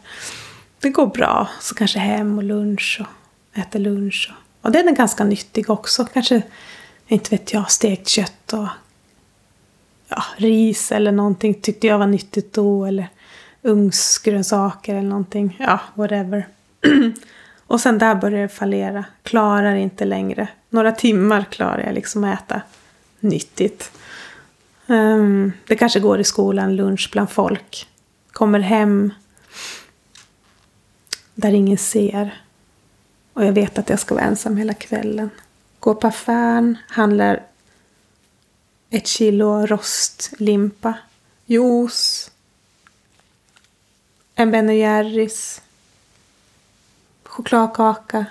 Det 0.80 0.90
går 0.90 1.06
bra. 1.06 1.48
Så 1.60 1.74
kanske 1.74 1.98
hem 1.98 2.38
och 2.38 2.44
lunch 2.44 3.00
och 3.00 3.58
äter 3.58 3.78
lunch. 3.78 4.32
Och, 4.32 4.66
och 4.66 4.72
den 4.72 4.88
är 4.88 4.92
ganska 4.92 5.24
nyttig 5.24 5.70
också. 5.70 6.06
Kanske, 6.12 6.42
inte 7.06 7.30
vet 7.30 7.52
jag, 7.52 7.70
stekt 7.70 8.08
kött 8.08 8.52
och 8.52 8.68
ja, 10.08 10.24
ris 10.36 10.92
eller 10.92 11.12
någonting 11.12 11.54
tyckte 11.54 11.86
jag 11.86 11.98
var 11.98 12.06
nyttigt 12.06 12.52
då. 12.52 12.84
Eller 12.84 13.08
ugnsgrönsaker 13.64 14.94
eller 14.94 15.08
någonting. 15.08 15.56
Ja, 15.60 15.80
whatever. 15.94 16.48
och 17.66 17.80
sen 17.80 17.98
där 17.98 18.14
började 18.14 18.42
det 18.42 18.48
fallera. 18.48 19.04
Klarar 19.22 19.74
inte 19.74 20.04
längre. 20.04 20.48
Några 20.70 20.92
timmar 20.92 21.44
klarar 21.50 21.82
jag 21.86 21.94
liksom 21.94 22.24
att 22.24 22.40
äta 22.40 22.62
nyttigt. 23.20 23.92
Um, 24.86 25.52
det 25.66 25.76
kanske 25.76 26.00
går 26.00 26.20
i 26.20 26.24
skolan, 26.24 26.76
lunch 26.76 27.08
bland 27.12 27.30
folk. 27.30 27.88
Kommer 28.32 28.60
hem 28.60 29.12
där 31.34 31.52
ingen 31.52 31.78
ser. 31.78 32.42
Och 33.32 33.44
jag 33.44 33.52
vet 33.52 33.78
att 33.78 33.90
jag 33.90 33.98
ska 33.98 34.14
vara 34.14 34.24
ensam 34.24 34.56
hela 34.56 34.74
kvällen. 34.74 35.30
Går 35.84 35.94
på 35.94 36.06
affären, 36.06 36.78
handlar 36.88 37.42
ett 38.90 39.06
kilo 39.06 39.66
rostlimpa, 39.66 40.94
juice, 41.46 42.30
en 44.34 44.50
Ben 44.50 44.76
Jerrys, 44.76 45.62
chokladkaka, 47.24 48.26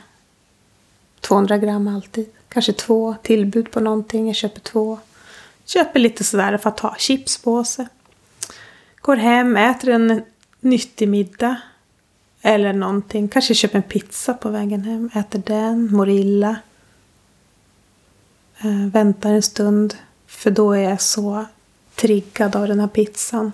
200 1.22 1.58
gram 1.58 1.88
alltid. 1.88 2.30
Kanske 2.49 2.74
två, 2.74 3.16
tillbud 3.24 3.72
på 3.72 3.80
någonting, 3.80 4.28
jag 4.28 4.36
köper 4.36 4.60
två. 4.60 4.99
Köper 5.66 5.99
lite 5.99 6.24
sådär 6.24 6.58
för 6.58 6.70
att 6.70 6.80
ha 6.80 6.95
chipspåse. 6.97 7.88
Går 9.01 9.16
hem, 9.16 9.58
äter 9.58 9.89
en 9.89 10.24
nyttig 10.60 11.10
middag. 11.10 11.62
Eller 12.41 12.74
någonting. 12.74 13.28
Kanske 13.28 13.56
köper 13.56 13.76
en 13.78 13.84
pizza 13.84 14.34
på 14.34 14.49
vägen 14.49 14.84
hem. 14.84 15.10
Äter 15.14 15.41
den, 15.45 15.95
mår 15.95 16.10
illa. 16.10 16.58
Eh, 18.64 18.88
väntar 18.91 19.34
en 19.34 19.41
stund. 19.41 19.95
För 20.28 20.51
då 20.51 20.72
är 20.72 20.89
jag 20.89 21.01
så 21.01 21.45
triggad 21.95 22.55
av 22.55 22.68
den 22.68 22.80
här 22.80 22.88
pizzan. 22.88 23.51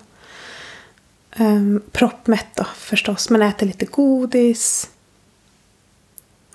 Um, 1.38 1.82
proppmätt 1.92 2.56
då 2.56 2.64
förstås. 2.64 3.30
Men 3.30 3.42
äter 3.42 3.66
lite 3.66 3.86
godis. 3.86 4.90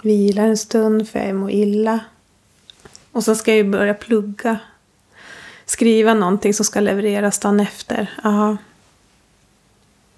Vilar 0.02 0.48
en 0.48 0.58
stund 0.58 1.10
för 1.10 1.20
jag 1.20 1.36
mår 1.36 1.52
illa. 1.52 2.00
Och 3.12 3.24
sen 3.24 3.36
ska 3.36 3.52
jag 3.52 3.58
ju 3.58 3.72
börja 3.72 3.94
plugga. 3.94 4.60
Skriva 5.66 6.14
någonting 6.14 6.54
som 6.54 6.66
ska 6.66 6.80
levereras 6.80 7.40
dagen 7.40 7.60
efter. 7.60 8.20
Aha. 8.24 8.58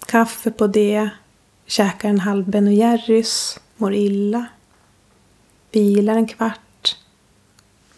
Kaffe 0.06 0.50
på 0.50 0.66
det. 0.66 1.08
Käkar 1.66 2.08
en 2.08 2.20
halv 2.20 2.50
Ben 2.50 2.74
Jerrys. 2.74 3.60
Mår 3.76 3.94
illa. 3.94 4.46
Vilar 5.72 6.14
en 6.14 6.28
kvart. 6.28 6.67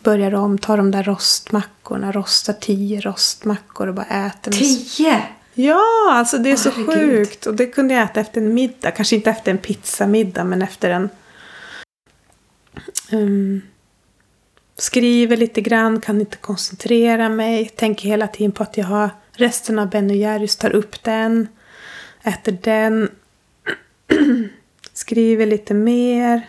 Börjar 0.03 0.35
om, 0.35 0.59
tar 0.59 0.77
de 0.77 0.91
där 0.91 1.03
rostmackorna. 1.03 2.13
Rostar 2.13 2.53
tio 2.53 3.01
rostmackor 3.01 3.89
och 3.89 3.95
bara 3.95 4.27
äter. 4.27 4.53
Tio! 4.53 5.23
Ja, 5.55 6.13
alltså 6.13 6.39
det 6.39 6.51
är 6.51 6.57
så 6.57 6.71
Herregud. 6.71 6.95
sjukt. 6.95 7.47
Och 7.47 7.55
det 7.55 7.67
kunde 7.67 7.95
jag 7.95 8.03
äta 8.03 8.21
efter 8.21 8.41
en 8.41 8.55
middag. 8.55 8.91
Kanske 8.91 9.17
inte 9.17 9.31
efter 9.31 9.51
en 9.51 9.59
pizzamiddag, 9.59 10.45
men 10.45 10.63
efter 10.63 10.91
en... 10.91 11.09
Um, 13.13 13.63
skriver 14.77 15.37
lite 15.37 15.61
grann, 15.61 16.01
kan 16.01 16.21
inte 16.21 16.37
koncentrera 16.37 17.29
mig. 17.29 17.69
Tänker 17.69 18.09
hela 18.09 18.27
tiden 18.27 18.53
på 18.53 18.63
att 18.63 18.77
jag 18.77 18.85
har 18.85 19.11
resten 19.33 19.79
av 19.79 19.91
Ben 19.91 20.11
Jerrys, 20.11 20.57
tar 20.57 20.71
upp 20.71 21.03
den. 21.03 21.49
Äter 22.23 22.59
den. 22.63 23.11
skriver 24.93 25.47
lite 25.47 25.75
mer. 25.75 26.49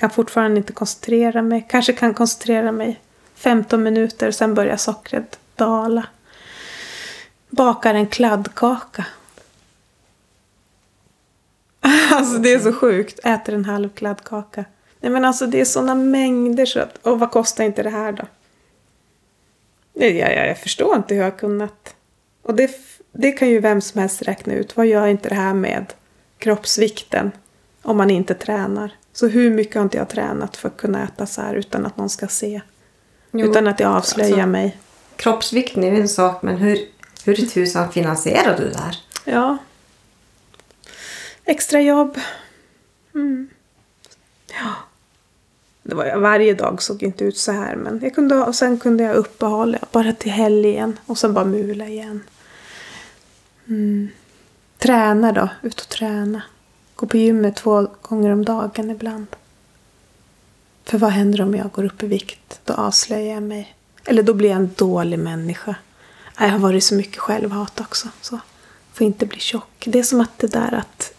Kan 0.00 0.10
fortfarande 0.10 0.56
inte 0.56 0.72
koncentrera 0.72 1.42
mig. 1.42 1.66
Kanske 1.68 1.92
kan 1.92 2.14
koncentrera 2.14 2.72
mig 2.72 3.00
15 3.34 3.82
minuter, 3.82 4.30
sen 4.30 4.54
börjar 4.54 4.76
sockret 4.76 5.38
dala 5.56 6.06
bakar 7.50 7.94
en 7.94 8.06
kladdkaka. 8.06 9.06
Alltså 12.12 12.38
det 12.38 12.52
är 12.52 12.58
så 12.58 12.72
sjukt. 12.72 13.18
Äter 13.24 13.54
en 13.54 13.64
halv 13.64 13.88
kladdkaka. 13.88 14.64
Nej 15.00 15.12
men 15.12 15.24
alltså 15.24 15.46
det 15.46 15.60
är 15.60 15.64
sådana 15.64 15.94
mängder 15.94 16.66
så 16.66 16.80
att... 16.80 17.06
Och 17.06 17.20
vad 17.20 17.30
kostar 17.30 17.64
inte 17.64 17.82
det 17.82 17.90
här 17.90 18.12
då? 18.12 18.24
Jag, 19.92 20.10
jag, 20.10 20.48
jag 20.48 20.58
förstår 20.58 20.96
inte 20.96 21.14
hur 21.14 21.22
jag 21.22 21.30
har 21.30 21.38
kunnat. 21.38 21.94
Och 22.42 22.54
det, 22.54 22.70
det 23.12 23.32
kan 23.32 23.48
ju 23.48 23.60
vem 23.60 23.80
som 23.80 24.00
helst 24.00 24.22
räkna 24.22 24.54
ut. 24.54 24.76
Vad 24.76 24.86
gör 24.86 25.06
inte 25.06 25.28
det 25.28 25.34
här 25.34 25.54
med 25.54 25.92
kroppsvikten? 26.38 27.32
Om 27.82 27.96
man 27.96 28.10
inte 28.10 28.34
tränar. 28.34 28.99
Så 29.12 29.28
hur 29.28 29.50
mycket 29.50 29.74
har 29.74 29.82
inte 29.82 29.96
jag 29.96 30.08
tränat 30.08 30.56
för 30.56 30.68
att 30.68 30.76
kunna 30.76 31.04
äta 31.04 31.26
så 31.26 31.40
här 31.40 31.54
utan 31.54 31.86
att 31.86 31.96
någon 31.96 32.10
ska 32.10 32.28
se? 32.28 32.60
Jo, 33.30 33.50
utan 33.50 33.66
att 33.66 33.80
jag 33.80 33.92
avslöjar 33.92 34.32
alltså- 34.32 34.46
mig. 34.46 34.78
Kroppsvikten 35.16 35.84
är 35.84 35.90
ju 35.90 36.00
en 36.00 36.08
sak, 36.08 36.42
men 36.42 36.56
hur, 36.56 36.78
hur 37.24 37.40
i 37.40 37.48
tusan 37.48 37.92
finansierar 37.92 38.56
du 38.58 38.68
det 38.68 38.78
här? 38.78 38.96
Ja. 39.24 39.58
Extra 41.44 41.80
jobb. 41.80 42.20
Mm. 43.14 43.48
Ja. 44.48 44.74
Det 45.82 45.94
var, 45.94 46.16
varje 46.16 46.54
dag 46.54 46.82
såg 46.82 47.02
inte 47.02 47.24
ut 47.24 47.36
så 47.36 47.52
här. 47.52 47.76
Men 47.76 48.00
jag 48.02 48.14
kunde, 48.14 48.34
och 48.34 48.54
sen 48.54 48.78
kunde 48.78 49.04
jag 49.04 49.16
uppehålla 49.16 49.78
bara 49.92 50.12
till 50.12 50.32
helgen. 50.32 50.98
Och 51.06 51.18
sen 51.18 51.34
bara 51.34 51.44
mula 51.44 51.86
igen. 51.86 52.22
Mm. 53.68 54.08
Träna 54.78 55.32
då, 55.32 55.48
ut 55.62 55.80
och 55.80 55.88
träna. 55.88 56.42
Gå 57.00 57.06
på 57.06 57.16
gymmet 57.16 57.56
två 57.56 57.88
gånger 58.02 58.30
om 58.30 58.44
dagen 58.44 58.90
ibland. 58.90 59.26
För 60.84 60.98
vad 60.98 61.10
händer 61.10 61.40
om 61.40 61.54
jag 61.54 61.72
går 61.72 61.84
upp 61.84 62.02
i 62.02 62.06
vikt? 62.06 62.60
Då 62.64 62.74
avslöjar 62.74 63.34
jag 63.34 63.42
mig. 63.42 63.74
Eller 64.04 64.22
då 64.22 64.34
blir 64.34 64.48
jag 64.48 64.56
en 64.56 64.70
dålig 64.76 65.18
människa. 65.18 65.74
Jag 66.38 66.48
har 66.48 66.58
varit 66.58 66.84
så 66.84 66.94
mycket 66.94 67.18
självhat 67.18 67.80
också. 67.80 68.08
Så 68.20 68.40
får 68.92 69.06
inte 69.06 69.26
bli 69.26 69.38
tjock. 69.38 69.84
Det 69.86 69.98
är 69.98 70.02
som 70.02 70.20
att 70.20 70.38
det 70.38 70.46
där 70.46 70.74
att 70.74 71.12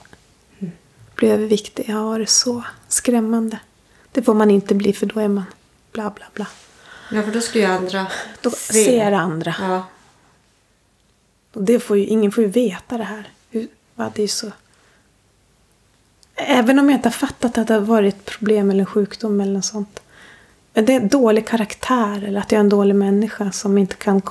bli 1.16 1.30
överviktig 1.30 1.88
har 1.90 2.04
varit 2.04 2.30
så 2.30 2.64
skrämmande. 2.88 3.60
Det 4.12 4.22
får 4.22 4.34
man 4.34 4.52
inte 4.52 4.76
bli 4.76 4.94
för 4.94 5.06
då 5.06 5.20
är 5.20 5.28
man 5.28 5.46
bla 5.92 6.10
bla 6.10 6.26
bla. 6.34 6.48
Ja, 7.12 7.24
för 7.24 7.32
då 7.32 7.42
skulle 7.42 7.64
ju 7.64 7.70
andra 7.72 8.08
Då 8.42 8.50
se. 8.50 8.86
ser 8.86 9.12
andra. 9.12 9.56
Ja. 9.60 9.86
Och 11.54 11.64
det 11.64 11.80
får 11.80 11.98
ju, 11.98 12.06
ingen 12.06 12.32
får 12.32 12.44
ju 12.44 12.50
veta 12.50 12.98
det 12.98 13.04
här. 13.04 13.30
Hur, 13.50 13.68
va, 13.96 14.12
det 14.16 14.24
är 14.24 14.28
så... 14.28 14.52
Även 16.48 16.80
om 16.80 16.90
jag 16.90 16.98
inte 16.98 17.10
har 17.10 17.14
fattat 17.14 17.58
att 17.58 17.68
det 17.68 17.74
har 17.74 17.82
varit 17.82 18.26
problem 18.26 18.72
eller 18.72 18.80
en 18.80 18.86
sjukdom 18.86 19.42
eller 19.42 19.54
något 19.54 19.66
sånt. 19.66 20.00
Det 20.74 20.96
är 20.96 21.00
dålig 21.00 21.48
karaktär 21.48 22.24
eller 22.28 22.40
att 22.40 22.52
jag 22.52 22.60
är 22.60 22.64
en 22.64 22.70
dålig 22.70 22.96
människa 22.96 23.52
som 23.52 23.78
inte 23.78 23.96
kan 23.96 24.22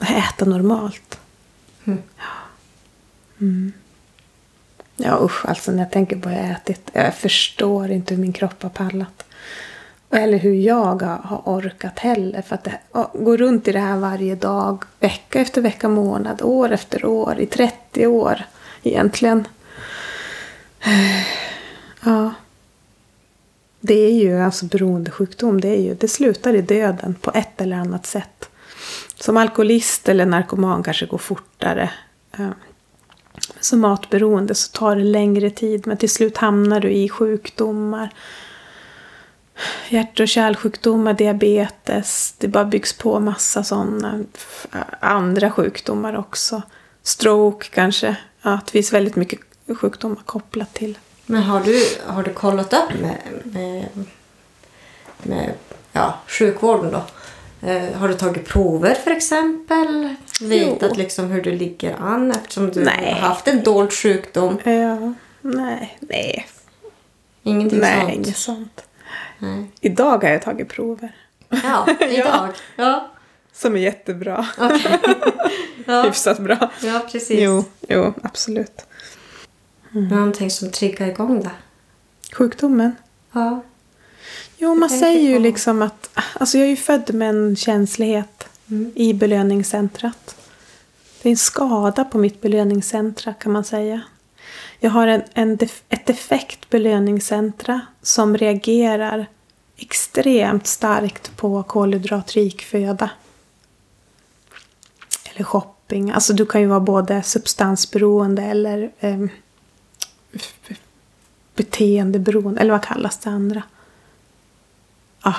äta 0.00 0.44
normalt. 0.44 1.18
Mm. 1.84 2.02
Mm. 3.40 3.72
Ja 4.96 5.18
usch, 5.22 5.46
alltså 5.46 5.72
när 5.72 5.78
jag 5.78 5.90
tänker 5.90 6.16
på 6.16 6.28
vad 6.28 6.38
jag 6.38 6.44
har 6.44 6.52
ätit. 6.52 6.90
Jag 6.92 7.14
förstår 7.14 7.90
inte 7.90 8.14
hur 8.14 8.20
min 8.20 8.32
kropp 8.32 8.62
har 8.62 8.70
pallat. 8.70 9.24
Eller 10.10 10.38
hur 10.38 10.54
jag 10.54 11.02
har, 11.02 11.42
orkat 11.44 11.98
heller. 11.98 12.42
För 12.42 12.54
att 12.54 12.64
det, 12.64 12.78
att 12.92 13.12
gå 13.12 13.36
runt 13.36 13.68
i 13.68 13.72
det 13.72 13.78
här 13.78 13.96
varje 13.96 14.34
dag, 14.34 14.84
vecka 15.00 15.40
efter 15.40 15.60
vecka, 15.60 15.88
månad, 15.88 16.42
år 16.42 16.72
efter 16.72 17.04
år, 17.04 17.40
i 17.40 17.46
30 17.46 18.06
år 18.06 18.44
egentligen. 18.82 19.48
Ja. 22.04 22.34
Det 23.80 23.94
är 23.94 24.12
ju 24.12 24.40
alltså 24.40 24.66
beroendesjukdom. 24.66 25.60
Det, 25.60 25.68
är 25.68 25.80
ju, 25.80 25.94
det 25.94 26.08
slutar 26.08 26.54
i 26.54 26.62
döden 26.62 27.14
på 27.20 27.30
ett 27.34 27.60
eller 27.60 27.76
annat 27.76 28.06
sätt. 28.06 28.50
Som 29.20 29.36
alkoholist 29.36 30.08
eller 30.08 30.26
narkoman 30.26 30.82
kanske 30.82 31.06
går 31.06 31.18
fortare. 31.18 31.90
Som 33.60 33.80
matberoende 33.80 34.54
så 34.54 34.72
tar 34.72 34.96
det 34.96 35.04
längre 35.04 35.50
tid. 35.50 35.86
Men 35.86 35.96
till 35.96 36.10
slut 36.10 36.36
hamnar 36.36 36.80
du 36.80 36.90
i 36.90 37.08
sjukdomar. 37.08 38.10
Hjärt 39.88 40.20
och 40.20 40.28
kärlsjukdomar, 40.28 41.12
diabetes. 41.12 42.34
Det 42.38 42.48
bara 42.48 42.64
byggs 42.64 42.92
på 42.92 43.20
massa 43.20 43.64
sådana 43.64 44.24
andra 45.00 45.50
sjukdomar 45.50 46.16
också. 46.16 46.62
Stroke 47.02 47.68
kanske. 47.70 48.16
Ja, 48.42 48.60
det 48.64 48.70
finns 48.70 48.92
väldigt 48.92 49.16
mycket 49.16 49.40
sjukdomar 49.68 50.22
kopplat 50.24 50.74
till. 50.74 50.98
Men 51.26 51.42
har 51.42 51.60
du, 51.60 51.82
har 52.06 52.22
du 52.22 52.32
kollat 52.32 52.72
upp 52.72 53.00
med, 53.00 53.18
med, 53.44 53.88
med 55.22 55.54
ja, 55.92 56.18
sjukvården 56.26 56.92
då? 56.92 57.02
Eh, 57.68 57.92
har 57.92 58.08
du 58.08 58.14
tagit 58.14 58.48
prover 58.48 58.94
för 58.94 59.10
exempel? 59.10 60.14
Vetat 60.40 60.96
liksom 60.96 61.30
hur 61.30 61.42
du 61.42 61.50
ligger 61.52 61.94
an 62.00 62.30
eftersom 62.30 62.70
du 62.70 62.84
Nej. 62.84 63.12
har 63.12 63.28
haft 63.28 63.48
en 63.48 63.62
dold 63.62 63.92
sjukdom? 63.92 64.58
Ja, 64.64 65.12
nej, 65.40 65.98
nej, 66.00 66.46
Ingenting 67.42 67.80
nej, 67.80 68.00
sånt? 68.00 68.14
inget 68.14 68.36
sånt. 68.36 68.84
Nej. 69.38 69.70
Idag 69.80 70.24
har 70.24 70.30
jag 70.30 70.42
tagit 70.42 70.68
prover. 70.68 71.14
Ja, 71.48 71.86
idag. 72.00 72.48
ja. 72.76 73.10
Som 73.52 73.76
är 73.76 73.80
jättebra. 73.80 74.46
okej. 74.58 74.98
ja. 75.86 76.02
Hyfsat 76.02 76.38
bra. 76.38 76.70
ja, 76.82 77.00
precis. 77.12 77.40
Jo, 77.40 77.64
jo, 77.88 78.14
absolut. 78.22 78.86
Någonting 80.00 80.50
som 80.50 80.70
triggar 80.70 81.06
igång 81.06 81.42
det. 81.42 81.50
Sjukdomen? 82.32 82.96
Ja. 83.32 83.62
Jo, 84.56 84.74
man 84.74 84.90
säger 84.90 85.30
ju 85.30 85.38
liksom 85.38 85.82
att... 85.82 86.10
Alltså 86.34 86.58
jag 86.58 86.66
är 86.66 86.70
ju 86.70 86.76
född 86.76 87.14
med 87.14 87.28
en 87.28 87.56
känslighet 87.56 88.48
Mm. 88.70 88.92
i 88.94 89.14
belöningscentrat. 89.14 90.36
Det 91.22 91.28
är 91.28 91.30
en 91.30 91.36
skada 91.36 92.04
på 92.04 92.18
mitt 92.18 92.40
belöningscentra 92.40 93.34
kan 93.34 93.52
man 93.52 93.64
säga. 93.64 94.00
Jag 94.80 94.90
har 94.90 95.06
en, 95.06 95.22
en 95.34 95.56
def, 95.56 95.82
ett 95.88 96.06
defekt 96.06 96.70
belöningscentra 96.70 97.80
som 98.02 98.36
reagerar 98.36 99.26
extremt 99.76 100.66
starkt 100.66 101.36
på 101.36 101.62
kolhydratrik 101.62 102.62
föda. 102.62 103.10
Eller 105.24 105.44
shopping. 105.44 106.10
Alltså 106.10 106.32
du 106.32 106.46
kan 106.46 106.60
ju 106.60 106.66
vara 106.66 106.80
både 106.80 107.22
substansberoende 107.22 108.42
eller 108.42 108.92
eh, 109.00 109.18
beteendeberoende. 111.54 112.60
Eller 112.60 112.72
vad 112.72 112.84
kallas 112.84 113.18
det 113.18 113.30
andra? 113.30 113.62
Ah, 115.20 115.34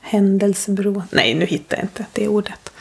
händelseberoende. 0.00 1.06
Nej, 1.10 1.34
nu 1.34 1.44
hittar 1.44 1.76
jag 1.76 1.84
inte 1.84 2.06
det 2.12 2.28
ordet. 2.28 2.72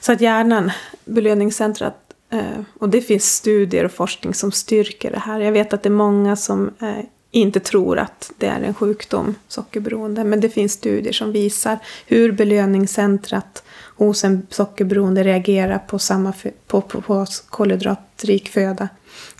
Så 0.00 0.12
att 0.12 0.20
hjärnan, 0.20 0.70
belöningscentrat, 1.04 2.14
eh, 2.30 2.60
och 2.78 2.88
det 2.88 3.00
finns 3.00 3.34
studier 3.34 3.84
och 3.84 3.92
forskning 3.92 4.34
som 4.34 4.52
styrker 4.52 5.10
det 5.10 5.18
här. 5.18 5.40
Jag 5.40 5.52
vet 5.52 5.72
att 5.72 5.82
det 5.82 5.88
är 5.88 5.90
många 5.90 6.36
som 6.36 6.70
eh, 6.80 7.04
inte 7.30 7.60
tror 7.60 7.98
att 7.98 8.32
det 8.38 8.46
är 8.46 8.60
en 8.60 8.74
sjukdom, 8.74 9.34
sockerberoende. 9.48 10.24
Men 10.24 10.40
det 10.40 10.48
finns 10.48 10.72
studier 10.72 11.12
som 11.12 11.32
visar 11.32 11.78
hur 12.06 12.32
belöningscentrat 12.32 13.62
hos 13.96 14.24
en 14.24 14.46
sockerberoende 14.50 15.22
reagerar 15.22 15.78
på, 15.78 15.98
samma, 15.98 16.32
på, 16.66 16.80
på, 16.80 17.00
på 17.00 17.26
kolhydratrik 17.50 18.48
föda 18.48 18.88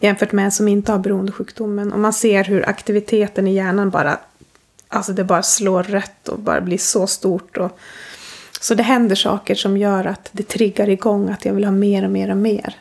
jämfört 0.01 0.33
med 0.33 0.45
en 0.45 0.53
som 0.53 0.69
inte 0.69 0.93
har 0.93 0.99
beroendesjukdomen. 0.99 1.93
Och 1.93 1.99
man 1.99 2.13
ser 2.13 2.45
hur 2.45 2.69
aktiviteten 2.69 3.47
i 3.47 3.55
hjärnan 3.55 3.91
bara, 3.91 4.19
alltså 4.89 5.13
det 5.13 5.25
bara 5.25 5.43
slår 5.43 5.83
rött 5.83 6.29
och 6.29 6.39
bara 6.39 6.61
blir 6.61 6.79
så 6.79 7.07
stort. 7.07 7.57
Och, 7.57 7.79
så 8.61 8.75
det 8.75 8.83
händer 8.83 9.17
saker 9.17 9.55
som 9.55 9.77
gör 9.77 10.05
att 10.05 10.29
det 10.33 10.49
triggar 10.49 10.89
igång 10.89 11.29
att 11.29 11.45
jag 11.45 11.55
vill 11.55 11.65
ha 11.65 11.73
mer 11.73 12.05
och 12.05 12.11
mer 12.11 12.31
och 12.31 12.37
mer. 12.37 12.77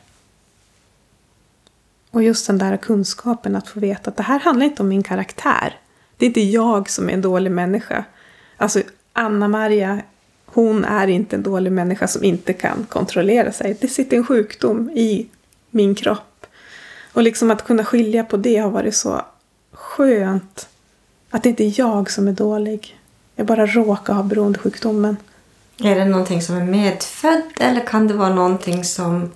Och 2.11 2.23
just 2.23 2.47
den 2.47 2.57
där 2.57 2.77
kunskapen 2.77 3.55
att 3.55 3.67
få 3.67 3.79
veta 3.79 4.09
att 4.09 4.17
det 4.17 4.23
här 4.23 4.39
handlar 4.39 4.65
inte 4.65 4.81
om 4.81 4.89
min 4.89 5.03
karaktär. 5.03 5.75
Det 6.17 6.25
är 6.25 6.27
inte 6.27 6.41
jag 6.41 6.89
som 6.89 7.09
är 7.09 7.13
en 7.13 7.21
dålig 7.21 7.51
människa. 7.51 8.05
Alltså 8.57 8.81
Anna-Maria, 9.13 10.01
hon 10.53 10.85
är 10.85 11.07
inte 11.07 11.35
en 11.35 11.43
dålig 11.43 11.71
människa 11.71 12.07
som 12.07 12.23
inte 12.23 12.53
kan 12.53 12.85
kontrollera 12.89 13.51
sig. 13.51 13.77
Det 13.81 13.87
sitter 13.87 14.17
en 14.17 14.25
sjukdom 14.25 14.89
i 14.89 15.27
min 15.71 15.95
kropp. 15.95 16.45
Och 17.13 17.23
liksom 17.23 17.51
att 17.51 17.65
kunna 17.65 17.85
skilja 17.85 18.23
på 18.23 18.37
det 18.37 18.57
har 18.57 18.69
varit 18.69 18.95
så 18.95 19.21
skönt. 19.71 20.67
Att 21.29 21.43
det 21.43 21.49
inte 21.49 21.63
är 21.63 21.79
jag 21.79 22.11
som 22.11 22.27
är 22.27 22.31
dålig. 22.31 22.99
Jag 23.35 23.45
bara 23.47 23.65
råkar 23.65 24.13
ha 24.13 24.23
beroendesjukdomen. 24.23 25.17
Är 25.83 25.95
det 25.95 26.05
någonting 26.05 26.41
som 26.41 26.55
är 26.55 26.63
medfödd 26.65 27.41
eller 27.59 27.81
kan 27.87 28.07
det 28.07 28.13
vara 28.13 28.33
någonting 28.33 28.83
som, 28.83 29.31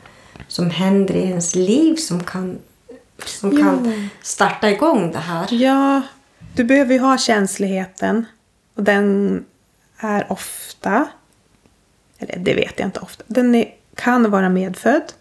som 0.48 0.70
händer 0.70 1.16
i 1.16 1.22
ens 1.24 1.56
liv 1.56 1.96
som 1.96 2.24
kan, 2.24 2.58
som 3.26 3.52
Ja. 3.52 3.58
kan 3.64 4.10
starta 4.22 4.70
igång 4.72 5.12
det 5.12 5.18
här? 5.20 5.48
Ja, 5.54 6.02
du 6.56 6.64
behöver 6.64 6.94
ju 6.94 7.00
ha 7.00 7.18
känsligheten. 7.18 8.26
Och 8.76 8.84
den 8.84 9.44
är 9.98 10.32
ofta, 10.32 11.08
eller 12.18 12.38
det 12.40 12.54
vet 12.54 12.80
jag 12.80 12.88
inte 12.88 13.00
ofta, 13.00 13.24
den 13.28 13.56
är, 13.56 13.74
kan 13.96 14.32
vara 14.32 14.50
medfödd. 14.50 15.14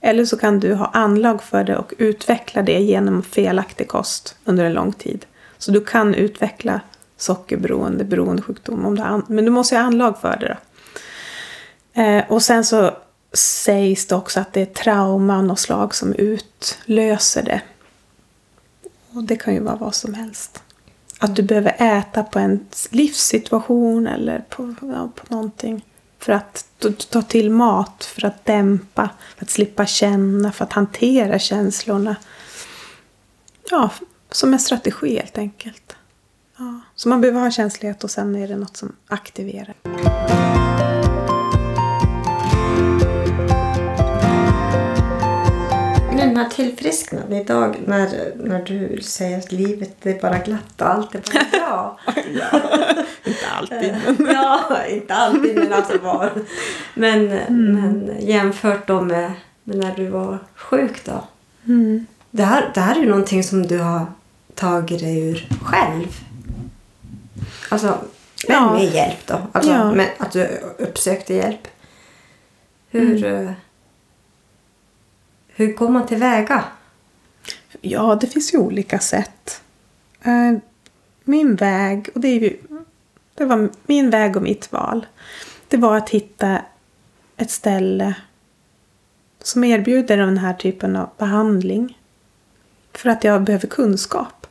Eller 0.00 0.24
så 0.24 0.36
kan 0.36 0.60
du 0.60 0.74
ha 0.74 0.86
anlag 0.86 1.42
för 1.42 1.64
det 1.64 1.76
och 1.76 1.94
utveckla 1.98 2.62
det 2.62 2.80
genom 2.80 3.22
felaktig 3.22 3.88
kost 3.88 4.36
under 4.44 4.64
en 4.64 4.72
lång 4.72 4.92
tid. 4.92 5.26
Så 5.58 5.70
du 5.70 5.84
kan 5.84 6.14
utveckla 6.14 6.80
sockerberoende, 7.16 8.04
beroendesjukdom. 8.04 8.86
Om 8.86 8.94
du 8.96 9.02
har 9.02 9.08
an- 9.08 9.26
men 9.28 9.44
du 9.44 9.50
måste 9.50 9.76
ha 9.76 9.82
anlag 9.82 10.18
för 10.20 10.36
det. 10.36 10.56
Då. 11.94 12.02
Eh, 12.02 12.24
och 12.28 12.42
sen 12.42 12.64
så 12.64 12.96
sägs 13.32 14.06
det 14.06 14.14
också 14.14 14.40
att 14.40 14.52
det 14.52 14.60
är 14.60 14.66
trauma 14.66 15.50
av 15.50 15.54
slag 15.54 15.94
som 15.94 16.14
utlöser 16.14 17.42
det. 17.42 17.60
Och 19.12 19.24
det 19.24 19.36
kan 19.36 19.54
ju 19.54 19.60
vara 19.60 19.76
vad 19.76 19.94
som 19.94 20.14
helst. 20.14 20.62
Att 21.24 21.36
du 21.36 21.42
behöver 21.42 21.76
äta 21.78 22.22
på 22.22 22.38
en 22.38 22.66
livssituation 22.90 24.06
eller 24.06 24.38
på, 24.48 24.74
ja, 24.80 25.10
på 25.14 25.34
någonting. 25.34 25.84
För 26.18 26.32
att 26.32 26.64
ta- 26.78 26.92
ta 27.10 27.22
till 27.22 27.50
mat, 27.50 28.04
för 28.04 28.24
att 28.24 28.44
dämpa, 28.44 29.10
för 29.36 29.44
att 29.44 29.50
slippa 29.50 29.86
känna, 29.86 30.52
för 30.52 30.64
att 30.64 30.72
hantera 30.72 31.38
känslorna. 31.38 32.16
Ja, 33.70 33.90
som 34.30 34.52
en 34.52 34.58
strategi 34.58 35.16
helt 35.16 35.38
enkelt. 35.38 35.96
Ja. 36.58 36.80
Så 36.94 37.08
man 37.08 37.20
behöver 37.20 37.40
ha 37.40 37.50
känslighet 37.50 38.04
och 38.04 38.10
sen 38.10 38.36
är 38.36 38.48
det 38.48 38.56
något 38.56 38.76
som 38.76 38.96
aktiverar. 39.08 39.74
Den 46.34 46.42
här 46.44 46.50
tillfrisknandet 46.50 47.40
idag 47.40 47.76
när, 47.86 48.32
när 48.36 48.62
du 48.62 49.00
säger 49.02 49.38
att 49.38 49.52
livet 49.52 50.06
är 50.06 50.20
bara 50.20 50.38
glatt 50.38 50.80
och 50.80 50.86
allt 50.90 51.14
är 51.14 51.22
bara 51.32 51.44
bra. 51.60 51.98
Inte 53.24 53.46
alltid, 53.58 53.94
men... 54.18 54.34
ja, 54.34 54.84
inte 54.90 55.14
alltid 55.14 55.54
men 55.56 55.72
alltså 55.72 55.98
var. 55.98 56.32
Men, 56.94 57.26
men 57.48 58.12
jämfört 58.20 58.86
då 58.86 59.00
med 59.00 59.32
Men 59.64 59.80
när 59.80 59.94
du 59.96 60.06
var 60.08 60.38
sjuk 60.54 61.04
då? 61.04 61.24
Mm. 61.66 62.06
Det 62.30 62.42
här, 62.44 62.70
det 62.74 62.80
här 62.80 62.96
är 62.96 63.00
ju 63.00 63.08
någonting 63.08 63.44
som 63.44 63.66
du 63.66 63.78
har 63.78 64.06
tagit 64.54 65.00
dig 65.00 65.28
ur 65.30 65.48
själv. 65.62 66.06
Alltså, 67.68 67.86
men 68.48 68.56
Ja. 68.56 68.72
med 68.72 68.84
hjälp 68.94 69.26
då. 69.26 69.38
Alltså, 69.52 69.70
Ja. 69.72 69.92
men 69.92 70.06
att 70.18 70.32
du 70.32 70.48
uppsökte 70.78 71.34
hjälp. 71.34 71.68
Hur, 72.90 73.24
Mm 73.24 73.52
hur 75.54 75.72
går 75.72 75.88
man 75.88 76.06
tillväga? 76.06 76.64
Ja, 77.80 78.18
det 78.20 78.26
finns 78.26 78.54
ju 78.54 78.58
olika 78.58 78.98
sätt. 78.98 79.62
Eh, 80.22 80.52
min 81.24 81.56
väg, 81.56 82.08
och 82.14 82.20
det, 82.20 82.28
är 82.28 82.40
ju, 82.40 82.56
det 83.34 83.44
var 83.44 83.68
min 83.86 84.10
väg 84.10 84.36
och 84.36 84.42
mitt 84.42 84.72
val, 84.72 85.06
det 85.68 85.76
var 85.76 85.96
att 85.96 86.10
hitta 86.10 86.62
ett 87.36 87.50
ställe 87.50 88.14
som 89.42 89.64
erbjuder 89.64 90.16
den 90.16 90.38
här 90.38 90.54
typen 90.54 90.96
av 90.96 91.10
behandling. 91.18 91.98
För 92.92 93.10
att 93.10 93.24
jag 93.24 93.42
behöver 93.42 93.68
kunskap. 93.68 94.46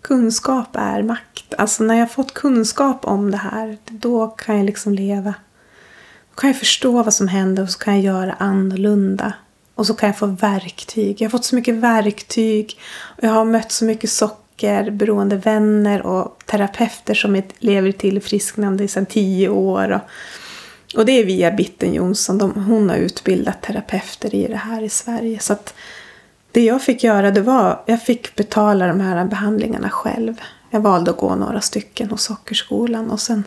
Kunskap 0.00 0.68
är 0.72 1.02
makt. 1.02 1.54
Alltså 1.58 1.84
när 1.84 1.94
jag 1.94 2.12
fått 2.12 2.34
kunskap 2.34 3.04
om 3.04 3.30
det 3.30 3.36
här, 3.36 3.78
då 3.88 4.28
kan 4.28 4.56
jag 4.56 4.66
liksom 4.66 4.94
leva. 4.94 5.34
Då 6.30 6.40
kan 6.40 6.50
jag 6.50 6.58
förstå 6.58 7.02
vad 7.02 7.14
som 7.14 7.28
händer 7.28 7.62
och 7.62 7.70
så 7.70 7.78
kan 7.78 7.94
jag 7.94 8.02
göra 8.02 8.32
annorlunda. 8.32 9.34
Och 9.74 9.86
så 9.86 9.94
kan 9.94 10.06
jag 10.06 10.18
få 10.18 10.26
verktyg. 10.26 11.20
Jag 11.20 11.28
har 11.28 11.30
fått 11.30 11.44
så 11.44 11.54
mycket 11.54 11.74
verktyg. 11.74 12.78
Och 13.16 13.24
jag 13.24 13.30
har 13.30 13.44
mött 13.44 13.72
så 13.72 13.84
mycket 13.84 14.10
sockerberoende 14.10 15.36
vänner 15.36 16.06
och 16.06 16.42
terapeuter 16.46 17.14
som 17.14 17.42
lever 17.58 17.88
i 17.88 17.92
tillfrisknande 17.92 18.88
sedan 18.88 19.06
tio 19.06 19.48
år. 19.48 19.90
Och, 19.90 20.00
och 20.98 21.06
det 21.06 21.12
är 21.12 21.24
via 21.24 21.50
Bitten 21.50 21.94
Jonsson. 21.94 22.38
De, 22.38 22.64
hon 22.64 22.90
har 22.90 22.96
utbildat 22.96 23.62
terapeuter 23.62 24.34
i 24.34 24.46
det 24.46 24.56
här 24.56 24.82
i 24.82 24.88
Sverige. 24.88 25.38
Så 25.38 25.52
att 25.52 25.74
det 26.52 26.64
jag 26.64 26.82
fick 26.82 27.04
göra 27.04 27.30
det 27.30 27.40
var 27.40 27.82
jag 27.86 28.02
fick 28.02 28.36
betala 28.36 28.86
de 28.86 29.00
här 29.00 29.24
behandlingarna 29.24 29.90
själv. 29.90 30.40
Jag 30.70 30.80
valde 30.80 31.10
att 31.10 31.16
gå 31.16 31.34
några 31.34 31.60
stycken 31.60 32.10
hos 32.10 32.22
Sockerskolan 32.22 33.10
och 33.10 33.20
sen 33.20 33.44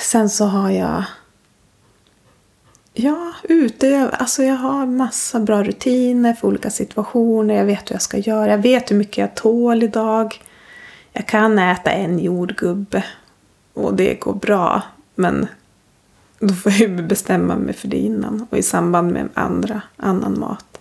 Sen 0.00 0.30
så 0.30 0.44
har 0.44 0.70
jag 0.70 1.04
Ja, 2.92 3.32
utöv, 3.42 4.10
alltså 4.12 4.42
jag 4.42 4.56
har 4.56 4.86
massa 4.86 5.40
bra 5.40 5.62
rutiner 5.62 6.34
för 6.34 6.48
olika 6.48 6.70
situationer. 6.70 7.54
Jag 7.54 7.64
vet 7.64 7.90
hur 7.90 7.94
jag 7.94 8.02
ska 8.02 8.18
göra. 8.18 8.50
Jag 8.50 8.58
vet 8.58 8.90
hur 8.90 8.96
mycket 8.96 9.18
jag 9.18 9.34
tål 9.34 9.82
idag. 9.82 10.40
Jag 11.12 11.26
kan 11.26 11.58
äta 11.58 11.90
en 11.90 12.18
jordgubbe 12.18 13.04
och 13.74 13.94
det 13.94 14.14
går 14.14 14.34
bra. 14.34 14.82
Men 15.14 15.46
då 16.38 16.54
får 16.54 16.72
jag 16.72 16.80
ju 16.80 17.02
bestämma 17.02 17.56
mig 17.56 17.74
för 17.74 17.88
det 17.88 17.96
innan 17.96 18.46
och 18.50 18.58
i 18.58 18.62
samband 18.62 19.12
med 19.12 19.28
andra, 19.34 19.82
annan 19.96 20.40
mat. 20.40 20.80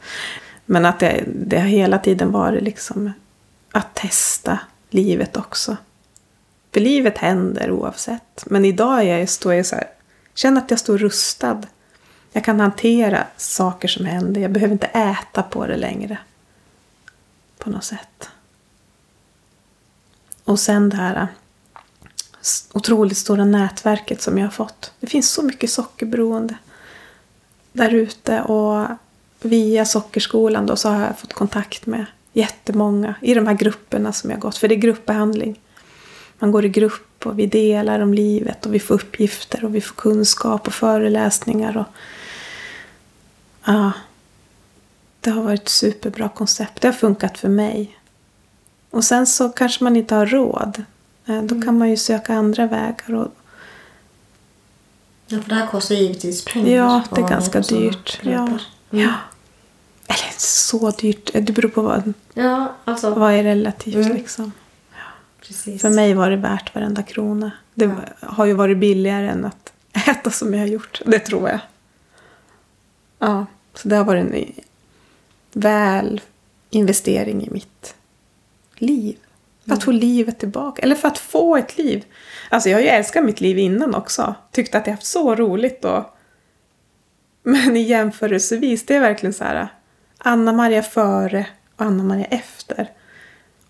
Men 0.66 0.86
att 0.86 0.99
det, 0.99 1.24
det 1.28 1.60
har 1.60 1.68
hela 1.68 1.99
tiden 1.99 2.32
varit 2.32 2.64
liksom 2.64 3.12
att 3.72 3.95
testa 3.95 4.60
livet 4.89 5.38
också. 5.38 5.78
För 6.74 6.80
livet 6.80 7.18
händer 7.18 7.72
oavsett. 7.72 8.43
Men 8.45 8.66
idag 8.66 8.99
är 8.99 9.18
jag, 9.18 9.30
står 9.30 9.53
jag 9.53 9.66
så 9.66 9.76
här, 9.76 9.88
känner 10.34 10.62
att 10.62 10.72
jag 10.72 10.80
står 10.80 10.97
rustad. 10.97 11.64
Jag 12.32 12.44
kan 12.44 12.60
hantera 12.60 13.28
saker 13.38 13.88
som 13.88 14.06
händer. 14.06 14.42
Jag 14.42 14.52
behöver 14.52 14.74
inte 14.74 14.88
äta 14.88 15.44
på 15.44 15.68
det 15.68 15.78
längre. 15.78 16.18
På 17.58 17.70
något 17.70 17.84
sätt. 17.84 18.30
Och 20.44 20.60
sen 20.60 20.90
det 20.90 20.98
här 20.98 21.28
otroligt 22.74 23.18
stora 23.18 23.46
nätverket 23.46 24.22
som 24.22 24.38
jag 24.38 24.46
har 24.46 24.52
fått. 24.52 24.94
Det 25.00 25.08
finns 25.08 25.30
så 25.30 25.44
mycket 25.44 25.70
sockerberoende 25.70 26.58
där 27.74 27.94
ute 27.94 28.42
och 28.42 28.88
via 29.42 29.86
Sockerskolan 29.86 30.66
då 30.66 30.76
så 30.76 30.90
har 30.90 31.06
jag 31.06 31.20
fått 31.20 31.34
kontakt 31.34 31.86
med 31.86 32.06
jättemånga 32.34 33.16
i 33.22 33.34
de 33.34 33.48
här 33.48 33.54
grupperna 33.54 34.14
som 34.14 34.30
jag 34.30 34.38
har 34.38 34.42
gått. 34.42 34.58
För 34.58 34.68
det 34.68 34.76
är 34.76 34.80
gruppbehandling. 34.80 35.60
Man 36.40 36.52
går 36.52 36.66
i 36.66 36.70
grupp 36.70 37.26
och 37.26 37.40
vi 37.40 37.46
delar 37.46 38.00
om 38.00 38.14
livet 38.14 38.66
och 38.66 38.74
vi 38.74 38.80
får 38.80 38.96
uppgifter 38.96 39.66
och 39.66 39.76
vi 39.76 39.82
får 39.82 39.96
kunskap 39.96 40.68
och 40.68 40.74
föreläsningar. 40.74 41.78
Och, 41.78 41.86
ja, 43.66 43.91
det 45.22 45.30
har 45.30 45.43
varit 45.43 45.62
ett 45.62 45.70
superbra 45.70 46.30
koncept. 46.30 46.82
Det 46.82 46.88
har 46.88 46.93
funkat 46.93 47.38
för 47.38 47.49
mig. 47.49 47.97
Och 48.89 49.03
sen 49.03 49.28
så 49.28 49.49
kanske 49.49 49.84
man 49.84 49.95
inte 49.95 50.16
har 50.16 50.26
råd. 50.26 50.84
Eh, 51.26 51.41
Då 51.43 51.62
kan 51.62 51.78
man 51.78 51.89
ju 51.89 51.97
söka 51.97 52.34
andra 52.34 52.68
vägar. 52.68 53.14
Och, 53.16 53.28
Ja, 55.32 55.41
för 55.41 55.49
det 55.49 55.55
här 55.55 55.68
kostar 55.68 55.95
givetvis 55.95 56.45
pengar. 56.45 56.76
ja, 56.76 57.03
det 57.16 57.22
är 57.22 57.28
ganska 57.28 57.60
dyrt. 57.60 58.20
Ja. 58.24 58.45
klubbar. 58.45 58.62
ja. 58.89 59.14
Eller 60.07 60.34
så 60.38 60.91
dyrt. 60.91 61.30
Det 61.34 61.51
beror 61.53 61.70
på 61.70 61.82
vad, 61.82 62.14
Ja, 62.34 62.74
alltså. 62.86 63.10
vad 63.14 63.34
är 63.34 63.43
relativt 63.43 63.95
Mm. 63.95 64.14
liksom. 64.18 64.51
Precis. 65.41 65.82
För 65.82 65.89
mig 65.89 66.14
var 66.14 66.30
det 66.30 66.36
värt 66.38 66.76
varenda 66.76 67.03
krona. 67.03 67.51
Det 67.74 67.86
Ja. 67.86 68.28
har 68.28 68.45
ju 68.45 68.53
varit 68.53 68.78
billigare 68.78 69.28
än 69.30 69.45
att 69.45 69.74
äta 70.07 70.32
som 70.32 70.53
jag 70.53 70.60
har 70.62 70.68
gjort. 70.68 71.01
Det 71.05 71.20
tror 71.20 71.49
jag. 71.49 71.60
Ja, 73.20 73.45
så 73.74 73.88
det 73.88 73.95
har 73.95 74.05
varit 74.05 74.34
en 74.34 74.53
väl 75.53 76.22
investering 76.70 77.47
i 77.47 77.49
mitt 77.49 77.95
liv. 78.76 79.17
För 79.65 79.74
att 79.74 79.84
få 79.84 79.91
livet 79.91 80.39
tillbaka. 80.39 80.82
Eller 80.82 80.95
för 80.95 81.07
att 81.07 81.17
få 81.17 81.57
ett 81.57 81.78
liv. 81.78 82.05
Alltså 82.49 82.70
jag 82.70 82.78
har 82.78 82.82
ju 82.82 82.88
älskat 82.88 83.26
mitt 83.26 83.41
liv 83.41 83.57
innan 83.57 83.95
också. 83.95 84.36
Tyckte 84.51 84.78
att 84.78 84.88
jag 84.88 84.93
haft 84.93 85.05
så 85.05 85.36
roligt 85.36 85.86
och 85.86 86.15
Men 87.43 87.78
i 87.78 87.82
jämförelsevis, 87.82 88.86
det 88.86 88.95
är 88.95 88.99
verkligen 88.99 89.34
så 89.34 89.43
här 89.43 89.67
Anna-Maria 90.17 90.84
före 90.84 91.45
och 91.76 91.86
Anna-Maria 91.86 92.26
efter. 92.26 92.91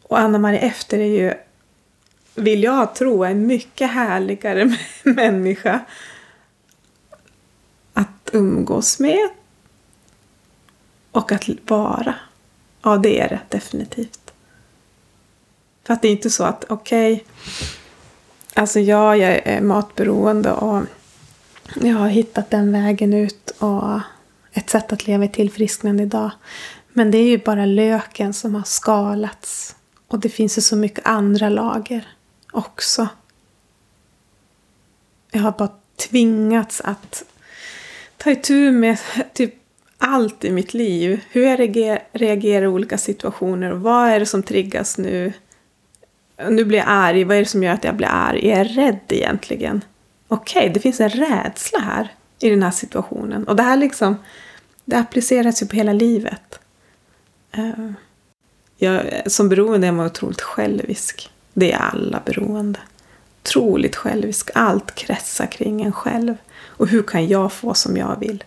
Och 0.03 0.19
Anna-Maria 0.19 0.59
efter 0.59 0.99
är 0.99 1.21
ju, 1.21 1.33
vill 2.35 2.63
jag 2.63 2.95
tro, 2.95 3.23
en 3.23 3.47
mycket 3.47 3.91
härligare 3.91 4.77
människa 5.03 5.79
att 7.93 8.29
umgås 8.33 8.99
med 8.99 9.29
och 11.19 11.31
att 11.31 11.49
vara. 11.67 12.15
Ja, 12.81 12.97
det 12.97 13.19
är 13.19 13.29
det 13.29 13.39
definitivt. 13.49 14.33
För 15.83 15.93
att 15.93 16.01
det 16.01 16.07
är 16.07 16.11
inte 16.11 16.29
så 16.29 16.43
att, 16.43 16.65
okej, 16.69 17.25
alltså 18.53 18.79
ja, 18.79 19.15
jag 19.15 19.41
är 19.45 19.61
matberoende 19.61 20.51
och 20.51 20.83
jag 21.81 21.95
har 21.95 22.07
hittat 22.07 22.49
den 22.49 22.71
vägen 22.71 23.13
ut 23.13 23.51
och 23.57 23.99
ett 24.51 24.69
sätt 24.69 24.93
att 24.93 25.07
leva 25.07 25.25
i 25.25 25.29
tillfrisknande 25.29 26.03
idag. 26.03 26.31
Men 26.93 27.11
det 27.11 27.17
är 27.17 27.27
ju 27.27 27.37
bara 27.37 27.65
löken 27.65 28.33
som 28.33 28.55
har 28.55 28.63
skalats. 28.63 29.75
Och 30.07 30.19
det 30.19 30.29
finns 30.29 30.57
ju 30.57 30.61
så 30.61 30.75
mycket 30.75 31.07
andra 31.07 31.49
lager 31.49 32.07
också. 32.51 33.07
Jag 35.31 35.41
har 35.41 35.51
bara 35.51 35.71
tvingats 35.95 36.81
att 36.81 37.23
ta 38.17 38.31
itu 38.31 38.71
med 38.71 38.97
typ 39.33 39.58
allt 39.99 40.45
i 40.45 40.51
mitt 40.51 40.73
liv. 40.73 41.21
Hur 41.29 41.43
jag 41.43 41.59
reagerar, 41.59 42.03
reagerar 42.11 42.65
i 42.65 42.67
olika 42.67 42.97
situationer. 42.97 43.71
Vad 43.71 44.09
är 44.09 44.19
det 44.19 44.25
som 44.25 44.43
triggas 44.43 44.97
nu? 44.97 45.33
Nu 46.49 46.65
blir 46.65 46.79
jag 46.79 46.87
arg. 46.89 47.23
Vad 47.23 47.37
är 47.37 47.41
det 47.41 47.49
som 47.49 47.63
gör 47.63 47.73
att 47.73 47.83
jag 47.83 47.95
blir 47.95 48.07
arg? 48.07 48.51
Är 48.51 48.57
jag 48.57 48.77
rädd 48.77 48.99
egentligen? 49.07 49.81
Okej, 50.27 50.71
det 50.73 50.79
finns 50.79 50.99
en 50.99 51.09
rädsla 51.09 51.79
här 51.79 52.13
i 52.39 52.49
den 52.49 52.63
här 52.63 52.71
situationen. 52.71 53.47
Och 53.47 53.55
det 53.55 53.63
här 53.63 53.77
liksom, 53.77 54.15
det 54.85 54.97
appliceras 54.97 55.61
ju 55.61 55.67
på 55.67 55.75
hela 55.75 55.93
livet. 55.93 56.59
Eh, 57.51 57.91
jag, 58.77 59.03
som 59.31 59.49
beroende 59.49 59.87
är 59.87 59.91
man 59.91 60.05
otroligt 60.05 60.41
självisk. 60.41 61.29
Det 61.53 61.71
är 61.71 61.77
alla 61.77 62.21
beroende. 62.25 62.79
Otroligt 63.43 63.95
självisk. 63.95 64.49
Allt 64.55 64.95
kretsar 64.95 65.45
kring 65.45 65.81
en 65.81 65.91
själv. 65.91 66.37
Och 66.65 66.87
hur 66.87 67.03
kan 67.03 67.27
jag 67.27 67.53
få 67.53 67.73
som 67.73 67.97
jag 67.97 68.19
vill? 68.19 68.43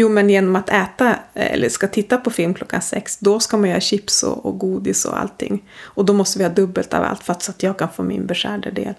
Jo, 0.00 0.08
men 0.08 0.30
genom 0.30 0.56
att 0.56 0.68
äta 0.68 1.18
eller 1.34 1.68
ska 1.68 1.88
titta 1.88 2.16
på 2.16 2.30
film 2.30 2.54
klockan 2.54 2.82
sex, 2.82 3.16
då 3.18 3.40
ska 3.40 3.56
man 3.56 3.70
göra 3.70 3.80
chips 3.80 4.22
och, 4.22 4.46
och 4.46 4.58
godis 4.58 5.04
och 5.04 5.20
allting. 5.20 5.64
Och 5.80 6.04
då 6.04 6.12
måste 6.12 6.38
vi 6.38 6.44
ha 6.44 6.50
dubbelt 6.50 6.94
av 6.94 7.04
allt 7.04 7.22
för 7.22 7.32
att, 7.32 7.42
så 7.42 7.50
att 7.50 7.62
jag 7.62 7.78
kan 7.78 7.88
få 7.92 8.02
min 8.02 8.26
beskärda 8.26 8.70
del. 8.70 8.94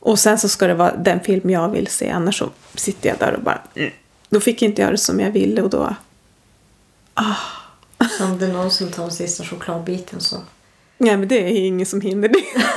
Och 0.00 0.18
sen 0.18 0.38
så 0.38 0.48
ska 0.48 0.66
det 0.66 0.74
vara 0.74 0.96
den 0.96 1.20
film 1.20 1.50
jag 1.50 1.68
vill 1.68 1.86
se, 1.86 2.10
annars 2.10 2.38
så 2.38 2.50
sitter 2.74 3.08
jag 3.08 3.18
där 3.18 3.32
och 3.34 3.42
bara... 3.42 3.62
Mm. 3.74 3.90
Då 4.28 4.40
fick 4.40 4.62
jag 4.62 4.70
inte 4.70 4.82
göra 4.82 4.90
det 4.92 4.98
som 4.98 5.20
jag 5.20 5.30
ville 5.30 5.62
och 5.62 5.70
då... 5.70 5.94
Så 8.18 8.24
om 8.24 8.38
det 8.38 8.46
är 8.46 8.52
någon 8.52 8.70
som 8.70 8.90
tar 8.90 9.10
sista 9.10 9.44
chokladbiten 9.44 10.20
så. 10.20 10.36
Nej, 10.98 11.16
men 11.16 11.28
det 11.28 11.38
är 11.38 11.66
ingen 11.66 11.86
som 11.86 12.00
hinner 12.00 12.28
det. 12.28 12.44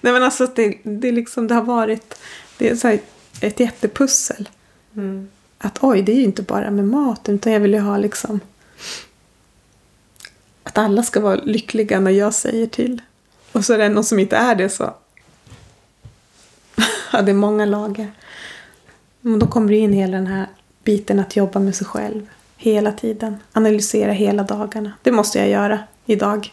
Nej, 0.00 0.12
men 0.12 0.22
alltså 0.22 0.46
det, 0.46 0.78
det, 0.82 1.12
liksom, 1.12 1.48
det 1.48 1.54
har 1.54 1.62
varit... 1.62 2.18
Det 2.58 2.68
är 2.68 2.76
så 2.76 2.98
ett 3.40 3.60
jättepussel. 3.60 4.48
Mm. 4.96 5.28
Att 5.64 5.78
oj, 5.80 6.02
det 6.02 6.12
är 6.12 6.16
ju 6.16 6.22
inte 6.22 6.42
bara 6.42 6.70
med 6.70 6.84
maten, 6.84 7.34
utan 7.34 7.52
jag 7.52 7.60
vill 7.60 7.72
ju 7.74 7.80
ha 7.80 7.96
liksom... 7.98 8.40
Att 10.62 10.78
alla 10.78 11.02
ska 11.02 11.20
vara 11.20 11.34
lyckliga 11.34 12.00
när 12.00 12.10
jag 12.10 12.34
säger 12.34 12.66
till. 12.66 13.02
Och 13.52 13.64
så 13.64 13.72
är 13.74 13.78
det 13.78 13.88
någon 13.88 14.04
som 14.04 14.18
inte 14.18 14.36
är 14.36 14.54
det 14.54 14.68
så... 14.68 14.94
ja, 17.12 17.22
det 17.22 17.30
är 17.30 17.34
många 17.34 17.64
lager. 17.64 18.12
Men 19.20 19.38
då 19.38 19.46
kommer 19.46 19.68
det 19.68 19.76
in 19.76 19.92
hela 19.92 20.16
den 20.16 20.26
här 20.26 20.46
biten 20.84 21.20
att 21.20 21.36
jobba 21.36 21.60
med 21.60 21.74
sig 21.74 21.86
själv 21.86 22.26
hela 22.56 22.92
tiden. 22.92 23.36
Analysera 23.52 24.12
hela 24.12 24.42
dagarna. 24.42 24.92
Det 25.02 25.12
måste 25.12 25.38
jag 25.38 25.48
göra 25.48 25.78
idag. 26.06 26.52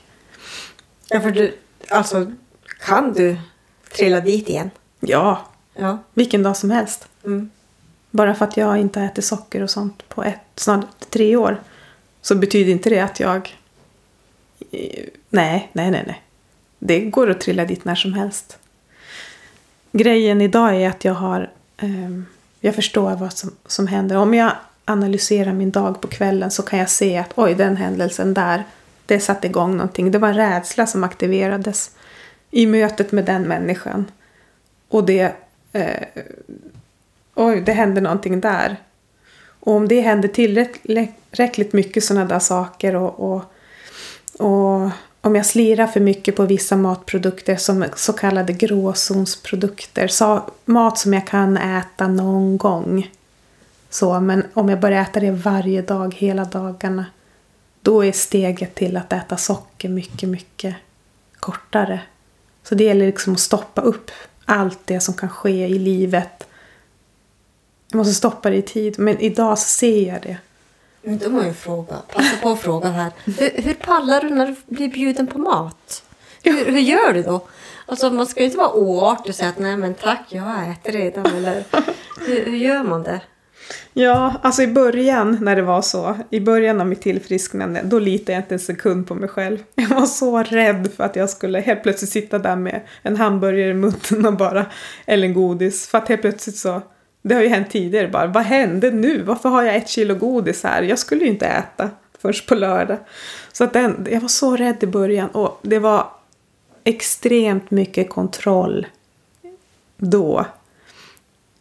Ja, 1.09 1.19
för 1.19 1.31
du, 1.31 1.57
alltså, 1.89 2.31
kan 2.85 3.13
du 3.13 3.37
trilla 3.95 4.19
dit 4.21 4.49
igen? 4.49 4.69
Ja, 4.99 5.45
Ja. 5.73 5.97
vilken 6.13 6.43
dag 6.43 6.57
som 6.57 6.71
helst. 6.71 7.07
Mm. 7.25 7.49
Bara 8.11 8.35
för 8.35 8.45
att 8.45 8.57
jag 8.57 8.77
inte 8.77 8.99
har 8.99 9.07
ätit 9.07 9.25
socker 9.25 9.61
och 9.63 9.69
sånt 9.69 10.09
på 10.09 10.23
ett, 10.23 10.39
snart 10.55 11.09
tre 11.09 11.35
år 11.35 11.61
så 12.21 12.35
betyder 12.35 12.71
inte 12.71 12.89
det 12.89 12.99
att 12.99 13.19
jag... 13.19 13.57
Eh, 14.71 15.05
nej, 15.29 15.69
nej, 15.73 15.91
nej, 15.91 16.03
nej. 16.07 16.21
Det 16.79 16.99
går 16.99 17.29
att 17.29 17.41
trilla 17.41 17.65
dit 17.65 17.85
när 17.85 17.95
som 17.95 18.13
helst. 18.13 18.57
Grejen 19.91 20.41
idag 20.41 20.75
är 20.75 20.89
att 20.89 21.05
jag 21.05 21.13
har... 21.13 21.51
Eh, 21.77 22.21
jag 22.59 22.75
förstår 22.75 23.15
vad 23.15 23.33
som, 23.33 23.51
som 23.65 23.87
händer. 23.87 24.17
Om 24.17 24.33
jag 24.33 24.51
analyserar 24.85 25.53
min 25.53 25.71
dag 25.71 26.01
på 26.01 26.07
kvällen 26.07 26.51
så 26.51 26.63
kan 26.63 26.79
jag 26.79 26.89
se 26.89 27.17
att 27.17 27.31
oj, 27.35 27.55
den 27.55 27.77
händelsen 27.77 28.33
där, 28.33 28.63
det 29.05 29.19
satte 29.19 29.47
igång 29.47 29.77
någonting. 29.77 30.11
Det 30.11 30.17
var 30.17 30.29
en 30.29 30.35
rädsla 30.35 30.87
som 30.87 31.03
aktiverades 31.03 31.91
i 32.51 32.65
mötet 32.65 33.11
med 33.11 33.25
den 33.25 33.43
människan. 33.43 34.11
Och 34.87 35.05
det... 35.05 35.35
Eh, 35.73 36.03
oj, 37.45 37.61
det 37.61 37.71
hände 37.71 38.01
någonting 38.01 38.41
där. 38.41 38.77
Och 39.59 39.73
om 39.73 39.87
det 39.87 40.01
händer 40.01 40.27
tillräckligt 40.27 41.73
mycket 41.73 42.03
sådana 42.03 42.25
där 42.25 42.39
saker 42.39 42.95
och, 42.95 43.19
och, 43.19 43.43
och 44.39 44.89
om 45.21 45.35
jag 45.35 45.45
slirar 45.45 45.87
för 45.87 45.99
mycket 45.99 46.35
på 46.35 46.45
vissa 46.45 46.75
matprodukter 46.77 47.55
som 47.55 47.85
så 47.95 48.13
kallade 48.13 48.53
gråzonsprodukter, 48.53 50.07
så, 50.07 50.41
mat 50.65 50.97
som 50.97 51.13
jag 51.13 51.27
kan 51.27 51.57
äta 51.57 52.07
någon 52.07 52.57
gång. 52.57 53.11
Så, 53.89 54.19
men 54.19 54.43
om 54.53 54.69
jag 54.69 54.79
börjar 54.79 55.01
äta 55.01 55.19
det 55.19 55.31
varje 55.31 55.81
dag, 55.81 56.15
hela 56.17 56.45
dagarna, 56.45 57.05
då 57.81 58.05
är 58.05 58.11
steget 58.11 58.75
till 58.75 58.97
att 58.97 59.13
äta 59.13 59.37
socker 59.37 59.89
mycket, 59.89 60.29
mycket 60.29 60.75
kortare. 61.39 61.99
Så 62.63 62.75
det 62.75 62.83
gäller 62.83 63.05
liksom 63.05 63.33
att 63.33 63.39
stoppa 63.39 63.81
upp 63.81 64.11
allt 64.45 64.79
det 64.85 64.99
som 64.99 65.13
kan 65.13 65.29
ske 65.29 65.67
i 65.67 65.79
livet. 65.79 66.47
Jag 67.91 67.97
måste 67.97 68.13
stoppa 68.13 68.49
det 68.49 68.55
i 68.55 68.61
tid, 68.61 68.99
men 68.99 69.19
idag 69.19 69.59
så 69.59 69.65
ser 69.65 70.07
jag 70.07 70.21
det. 70.21 70.37
Men 71.01 71.17
då 71.17 71.29
må 71.29 71.43
jag 71.43 71.55
fråga, 71.55 71.95
passa 72.13 72.37
på 72.41 72.49
att 72.49 72.59
fråga 72.59 72.89
här. 72.89 73.11
Hur, 73.25 73.61
hur 73.61 73.73
pallar 73.73 74.21
du 74.21 74.29
när 74.29 74.47
du 74.47 74.75
blir 74.75 74.89
bjuden 74.89 75.27
på 75.27 75.37
mat? 75.37 76.03
Hur, 76.43 76.65
hur 76.65 76.79
gör 76.79 77.13
du 77.13 77.21
då? 77.23 77.47
Alltså 77.85 78.09
man 78.09 78.27
ska 78.27 78.39
ju 78.39 78.45
inte 78.45 78.57
vara 78.57 78.73
oartig 78.73 79.29
och 79.29 79.35
säga 79.35 79.49
att 79.49 79.59
nej 79.59 79.77
men 79.77 79.93
tack, 79.93 80.25
jag 80.29 80.69
äter 80.69 80.91
redan. 80.91 81.25
Eller, 81.25 81.63
hur, 82.27 82.45
hur 82.45 82.57
gör 82.57 82.83
man 82.83 83.03
det? 83.03 83.21
Ja, 83.93 84.35
alltså 84.41 84.61
i 84.61 84.67
början 84.67 85.37
när 85.41 85.55
det 85.55 85.61
var 85.61 85.81
så, 85.81 86.17
i 86.29 86.39
början 86.39 86.81
av 86.81 86.87
mitt 86.87 87.01
tillfrisknande, 87.01 87.81
då 87.83 87.99
litade 87.99 88.31
jag 88.31 88.41
inte 88.41 88.55
en 88.55 88.59
sekund 88.59 89.07
på 89.07 89.15
mig 89.15 89.29
själv. 89.29 89.57
Jag 89.75 89.89
var 89.89 90.05
så 90.05 90.43
rädd 90.43 90.89
för 90.95 91.03
att 91.03 91.15
jag 91.15 91.29
skulle 91.29 91.59
helt 91.59 91.83
plötsligt 91.83 92.11
sitta 92.11 92.39
där 92.39 92.55
med 92.55 92.81
en 93.01 93.17
hamburgare 93.17 93.69
i 93.69 93.73
munnen 93.73 94.25
och 94.25 94.37
bara, 94.37 94.65
eller 95.05 95.27
en 95.27 95.33
godis. 95.33 95.87
För 95.87 95.97
att 95.97 96.09
helt 96.09 96.21
plötsligt 96.21 96.57
så, 96.57 96.81
det 97.21 97.35
har 97.35 97.41
ju 97.41 97.47
hänt 97.47 97.69
tidigare 97.69 98.07
bara, 98.07 98.27
vad 98.27 98.43
hände 98.43 98.91
nu? 98.91 99.21
Varför 99.21 99.49
har 99.49 99.63
jag 99.63 99.75
ett 99.75 99.89
kilo 99.89 100.15
godis 100.15 100.63
här? 100.63 100.81
Jag 100.81 100.99
skulle 100.99 101.21
ju 101.21 101.29
inte 101.29 101.45
äta 101.45 101.89
först 102.19 102.47
på 102.47 102.55
lördag. 102.55 102.97
Så 103.51 103.63
att 103.63 103.73
den, 103.73 104.07
jag 104.11 104.21
var 104.21 104.27
så 104.27 104.55
rädd 104.55 104.83
i 104.83 104.87
början 104.87 105.29
och 105.29 105.59
det 105.61 105.79
var 105.79 106.07
extremt 106.83 107.71
mycket 107.71 108.09
kontroll 108.09 108.87
då 109.97 110.45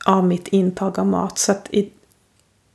av 0.05 0.25
mitt 0.25 0.49
intag 0.49 0.99
av 0.99 1.07
mat. 1.07 1.39
Så 1.39 1.53
att 1.53 1.69
i, 1.71 1.91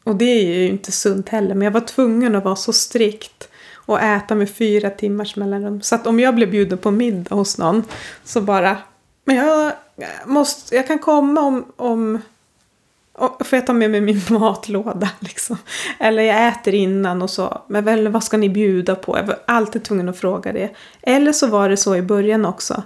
och 0.04 0.16
det 0.16 0.26
är 0.26 0.44
ju 0.44 0.68
inte 0.68 0.92
sunt 0.92 1.30
heller, 1.30 1.56
men 1.56 1.66
jag 1.66 1.72
var 1.72 1.82
tvungen 1.82 2.36
att 2.36 2.44
vara 2.44 2.56
så 2.56 2.74
strikt 2.74 3.50
och 3.74 4.02
äta 4.02 4.36
med 4.36 4.50
fyra 4.50 4.90
timmars 4.90 5.36
mellanrum. 5.36 5.82
Så 5.82 5.96
att 5.96 6.08
om 6.08 6.20
jag 6.20 6.36
blev 6.36 6.52
bjuden 6.52 6.78
på 6.78 6.92
middag 6.92 7.36
hos 7.36 7.58
någon 7.58 7.84
så 8.24 8.42
bara, 8.42 8.78
men 9.26 9.36
jag, 9.36 9.72
måste, 10.26 10.76
jag 10.76 10.88
kan 10.88 11.00
komma 11.00 11.42
om, 11.42 11.66
om 11.76 12.20
och 13.18 13.48
får 13.48 13.58
jag 13.58 13.68
ta 13.68 13.74
med 13.74 13.92
mig 13.92 14.02
min 14.02 14.22
matlåda 14.30 15.10
liksom? 15.20 15.58
Eller 16.00 16.24
jag 16.24 16.48
äter 16.48 16.74
innan 16.74 17.22
och 17.22 17.30
så. 17.30 17.62
Men 17.68 17.84
väl, 17.84 18.08
vad 18.08 18.24
ska 18.24 18.38
ni 18.38 18.50
bjuda 18.50 18.96
på? 18.96 19.18
Jag 19.18 19.24
var 19.24 19.40
alltid 19.48 19.84
tvungen 19.84 20.10
att 20.10 20.18
fråga 20.18 20.54
det. 20.54 20.70
Eller 21.02 21.32
så 21.32 21.48
var 21.48 21.70
det 21.70 21.78
så 21.78 21.96
i 21.96 22.02
början 22.02 22.46
också. 22.46 22.84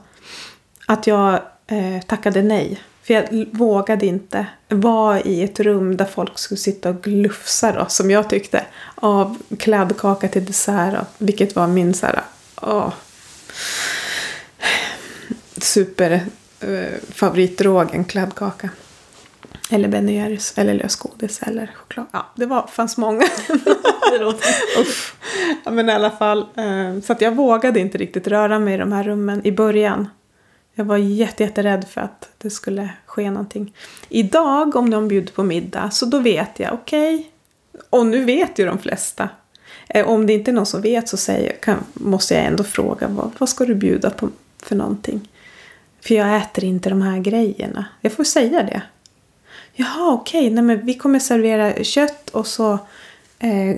Att 0.87 1.07
jag 1.07 1.33
eh, 1.67 2.01
tackade 2.07 2.41
nej. 2.41 2.79
För 3.03 3.13
jag 3.13 3.45
vågade 3.51 4.05
inte 4.05 4.45
vara 4.67 5.21
i 5.21 5.43
ett 5.43 5.59
rum 5.59 5.97
där 5.97 6.05
folk 6.05 6.39
skulle 6.39 6.57
sitta 6.57 6.89
och 6.89 7.01
glufsa 7.01 7.71
då, 7.71 7.85
som 7.87 8.11
jag 8.11 8.29
tyckte. 8.29 8.65
Av 8.95 9.37
kladdkaka 9.59 10.27
till 10.27 10.45
dessert, 10.45 10.93
då, 10.93 11.05
vilket 11.17 11.55
var 11.55 11.67
min 11.67 11.93
så 11.93 12.05
här, 12.05 12.21
åh, 12.61 12.93
super 15.57 16.21
eh, 16.59 16.99
favoritdrogen, 17.11 18.05
kladdkaka. 18.05 18.69
Eller 19.71 19.87
Ben 19.87 20.09
Jerrys, 20.09 20.53
eller 20.57 20.73
lösgodis, 20.73 21.41
eller 21.41 21.71
choklad. 21.75 22.05
Ja, 22.11 22.25
det 22.35 22.45
var, 22.45 22.67
fanns 22.67 22.97
många. 22.97 23.23
Ja, 25.65 25.71
men 25.71 25.89
i 25.89 25.91
alla 25.91 26.11
fall, 26.11 26.39
eh, 26.39 27.01
så 27.03 27.13
att 27.13 27.21
jag 27.21 27.35
vågade 27.35 27.79
inte 27.79 27.97
riktigt 27.97 28.27
röra 28.27 28.59
mig 28.59 28.73
i 28.73 28.77
de 28.77 28.91
här 28.91 29.03
rummen 29.03 29.41
i 29.43 29.51
början. 29.51 30.07
Jag 30.73 30.85
var 30.85 30.97
jätte, 30.97 31.43
jätterädd 31.43 31.87
för 31.87 32.01
att 32.01 32.29
det 32.37 32.49
skulle 32.49 32.89
ske 33.05 33.31
någonting. 33.31 33.73
Idag 34.09 34.75
om 34.75 34.89
någon 34.89 35.07
bjuder 35.07 35.33
på 35.33 35.43
middag 35.43 35.89
så 35.91 36.05
då 36.05 36.19
vet 36.19 36.59
jag, 36.59 36.73
okej. 36.73 37.15
Okay. 37.15 37.25
Och 37.89 38.05
nu 38.05 38.23
vet 38.25 38.59
ju 38.59 38.65
de 38.65 38.79
flesta. 38.79 39.29
Eh, 39.89 40.07
om 40.07 40.25
det 40.25 40.33
inte 40.33 40.51
är 40.51 40.53
någon 40.53 40.65
som 40.65 40.81
vet 40.81 41.09
så 41.09 41.17
säger, 41.17 41.53
kan, 41.53 41.83
måste 41.93 42.33
jag 42.33 42.45
ändå 42.45 42.63
fråga 42.63 43.07
vad, 43.07 43.31
vad 43.37 43.49
ska 43.49 43.65
du 43.65 43.75
bjuda 43.75 44.09
på 44.09 44.29
för 44.63 44.75
någonting? 44.75 45.29
För 46.01 46.15
jag 46.15 46.37
äter 46.37 46.63
inte 46.63 46.89
de 46.89 47.01
här 47.01 47.19
grejerna. 47.19 47.85
Jag 48.01 48.11
får 48.11 48.23
säga 48.23 48.63
det. 48.63 48.81
Jaha, 49.79 50.13
okej, 50.13 50.39
okay. 50.39 50.49
Nej, 50.49 50.63
men 50.63 50.85
vi 50.85 50.93
kommer 50.93 51.19
servera 51.19 51.83
kött 51.83 52.29
och 52.29 52.47
så 52.47 52.73
eh, 53.39 53.77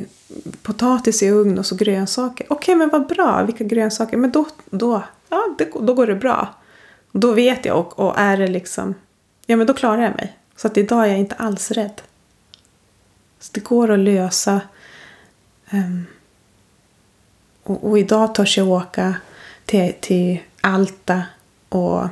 potatis 0.62 1.24
i 1.24 1.30
ugn 1.30 1.60
och 1.60 1.66
så 1.66 1.76
grönsaker. 1.76 2.46
Okej, 2.50 2.56
okay, 2.56 2.76
men 2.76 2.90
vad 2.90 3.08
bra. 3.08 3.44
Vilka 3.44 3.64
grönsaker? 3.64 4.18
Men 4.18 4.32
då, 4.32 4.46
då, 4.70 5.04
ja, 5.30 5.56
det, 5.58 5.72
då 5.82 5.94
går 5.94 6.08
det 6.08 6.16
bra. 6.16 6.56
Då 7.12 7.34
vet 7.34 7.66
jag 7.66 7.78
och, 7.78 8.00
och 8.00 8.14
är 8.18 8.38
det 8.38 8.48
liksom, 8.48 8.96
ja 9.46 9.58
men 9.58 9.68
då 9.68 9.74
klarar 9.74 10.02
jag 10.02 10.16
mig. 10.16 10.38
Så 10.56 10.68
att 10.68 10.78
idag 10.78 11.04
är 11.04 11.10
jag 11.10 11.20
inte 11.20 11.36
alls 11.36 11.72
rädd. 11.72 12.02
Så 13.40 13.50
det 13.54 13.64
går 13.64 13.92
att 13.92 14.00
lösa. 14.00 14.62
Um, 15.72 16.06
och, 17.64 17.90
och, 17.90 18.00
idag 18.00 18.36
törs 18.36 18.58
jag 18.58 18.68
åka 18.68 19.16
till, 19.66 19.94
till 20.00 20.40
Alta 20.62 21.24
och, 21.70 22.08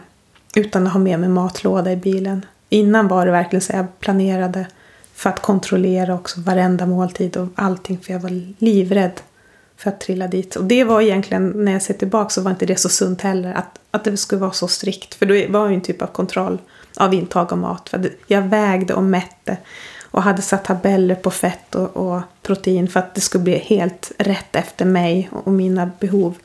utan 0.55 0.87
att 0.87 0.93
ha 0.93 0.99
med 0.99 1.19
mig 1.19 1.29
matlåda 1.29 1.91
i 1.91 1.95
bilen. 1.95 2.45
Innan 2.69 3.07
var 3.07 3.25
det 3.25 3.31
verkligen 3.31 3.61
så 3.61 3.73
jag 3.73 3.99
planerade 3.99 4.67
för 5.13 5.29
att 5.29 5.39
kontrollera 5.39 6.13
också 6.13 6.41
varenda 6.41 6.85
måltid 6.85 7.37
och 7.37 7.47
allting 7.55 7.99
för 7.99 8.13
jag 8.13 8.19
var 8.19 8.53
livrädd 8.57 9.21
för 9.77 9.89
att 9.89 10.01
trilla 10.01 10.27
dit. 10.27 10.55
Och 10.55 10.63
det 10.63 10.83
var 10.83 11.01
egentligen, 11.01 11.49
när 11.65 11.71
jag 11.71 11.81
ser 11.81 11.93
tillbaka 11.93 12.29
så 12.29 12.41
var 12.41 12.51
inte 12.51 12.65
det 12.65 12.75
så 12.75 12.89
sunt 12.89 13.21
heller 13.21 13.53
att, 13.53 13.79
att 13.91 14.03
det 14.03 14.17
skulle 14.17 14.41
vara 14.41 14.51
så 14.51 14.67
strikt. 14.67 15.15
För 15.15 15.25
det 15.25 15.47
var 15.47 15.67
ju 15.67 15.75
en 15.75 15.81
typ 15.81 16.01
av 16.01 16.07
kontroll 16.07 16.57
av 16.97 17.13
intag 17.13 17.53
av 17.53 17.57
mat. 17.57 17.89
För 17.89 18.11
jag 18.27 18.41
vägde 18.41 18.93
och 18.93 19.03
mätte 19.03 19.57
och 20.11 20.23
hade 20.23 20.41
satt 20.41 20.65
tabeller 20.65 21.15
på 21.15 21.31
fett 21.31 21.75
och, 21.75 21.97
och 21.97 22.21
protein 22.41 22.87
för 22.87 22.99
att 22.99 23.15
det 23.15 23.21
skulle 23.21 23.43
bli 23.43 23.57
helt 23.57 24.11
rätt 24.17 24.55
efter 24.55 24.85
mig 24.85 25.29
och 25.31 25.51
mina 25.51 25.91
behov. 25.99 26.37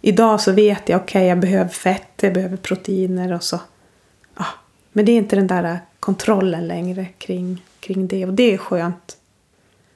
Idag 0.00 0.40
så 0.40 0.52
vet 0.52 0.88
jag, 0.88 1.00
okej 1.00 1.18
okay, 1.18 1.28
jag 1.28 1.38
behöver 1.38 1.70
fett, 1.70 2.10
jag 2.20 2.34
behöver 2.34 2.56
proteiner 2.56 3.32
och 3.32 3.42
så. 3.42 3.60
Men 4.96 5.04
det 5.04 5.12
är 5.12 5.16
inte 5.16 5.36
den 5.36 5.46
där 5.46 5.78
kontrollen 6.00 6.68
längre 6.68 7.06
kring, 7.18 7.62
kring 7.80 8.06
det 8.06 8.26
och 8.26 8.34
det 8.34 8.54
är 8.54 8.58
skönt. 8.58 9.16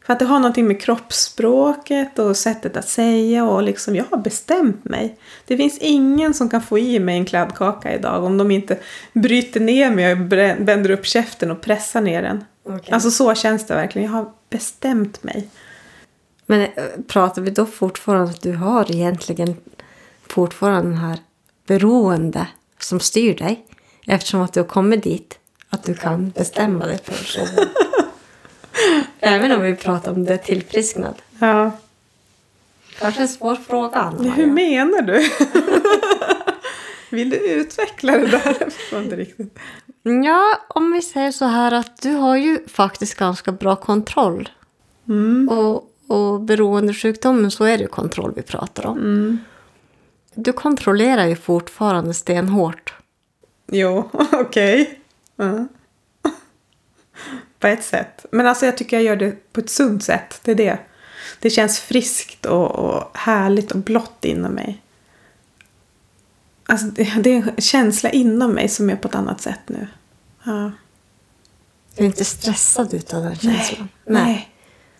För 0.06 0.12
att 0.12 0.18
det 0.18 0.24
har 0.24 0.38
någonting 0.38 0.66
med 0.66 0.80
kroppsspråket 0.80 2.18
och 2.18 2.36
sättet 2.36 2.76
att 2.76 2.88
säga 2.88 3.44
och 3.44 3.62
liksom 3.62 3.96
jag 3.96 4.04
har 4.10 4.18
bestämt 4.18 4.84
mig. 4.84 5.18
Det 5.46 5.56
finns 5.56 5.78
ingen 5.78 6.34
som 6.34 6.48
kan 6.48 6.62
få 6.62 6.78
i 6.78 6.98
mig 6.98 7.16
en 7.16 7.24
kladdkaka 7.24 7.94
idag 7.94 8.24
om 8.24 8.38
de 8.38 8.50
inte 8.50 8.78
bryter 9.12 9.60
ner 9.60 9.90
mig 9.90 10.12
och 10.12 10.18
vänder 10.68 10.90
upp 10.90 11.06
käften 11.06 11.50
och 11.50 11.60
pressar 11.60 12.00
ner 12.00 12.22
den. 12.22 12.44
Okay. 12.64 12.94
Alltså 12.94 13.10
så 13.10 13.34
känns 13.34 13.66
det 13.66 13.74
verkligen. 13.74 14.06
Jag 14.06 14.12
har 14.12 14.32
bestämt 14.50 15.22
mig. 15.22 15.48
Men 16.46 16.60
eh, 16.60 16.84
pratar 17.08 17.42
vi 17.42 17.50
då 17.50 17.66
fortfarande 17.66 18.30
att 18.30 18.42
du 18.42 18.52
har 18.52 18.90
egentligen 18.90 19.56
fortfarande 20.28 20.90
den 20.90 20.98
här 20.98 21.18
beroende 21.66 22.46
som 22.78 23.00
styr 23.00 23.34
dig? 23.34 23.64
Eftersom 24.10 24.40
att 24.40 24.52
du 24.52 24.60
har 24.60 24.66
kommit 24.66 25.02
dit 25.02 25.38
att 25.70 25.82
du 25.82 25.94
kan 25.94 26.30
bestämma 26.30 26.86
dig 26.86 26.98
för 27.04 27.24
så. 27.24 27.40
Även 29.20 29.52
om 29.52 29.62
vi 29.62 29.76
pratar 29.76 30.12
om 30.12 30.24
det 30.24 30.38
tillfrisknad. 30.38 31.14
Ja. 31.38 31.70
Kanske 32.98 33.22
en 33.22 33.28
svår 33.28 33.56
fråga, 33.56 33.96
Anna. 33.96 34.30
Hur 34.30 34.46
menar 34.46 35.02
du? 35.02 35.30
Vill 37.16 37.30
du 37.30 37.36
utveckla 37.36 38.12
det 38.12 38.26
där? 38.26 38.56
Jag 38.60 38.72
förstår 38.72 39.02
inte 39.02 39.16
riktigt. 39.16 39.58
Ja, 40.02 40.58
om 40.68 40.92
vi 40.92 41.02
säger 41.02 41.32
så 41.32 41.44
här 41.44 41.72
att 41.72 42.02
du 42.02 42.12
har 42.12 42.36
ju 42.36 42.68
faktiskt 42.68 43.14
ganska 43.14 43.52
bra 43.52 43.76
kontroll. 43.76 44.48
Mm. 45.08 45.48
Och, 45.48 45.84
och 46.06 46.40
beroendesjukdomen 46.40 47.50
så 47.50 47.64
är 47.64 47.76
det 47.76 47.82
ju 47.82 47.88
kontroll 47.88 48.32
vi 48.36 48.42
pratar 48.42 48.86
om. 48.86 48.98
Mm. 48.98 49.38
Du 50.34 50.52
kontrollerar 50.52 51.26
ju 51.26 51.36
fortfarande 51.36 52.14
stenhårt. 52.14 52.97
Jo, 53.72 54.10
okej. 54.32 55.00
Ja. 55.36 55.66
På 57.58 57.66
ett 57.66 57.84
sätt. 57.84 58.26
Men 58.32 58.46
alltså 58.46 58.66
jag 58.66 58.76
tycker 58.76 58.96
jag 58.96 59.04
gör 59.04 59.16
det 59.16 59.52
på 59.52 59.60
ett 59.60 59.70
sunt 59.70 60.04
sätt. 60.04 60.40
Det 60.42 60.50
är 60.50 60.54
det. 60.54 60.78
Det 61.40 61.50
känns 61.50 61.80
friskt 61.80 62.46
och, 62.46 62.70
och 62.70 63.18
härligt 63.18 63.72
och 63.72 63.78
blått 63.78 64.24
inom 64.24 64.52
mig. 64.52 64.82
Alltså 66.66 66.86
det, 66.86 67.02
är 67.02 67.26
en 67.26 67.56
känsla 67.58 68.10
inom 68.10 68.52
mig 68.52 68.68
som 68.68 68.90
är 68.90 68.96
på 68.96 69.08
ett 69.08 69.14
annat 69.14 69.40
sätt 69.40 69.60
nu. 69.66 69.88
Ja. 70.44 70.72
Du 71.96 72.02
är 72.02 72.06
inte 72.06 72.24
stressad 72.24 72.94
utav 72.94 73.22
den 73.22 73.36
känslan. 73.36 73.88
Nej. 74.04 74.50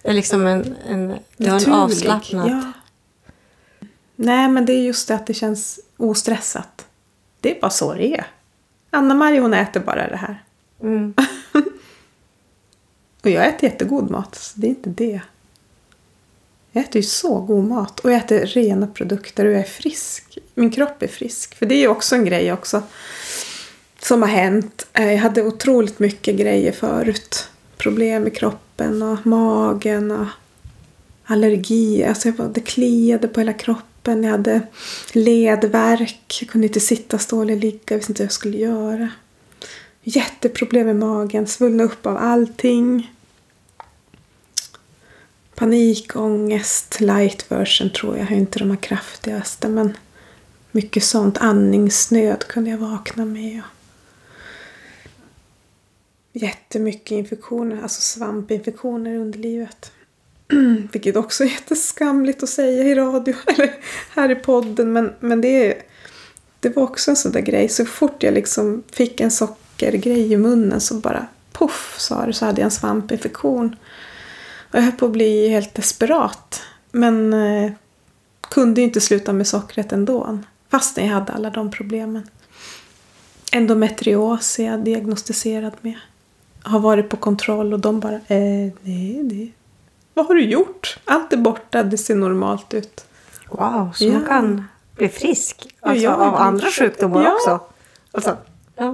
Det 0.03 0.09
är 0.09 0.15
liksom 0.15 0.47
en, 0.47 0.77
en, 0.89 1.19
du 1.37 1.51
har 1.51 1.67
en 1.67 1.73
avslappnad... 1.73 2.51
Ja. 2.51 2.73
Nej, 4.17 4.49
men 4.49 4.67
det 4.67 4.73
är 4.73 4.83
just 4.83 5.09
det 5.09 5.15
att 5.15 5.27
det 5.27 5.35
känns 5.35 5.81
ostressat. 5.97 6.87
Det 7.41 7.57
är 7.57 7.61
bara 7.61 7.71
så 7.71 7.95
det 7.95 8.15
är. 8.17 8.27
Anna-Maria 8.91 9.41
hon 9.41 9.55
äter 9.55 9.81
bara 9.81 10.09
det 10.09 10.17
här. 10.17 10.43
Mm. 10.83 11.15
Och 13.23 13.31
jag 13.31 13.47
äter 13.47 13.71
jättegod 13.71 14.11
mat, 14.11 14.35
så 14.35 14.61
det 14.61 14.67
är 14.67 14.69
inte 14.69 14.91
det. 14.91 15.21
Jag 16.73 16.85
äter 16.85 16.97
ju 16.97 17.03
så 17.03 17.41
god 17.41 17.65
mat 17.65 18.01
och 18.01 18.11
jag 18.13 18.19
äter 18.19 18.47
rena 18.47 18.87
produkter 18.87 19.45
och 19.45 19.53
jag 19.53 19.61
är 19.61 19.65
frisk. 19.65 20.39
Min 20.55 20.71
kropp 20.71 21.03
är 21.03 21.09
frisk. 21.09 21.55
För 21.55 21.67
det 21.67 21.75
är 21.75 21.79
ju 21.79 21.89
också 21.89 22.15
en 22.15 22.25
grej 22.25 22.53
också 22.53 22.83
som 24.01 24.23
har 24.23 24.29
hänt. 24.29 24.87
Eh, 24.93 25.13
Jag 25.13 25.19
hade 25.19 25.43
otroligt 25.43 25.99
mycket 25.99 26.37
grejer 26.37 26.73
förut. 26.73 27.49
Problem 27.77 28.27
i 28.27 28.31
kroppen 28.31 29.03
och 29.03 29.27
magen 29.27 30.11
och 30.11 30.27
allergi. 31.25 32.05
Alltså 32.05 32.29
jag 32.29 32.37
var, 32.37 32.49
det 32.49 32.61
kliade 32.61 33.29
på 33.29 33.41
hela 33.41 33.53
kroppen. 33.53 33.85
Jag 34.09 34.31
hade 34.31 34.61
ledvärk. 35.13 36.39
Jag 36.41 36.49
kunde 36.51 36.67
inte 36.67 36.81
sitta, 36.81 37.19
stå 37.19 37.43
eller 37.43 37.57
ligga. 37.57 37.81
Jag 37.89 37.97
visste 37.97 38.13
inte 38.13 38.23
vad 38.23 38.27
jag 38.27 38.33
skulle 38.33 38.59
göra. 38.59 39.09
Jätteproblem 40.03 40.87
med 40.87 40.97
magen. 40.97 41.47
Svullna 41.47 41.85
upp 41.85 42.07
av 42.07 42.17
allting. 42.17 43.15
Panikångest, 45.55 47.01
light 47.01 47.51
version 47.51 47.91
tror 47.91 48.17
jag. 48.17 48.23
Jag 48.23 48.29
har 48.29 48.37
inte 48.37 48.59
de 48.59 48.71
här 48.71 48.77
kraftigaste 48.77 49.69
men 49.69 49.97
mycket 50.73 51.05
sånt. 51.05 51.39
Andningsnöd 51.39 52.45
kunde 52.45 52.71
jag 52.71 52.79
vakna 52.79 53.25
med. 53.25 53.63
Jättemycket 56.33 57.11
infektioner, 57.11 57.83
alltså 57.83 58.01
svampinfektioner 58.01 59.11
i 59.11 59.17
underlivet. 59.17 59.93
Vilket 60.93 61.17
också 61.17 61.45
är 61.45 61.49
jätteskamligt 61.49 62.43
att 62.43 62.49
säga 62.49 62.85
i 62.85 62.95
radio 62.95 63.35
eller 63.47 63.75
här 64.15 64.31
i 64.31 64.35
podden. 64.35 64.93
Men, 64.93 65.13
men 65.21 65.41
det, 65.41 65.83
det 66.61 66.77
var 66.77 66.83
också 66.83 67.11
en 67.11 67.17
sån 67.17 67.33
där 67.33 67.41
grej. 67.41 67.69
Så 67.69 67.85
fort 67.85 68.23
jag 68.23 68.35
liksom 68.35 68.83
fick 68.93 69.21
en 69.21 69.31
sockergrej 69.31 70.33
i 70.33 70.37
munnen 70.37 70.81
så 70.81 70.95
bara 70.95 71.27
poff 71.53 71.97
sa 71.99 72.27
det 72.27 72.33
så 72.33 72.45
hade 72.45 72.61
jag 72.61 72.65
en 72.65 72.71
svampinfektion. 72.71 73.77
Och 74.71 74.75
jag 74.75 74.83
höll 74.83 74.93
på 74.93 75.07
att 75.07 75.13
bli 75.13 75.49
helt 75.49 75.75
desperat. 75.75 76.63
Men 76.93 77.33
eh, 77.33 77.73
kunde 78.41 78.81
ju 78.81 78.87
inte 78.87 79.01
sluta 79.01 79.33
med 79.33 79.47
sockret 79.47 79.93
ändå. 79.93 80.39
Fastän 80.71 81.07
jag 81.07 81.15
hade 81.15 81.33
alla 81.33 81.51
de 81.51 81.71
problemen. 81.71 82.29
Endometrios 83.53 84.59
är 84.59 84.65
jag 84.65 84.85
diagnostiserad 84.85 85.73
med. 85.81 85.99
Har 86.63 86.81
varit 86.81 87.09
på 87.09 87.17
kontroll 87.17 87.73
och 87.73 87.81
de 87.81 88.01
bara, 88.01 88.15
eh, 88.15 88.73
nej, 88.83 89.21
det... 89.25 89.51
Vad 90.19 90.27
har 90.27 90.35
du 90.35 90.45
gjort? 90.45 90.99
Allt 91.05 91.33
är 91.33 91.37
borta, 91.37 91.83
det 91.83 91.99
ser 91.99 92.15
normalt 92.15 92.75
ut. 92.75 93.05
Wow, 93.51 93.91
så 93.95 94.05
Ja. 94.05 94.13
man 94.13 94.25
kan 94.27 94.65
bli 94.97 95.09
frisk 95.09 95.75
alltså, 95.81 96.05
Ja, 96.05 96.15
av 96.15 96.35
andra 96.35 96.67
sjukdomar 96.71 97.23
ja. 97.25 97.33
också. 97.35 97.61
Alltså. 98.13 98.37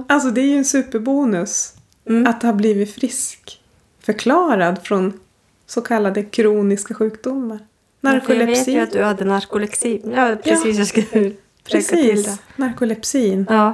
Alltså 0.07 0.29
det 0.29 0.41
är 0.41 0.45
ju 0.45 0.57
en 0.57 0.65
superbonus 0.65 1.73
Mm. 2.09 2.27
att 2.27 2.43
ha 2.43 2.53
blivit 2.53 2.93
frisk. 2.95 3.61
Förklarad 4.03 4.79
från 4.83 5.19
så 5.67 5.81
kallade 5.81 6.23
kroniska 6.23 6.93
sjukdomar. 6.93 7.59
Jag 8.01 8.11
vet 8.11 8.27
Narkolepsi. 8.27 8.71
ju 8.71 8.79
att 8.79 8.91
du 8.91 9.03
hade 9.03 9.25
narkolepsi. 9.25 10.01
Ja, 10.15 10.35
precis. 10.43 10.77
Jag 10.77 10.87
skulle 10.87 11.31
Precis, 11.71 12.39
narkolepsin. 12.55 13.45
Ja. 13.49 13.73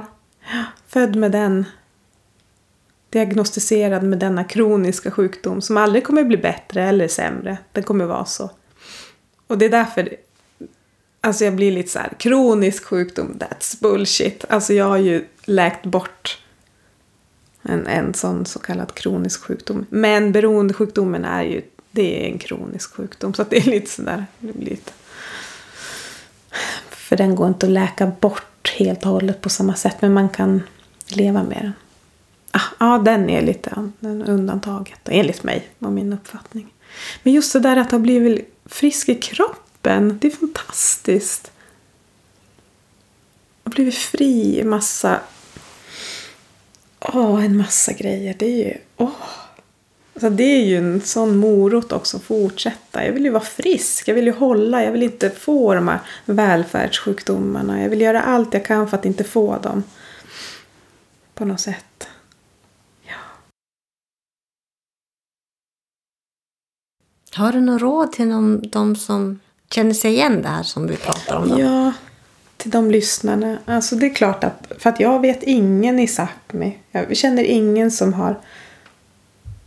Född 0.88 1.16
med 1.16 1.32
den. 1.32 1.64
Diagnostiserad 3.12 4.02
med 4.02 4.18
denna 4.18 4.44
kroniska 4.44 5.10
sjukdom 5.10 5.62
som 5.62 5.76
aldrig 5.76 6.04
kommer 6.04 6.24
bli 6.24 6.36
bättre 6.36 6.82
eller 6.82 7.08
sämre. 7.08 7.58
Den 7.72 7.84
kommer 7.84 8.04
vara 8.04 8.24
så. 8.24 8.50
Och 9.46 9.58
det 9.58 9.64
är 9.64 9.70
därför 9.70 10.16
alltså 11.20 11.44
jag 11.44 11.54
blir 11.54 11.72
lite 11.72 11.90
så 11.90 11.98
här 11.98 12.12
kronisk 12.18 12.84
sjukdom, 12.84 13.38
that's 13.38 13.80
bullshit. 13.80 14.44
Alltså 14.48 14.74
jag 14.74 14.84
har 14.84 14.96
ju 14.96 15.24
läkt 15.44 15.86
bort 15.86 16.38
en, 17.62 17.86
en 17.86 18.14
sån 18.14 18.46
så 18.46 18.58
kallad 18.58 18.94
kronisk 18.94 19.44
sjukdom. 19.44 19.86
Men 19.90 20.32
beroendesjukdomen 20.32 21.24
är 21.24 21.42
ju 21.42 21.62
det 21.90 22.24
är 22.24 22.32
en 22.32 22.38
kronisk 22.38 22.94
sjukdom. 22.94 23.34
Så 23.34 23.42
att 23.42 23.50
det 23.50 23.56
är 23.56 23.70
lite 23.70 23.90
sådär. 23.90 24.26
Det 24.38 24.52
blir 24.52 24.70
lite... 24.70 24.92
För 26.90 27.16
den 27.16 27.34
går 27.34 27.48
inte 27.48 27.66
att 27.66 27.72
läka 27.72 28.06
bort 28.06 28.74
helt 28.78 29.04
och 29.04 29.10
hållet 29.10 29.40
på 29.40 29.48
samma 29.48 29.74
sätt. 29.74 29.96
Men 30.00 30.12
man 30.12 30.28
kan 30.28 30.62
leva 31.08 31.42
med 31.42 31.58
den. 31.62 31.72
Ah, 32.54 32.60
ja, 32.78 32.98
den 32.98 33.30
är 33.30 33.42
lite 33.42 33.90
undantaget. 34.00 35.00
Enligt 35.04 35.42
mig 35.42 35.68
och 35.78 35.92
min 35.92 36.12
uppfattning. 36.12 36.74
Men 37.22 37.32
just 37.32 37.52
det 37.52 37.60
där 37.60 37.76
att 37.76 37.90
ha 37.90 37.98
blivit 37.98 38.54
frisk 38.64 39.08
i 39.08 39.14
kroppen. 39.14 40.18
Det 40.20 40.26
är 40.26 40.30
fantastiskt. 40.30 41.52
Och 43.62 43.70
blivit 43.70 43.94
fri 43.94 44.60
i 44.60 44.64
massa... 44.64 45.20
Åh, 47.00 47.44
en 47.44 47.56
massa 47.56 47.92
grejer. 47.92 48.36
Det 48.38 48.46
är 48.46 48.66
ju... 48.66 48.74
Åh. 48.96 49.10
Alltså 50.14 50.30
det 50.30 50.44
är 50.44 50.64
ju 50.64 50.76
en 50.76 51.00
sån 51.00 51.36
morot 51.36 51.92
också 51.92 52.16
att 52.16 52.22
fortsätta. 52.22 53.06
Jag 53.06 53.12
vill 53.12 53.24
ju 53.24 53.30
vara 53.30 53.44
frisk. 53.44 54.08
Jag 54.08 54.14
vill 54.14 54.26
ju 54.26 54.32
hålla. 54.32 54.84
Jag 54.84 54.92
vill 54.92 55.02
inte 55.02 55.30
få 55.30 55.74
de 55.74 55.88
här 55.88 55.98
välfärdssjukdomarna. 56.24 57.82
Jag 57.82 57.88
vill 57.88 58.00
göra 58.00 58.22
allt 58.22 58.54
jag 58.54 58.64
kan 58.64 58.88
för 58.88 58.96
att 58.96 59.04
inte 59.04 59.24
få 59.24 59.58
dem. 59.58 59.84
På 61.34 61.44
något 61.44 61.60
sätt. 61.60 62.08
Har 67.34 67.52
du 67.52 67.60
något 67.60 67.82
råd 67.82 68.12
till 68.12 68.28
de, 68.28 68.60
de 68.62 68.96
som 68.96 69.40
känner 69.70 69.94
sig 69.94 70.12
igen 70.12 70.42
det 70.42 70.48
här 70.48 70.62
som 70.62 70.86
vi 70.86 70.96
pratar 70.96 71.36
om? 71.36 71.48
Då? 71.48 71.60
Ja, 71.60 71.92
till 72.56 72.70
de 72.70 72.90
lyssnarna. 72.90 73.58
Alltså 73.64 73.96
det 73.96 74.06
är 74.06 74.14
klart 74.14 74.44
att, 74.44 74.72
för 74.78 74.90
att 74.90 75.00
jag 75.00 75.20
vet 75.20 75.42
ingen 75.42 75.98
i 75.98 76.06
Sápmi. 76.06 76.78
Jag 76.90 77.16
känner 77.16 77.44
ingen 77.44 77.90
som 77.90 78.12
har 78.12 78.40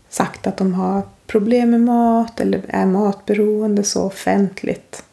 sagt 0.09 0.47
att 0.47 0.57
de 0.57 0.73
har 0.73 1.01
problem 1.27 1.69
med 1.69 1.81
mat 1.81 2.39
eller 2.39 2.61
är 2.67 2.85
matberoende 2.85 3.83
så 3.83 4.03
offentligt. 4.03 5.03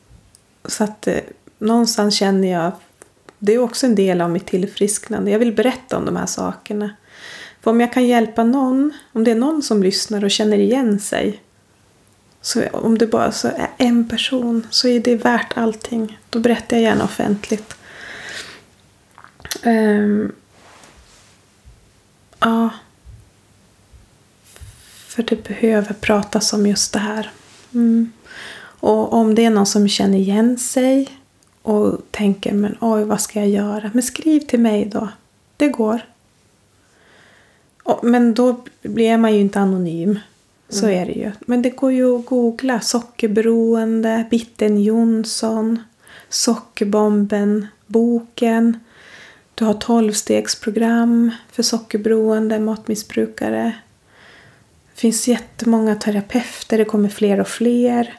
Så 0.64 0.84
att 0.84 1.06
eh, 1.06 1.16
någonstans 1.58 2.14
känner 2.14 2.52
jag, 2.52 2.72
det 3.38 3.54
är 3.54 3.58
också 3.58 3.86
en 3.86 3.94
del 3.94 4.20
av 4.20 4.30
mitt 4.30 4.46
tillfrisknande. 4.46 5.30
Jag 5.30 5.38
vill 5.38 5.52
berätta 5.52 5.96
om 5.96 6.04
de 6.04 6.16
här 6.16 6.26
sakerna. 6.26 6.90
För 7.60 7.70
om 7.70 7.80
jag 7.80 7.92
kan 7.92 8.06
hjälpa 8.06 8.44
någon, 8.44 8.92
om 9.12 9.24
det 9.24 9.30
är 9.30 9.34
någon 9.34 9.62
som 9.62 9.82
lyssnar 9.82 10.24
och 10.24 10.30
känner 10.30 10.58
igen 10.58 10.98
sig. 10.98 11.40
Så 12.42 12.68
om 12.72 12.98
det 12.98 13.06
bara 13.06 13.32
så 13.32 13.48
är 13.48 13.70
en 13.76 14.08
person 14.08 14.66
så 14.70 14.88
är 14.88 15.00
det 15.00 15.16
värt 15.16 15.56
allting. 15.56 16.18
Då 16.30 16.38
berättar 16.38 16.76
jag 16.76 16.82
gärna 16.82 17.04
offentligt. 17.04 17.74
Um, 19.64 20.32
ja. 22.38 22.70
För 25.08 25.22
det 25.22 25.44
behöver 25.44 25.94
pratas 25.94 26.52
om 26.52 26.66
just 26.66 26.92
det 26.92 26.98
här. 26.98 27.30
Mm. 27.74 28.12
Och 28.80 29.12
om 29.12 29.34
det 29.34 29.44
är 29.44 29.50
någon 29.50 29.66
som 29.66 29.88
känner 29.88 30.18
igen 30.18 30.58
sig 30.58 31.08
och 31.62 32.00
tänker 32.10 32.52
men 32.52 32.76
oj 32.80 33.04
vad 33.04 33.20
ska 33.20 33.40
jag 33.40 33.48
göra? 33.48 33.90
Men 33.94 34.02
skriv 34.02 34.40
till 34.40 34.60
mig 34.60 34.84
då. 34.84 35.08
Det 35.56 35.68
går. 35.68 36.00
Och, 37.82 38.04
men 38.04 38.34
då 38.34 38.64
blir 38.82 39.16
man 39.16 39.34
ju 39.34 39.40
inte 39.40 39.60
anonym. 39.60 40.18
Så 40.72 40.88
är 40.88 41.06
det 41.06 41.12
ju. 41.12 41.32
Men 41.40 41.62
det 41.62 41.70
går 41.70 41.92
ju 41.92 42.18
att 42.18 42.26
googla. 42.26 42.80
Sockerberoende, 42.80 44.24
Bitten 44.30 44.82
Jonsson, 44.82 45.82
Sockerbomben, 46.28 47.66
boken. 47.86 48.78
Du 49.54 49.64
har 49.64 49.74
tolvstegsprogram 49.74 51.30
för 51.50 51.62
sockerberoende, 51.62 52.58
matmissbrukare. 52.58 53.72
Det 54.94 55.00
finns 55.00 55.28
jättemånga 55.28 55.94
terapeuter, 55.94 56.78
det 56.78 56.84
kommer 56.84 57.08
fler 57.08 57.40
och 57.40 57.48
fler. 57.48 58.14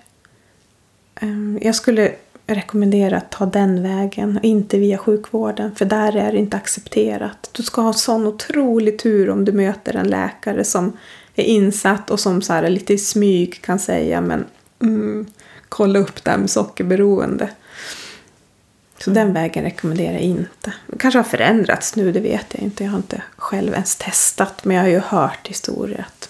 Ehm, 1.15 1.59
Jag 1.61 1.75
skulle 1.75 2.11
rekommendera 2.47 3.17
att 3.17 3.31
ta 3.31 3.45
den 3.45 3.83
vägen 3.83 4.37
och 4.37 4.43
inte 4.43 4.77
via 4.77 4.97
sjukvården. 4.97 5.75
För 5.75 5.85
där 5.85 6.15
är 6.15 6.31
det 6.31 6.37
inte 6.37 6.57
accepterat. 6.57 7.49
Du 7.51 7.63
ska 7.63 7.81
ha 7.81 7.93
sån 7.93 8.27
otrolig 8.27 8.99
tur 8.99 9.29
om 9.29 9.45
du 9.45 9.51
möter 9.51 9.95
en 9.95 10.07
läkare 10.07 10.63
som 10.63 10.97
är 11.35 11.43
insatt 11.43 12.09
och 12.09 12.19
som 12.19 12.41
så 12.41 12.53
här 12.53 12.69
lite 12.69 12.93
i 12.93 12.97
smyg 12.97 13.61
kan 13.61 13.79
säga 13.79 14.21
men 14.21 14.45
mm, 14.81 15.25
kolla 15.69 15.99
upp 15.99 16.23
det 16.23 16.31
här 16.31 16.37
med 16.37 16.49
sockerberoende. 16.49 17.49
Så 19.03 19.09
den 19.09 19.33
vägen 19.33 19.63
rekommenderar 19.63 20.13
jag 20.13 20.21
inte. 20.21 20.73
Det 20.87 20.97
kanske 20.97 21.19
har 21.19 21.23
förändrats 21.23 21.95
nu, 21.95 22.11
det 22.11 22.19
vet 22.19 22.45
jag 22.53 22.63
inte. 22.63 22.83
Jag 22.83 22.91
har 22.91 22.97
inte 22.97 23.21
själv 23.37 23.73
ens 23.73 23.95
testat. 23.95 24.65
Men 24.65 24.75
jag 24.77 24.83
har 24.83 24.89
ju 24.89 24.99
hört 24.99 25.47
historier 25.47 26.05
att 26.07 26.29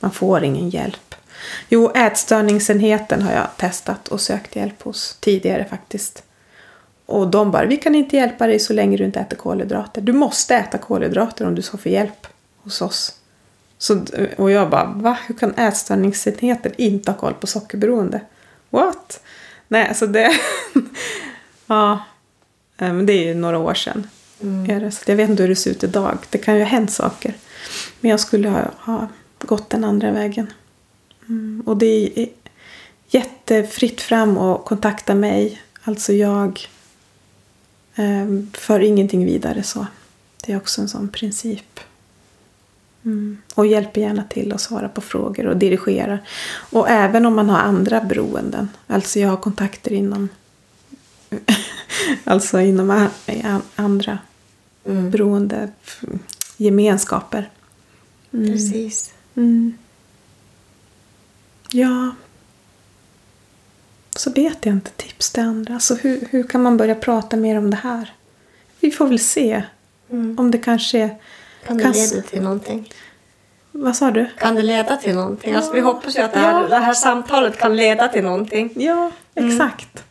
man 0.00 0.10
får 0.10 0.44
ingen 0.44 0.70
hjälp. 0.70 1.14
Jo, 1.68 1.90
ätstörningsenheten 1.94 3.22
har 3.22 3.32
jag 3.32 3.56
testat 3.56 4.08
och 4.08 4.20
sökt 4.20 4.56
hjälp 4.56 4.82
hos 4.82 5.16
tidigare 5.20 5.64
faktiskt. 5.64 6.22
Och 7.06 7.28
de 7.28 7.50
bara, 7.50 7.66
vi 7.66 7.76
kan 7.76 7.94
inte 7.94 8.16
hjälpa 8.16 8.46
dig 8.46 8.58
så 8.58 8.72
länge 8.72 8.96
du 8.96 9.04
inte 9.04 9.20
äter 9.20 9.36
kolhydrater. 9.36 10.00
Du 10.00 10.12
måste 10.12 10.56
äta 10.56 10.78
kolhydrater 10.78 11.46
om 11.46 11.54
du 11.54 11.62
ska 11.62 11.76
få 11.76 11.88
hjälp 11.88 12.26
hos 12.56 12.82
oss. 12.82 13.17
Så, 13.78 14.04
och 14.36 14.50
jag 14.50 14.70
bara, 14.70 14.84
va? 14.84 15.18
Hur 15.26 15.34
kan 15.34 15.54
ätstörningsenheten 15.54 16.72
inte 16.76 17.10
ha 17.10 17.18
koll 17.18 17.34
på 17.34 17.46
sockerberoende? 17.46 18.20
What? 18.70 19.20
Nej, 19.68 19.88
alltså 19.88 20.06
det... 20.06 20.30
ja, 21.66 22.04
men 22.76 23.06
det 23.06 23.12
är 23.12 23.24
ju 23.24 23.34
några 23.34 23.58
år 23.58 23.74
sedan. 23.74 24.06
Mm. 24.42 24.90
Så 24.90 25.10
jag 25.10 25.16
vet 25.16 25.30
inte 25.30 25.42
hur 25.42 25.48
det 25.48 25.56
ser 25.56 25.70
ut 25.70 25.84
idag. 25.84 26.18
Det 26.30 26.38
kan 26.38 26.54
ju 26.54 26.60
ha 26.60 26.68
hänt 26.68 26.90
saker. 26.90 27.34
Men 28.00 28.10
jag 28.10 28.20
skulle 28.20 28.48
ha, 28.48 28.64
ha 28.78 29.08
gått 29.38 29.70
den 29.70 29.84
andra 29.84 30.10
vägen. 30.10 30.52
Mm. 31.28 31.62
Och 31.66 31.76
det 31.76 32.20
är 32.20 32.28
jättefritt 33.08 34.00
fram 34.00 34.38
att 34.38 34.64
kontakta 34.64 35.14
mig. 35.14 35.62
Alltså 35.82 36.12
jag 36.12 36.68
eh, 37.94 38.26
för 38.52 38.80
ingenting 38.80 39.24
vidare 39.24 39.62
så. 39.62 39.86
Det 40.46 40.52
är 40.52 40.56
också 40.56 40.80
en 40.80 40.88
sån 40.88 41.08
princip. 41.08 41.80
Mm. 43.04 43.38
Och 43.54 43.66
hjälper 43.66 44.00
gärna 44.00 44.24
till 44.24 44.52
att 44.52 44.60
svara 44.60 44.88
på 44.88 45.00
frågor 45.00 45.46
och 45.46 45.56
dirigera. 45.56 46.18
Och 46.70 46.88
även 46.88 47.26
om 47.26 47.36
man 47.36 47.50
har 47.50 47.58
andra 47.58 48.00
beroenden. 48.00 48.68
Alltså 48.86 49.18
jag 49.18 49.28
har 49.28 49.36
kontakter 49.36 49.92
inom 49.92 50.28
alltså 52.24 52.60
inom 52.60 53.08
andra 53.76 54.18
mm. 54.84 55.10
beroende 55.10 55.68
gemenskaper. 56.56 57.50
Mm. 58.32 58.52
Precis. 58.52 59.12
Mm. 59.34 59.78
Ja. 61.70 62.10
Så 64.16 64.30
vet 64.30 64.66
jag 64.66 64.72
inte 64.72 64.90
tips 64.90 65.30
till 65.30 65.42
andra. 65.42 65.74
Alltså 65.74 65.94
hur, 65.94 66.28
hur 66.30 66.42
kan 66.42 66.62
man 66.62 66.76
börja 66.76 66.94
prata 66.94 67.36
mer 67.36 67.58
om 67.58 67.70
det 67.70 67.76
här? 67.76 68.14
Vi 68.80 68.90
får 68.90 69.06
väl 69.06 69.18
se. 69.18 69.62
Mm. 70.10 70.38
Om 70.38 70.50
det 70.50 70.58
kanske 70.58 71.16
kan 71.66 71.76
det 71.76 71.92
leda 71.92 72.22
till 72.22 72.42
någonting? 72.42 72.92
Vad 73.72 73.96
sa 73.96 74.10
du? 74.10 74.26
Kan 74.38 74.54
det 74.54 74.62
leda 74.62 74.96
till 74.96 75.14
någonting? 75.14 75.54
Alltså, 75.54 75.72
vi 75.72 75.80
hoppas 75.80 76.16
ju 76.16 76.20
att 76.20 76.32
det 76.32 76.38
här, 76.38 76.62
ja. 76.62 76.68
det 76.68 76.76
här 76.76 76.94
samtalet 76.94 77.58
kan 77.58 77.76
leda 77.76 78.08
till 78.08 78.22
någonting. 78.22 78.70
Ja, 78.76 79.10
mm. 79.34 79.50
exakt. 79.50 79.96
Mm. 79.96 80.04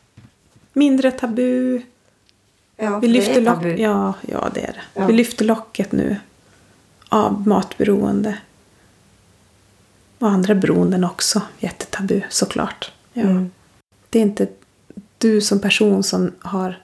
Mindre 0.74 1.12
tabu. 1.12 1.82
Ja, 2.78 3.00
vi 3.00 3.08
lyfter 3.08 3.42
det 3.42 3.50
är 3.50 3.56
tabu. 3.56 3.76
Ja, 3.78 4.14
ja, 4.22 4.50
det 4.54 4.62
är 4.62 4.74
det. 4.74 4.82
Ja. 4.94 5.06
Vi 5.06 5.14
lyfter 5.14 5.46
locket 5.46 5.92
nu 5.92 6.16
av 7.10 7.48
matberoende. 7.48 8.38
Och 10.20 10.30
andra 10.30 10.56
beroenden 10.56 11.04
också. 11.04 11.42
Jättetabu 11.60 12.22
såklart. 12.30 12.92
Ja. 13.14 13.22
Mm. 13.22 13.52
Det 14.10 14.20
är 14.20 14.24
inte 14.24 14.48
du 15.18 15.42
som 15.42 15.60
person 15.60 16.04
som 16.04 16.32
har 16.40 16.80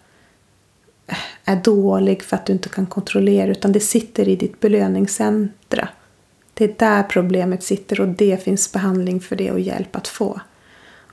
är 1.46 1.56
dålig 1.56 2.24
för 2.24 2.36
att 2.36 2.46
du 2.46 2.54
inte 2.54 2.70
kan 2.70 2.86
kontrollera 2.86 3.52
utan 3.52 3.72
det 3.72 3.80
sitter 3.80 4.30
i 4.30 4.36
ditt 4.36 4.60
belöningscentra. 4.60 5.88
Det 6.54 6.64
är 6.64 6.76
där 6.78 7.04
problemet 7.04 7.64
sitter 7.64 8.02
och 8.02 8.08
det 8.08 8.44
finns 8.44 8.72
behandling 8.72 9.20
för 9.20 9.36
det 9.36 9.52
och 9.52 9.60
hjälp 9.60 9.96
att 9.96 10.08
få. 10.08 10.42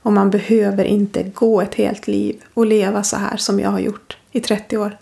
Och 0.01 0.13
man 0.13 0.29
behöver 0.29 0.83
inte 0.83 1.23
gå 1.23 1.61
ett 1.61 1.75
helt 1.75 2.07
liv 2.07 2.41
och 2.53 2.65
leva 2.65 3.03
så 3.03 3.17
här 3.17 3.37
som 3.37 3.59
jag 3.59 3.69
har 3.69 3.79
gjort 3.79 4.17
i 4.31 4.39
30 4.39 4.77
år. 4.77 4.97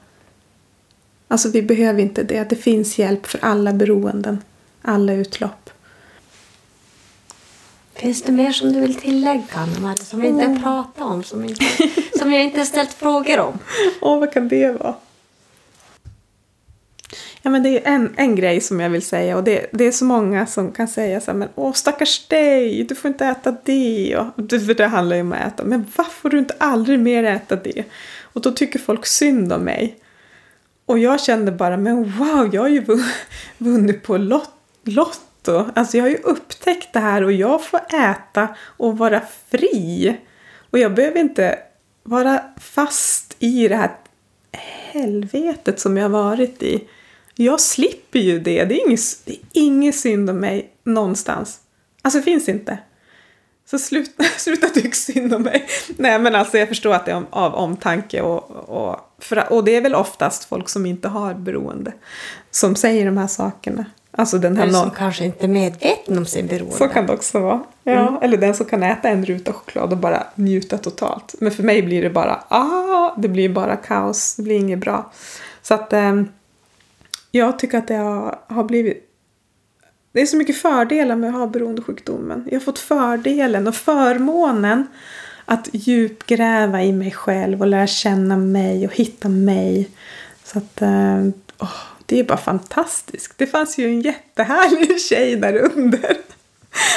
Alltså 1.27 1.49
vi 1.49 1.61
behöver 1.61 2.01
inte 2.01 2.23
det. 2.23 2.49
Det 2.49 2.55
finns 2.55 2.99
hjälp 2.99 3.25
för 3.25 3.39
alla 3.41 3.73
beroenden, 3.73 4.43
alla 4.81 5.13
utlopp. 5.13 5.69
Finns 7.99 8.21
det 8.21 8.31
mer 8.31 8.51
som 8.51 8.73
du 8.73 8.79
vill 8.79 8.95
tillägga, 8.95 9.43
Anna, 9.53 9.95
som 9.95 10.21
vi 10.21 10.27
inte 10.27 10.45
har 10.45 10.55
pratat 10.55 11.01
om, 11.01 11.23
som, 11.23 11.45
inte, 11.45 11.65
som 12.19 12.33
jag 12.33 12.43
inte 12.43 12.57
har 12.59 12.65
ställt 12.65 12.93
frågor 12.93 13.39
om? 13.39 13.59
Åh, 14.01 14.19
vad 14.19 14.33
kan 14.33 14.47
det 14.47 14.71
vara? 14.71 14.95
Ja, 17.41 17.49
men 17.49 17.63
det 17.63 17.69
är 17.69 17.91
en, 17.91 18.13
en 18.17 18.35
grej 18.35 18.61
som 18.61 18.79
jag 18.79 18.89
vill 18.89 19.01
säga 19.01 19.37
och 19.37 19.43
det, 19.43 19.65
det 19.71 19.83
är 19.83 19.91
så 19.91 20.05
många 20.05 20.45
som 20.45 20.71
kan 20.71 20.87
säga 20.87 21.21
så 21.21 21.31
här, 21.31 21.37
men 21.37 21.49
åh 21.55 21.73
stackars 21.73 22.27
dig, 22.27 22.83
du 22.83 22.95
får 22.95 23.09
inte 23.09 23.25
äta 23.25 23.55
det. 23.63 24.17
Och, 24.17 24.49
för 24.49 24.73
det 24.73 24.87
handlar 24.87 25.15
ju 25.15 25.21
om 25.21 25.33
att 25.33 25.47
äta. 25.47 25.63
Men 25.63 25.85
varför 25.95 26.11
får 26.11 26.29
du 26.29 26.39
inte 26.39 26.55
aldrig 26.57 26.99
mer 26.99 27.23
äta 27.23 27.55
det? 27.55 27.83
Och 28.21 28.41
då 28.41 28.51
tycker 28.51 28.79
folk 28.79 29.05
synd 29.05 29.53
om 29.53 29.61
mig. 29.61 29.97
Och 30.85 30.99
jag 30.99 31.21
kände 31.21 31.51
bara, 31.51 31.77
men 31.77 32.17
wow, 32.17 32.49
jag 32.53 32.61
har 32.61 32.69
ju 32.69 32.85
vunnit 33.57 34.03
på 34.03 34.17
lot, 34.17 34.49
Lotto. 35.43 35.71
Alltså 35.75 35.97
jag 35.97 36.03
har 36.03 36.09
ju 36.09 36.17
upptäckt 36.17 36.93
det 36.93 36.99
här 36.99 37.23
och 37.23 37.31
jag 37.31 37.65
får 37.65 37.79
äta 37.93 38.47
och 38.59 38.97
vara 38.97 39.21
fri. 39.51 40.17
Och 40.71 40.79
jag 40.79 40.93
behöver 40.93 41.19
inte 41.19 41.59
vara 42.03 42.41
fast 42.57 43.35
i 43.39 43.67
det 43.67 43.75
här 43.75 43.91
helvetet 44.91 45.79
som 45.79 45.97
jag 45.97 46.03
har 46.03 46.09
varit 46.09 46.63
i. 46.63 46.87
Jag 47.35 47.59
slipper 47.59 48.19
ju 48.19 48.39
det. 48.39 48.65
Det 48.65 48.81
är 48.81 48.85
ingen, 48.87 48.97
det 49.25 49.31
är 49.31 49.39
ingen 49.53 49.93
synd 49.93 50.29
om 50.29 50.39
mig 50.39 50.69
någonstans. 50.83 51.59
Alltså 52.01 52.19
det 52.19 52.23
finns 52.23 52.49
inte. 52.49 52.77
Så 53.69 53.79
sluta, 53.79 54.23
sluta 54.37 54.67
tycka 54.67 54.91
synd 54.91 55.33
om 55.33 55.41
mig. 55.41 55.67
Nej 55.97 56.19
men 56.19 56.35
alltså 56.35 56.57
jag 56.57 56.67
förstår 56.67 56.93
att 56.93 57.05
det 57.05 57.11
är 57.11 57.23
av 57.29 57.55
omtanke 57.55 58.21
och, 58.21 58.51
och, 58.51 58.99
för, 59.19 59.53
och 59.53 59.63
det 59.63 59.75
är 59.75 59.81
väl 59.81 59.95
oftast 59.95 60.45
folk 60.45 60.69
som 60.69 60.85
inte 60.85 61.07
har 61.07 61.33
beroende 61.33 61.93
som 62.51 62.75
säger 62.75 63.05
de 63.05 63.17
här 63.17 63.27
sakerna. 63.27 63.85
Alltså 64.12 64.38
den 64.38 64.57
här 64.57 64.64
eller 64.64 64.74
som 64.74 64.88
någon... 64.88 64.95
kanske 64.95 65.26
inte 65.26 65.45
är 65.45 65.47
medveten 65.47 66.18
om 66.18 66.26
sin 66.26 66.47
beroende. 66.47 66.76
Så 66.76 66.88
kan 66.88 67.05
det 67.05 67.14
också 67.14 67.39
vara. 67.39 67.64
Ja. 67.84 68.07
Mm. 68.07 68.24
Eller 68.24 68.38
den 68.38 68.53
som 68.53 68.66
kan 68.66 68.84
äta 68.84 69.10
en 69.10 69.26
ruta 69.26 69.53
choklad 69.53 69.91
och 69.91 69.97
bara 69.97 70.24
njuta 70.36 70.78
totalt. 70.78 71.36
Men 71.39 71.51
för 71.51 71.64
mig 71.64 71.82
blir 71.82 72.01
det 72.01 72.10
bara, 72.10 72.43
ah, 72.47 73.16
det 73.18 73.28
blir 73.28 73.49
bara 73.49 73.76
kaos, 73.76 74.36
det 74.36 74.43
blir 74.43 74.55
inget 74.55 74.80
bra. 74.80 75.12
Så 75.62 75.74
att 75.74 75.93
eh, 75.93 76.22
jag 77.32 77.60
tycker 77.60 77.78
att 77.78 77.88
det 77.88 77.95
har, 77.95 78.39
har 78.47 78.64
blivit 78.64 79.05
det 80.12 80.22
är 80.22 80.26
så 80.26 80.38
mycket 80.38 80.57
fördelar 80.57 81.16
med 81.16 81.30
att 81.30 81.36
ha 81.36 81.47
beroendesjukdomen. 81.47 82.47
Jag 82.51 82.60
har 82.60 82.66
fått 82.66 82.80
fördelen 82.80 83.68
och 83.68 83.76
förmånen 83.76 84.88
att 85.45 85.70
djupgräva 85.72 86.84
i 86.84 86.91
mig 86.91 87.12
själv 87.12 87.62
och 87.62 87.68
lära 87.68 87.88
känna 87.88 88.38
mig 88.38 88.88
och 88.88 88.95
hitta 88.95 89.30
mig. 89.30 89.89
Så 90.43 90.57
att 90.57 90.82
oh, 91.60 91.74
det 92.10 92.20
är 92.20 92.24
bara 92.24 92.38
fantastiskt. 92.38 93.34
Det 93.38 93.47
fanns 93.47 93.78
ju 93.78 93.86
en 93.86 94.01
jättehärlig 94.01 95.01
tjej 95.10 95.36
där 95.36 95.57
under. 95.57 96.18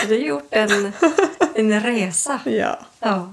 Du 0.09 0.15
har 0.15 0.23
gjort 0.23 0.49
en, 0.51 0.93
en 1.55 1.81
resa. 1.81 2.41
Ja. 2.45 2.79
ja. 3.01 3.33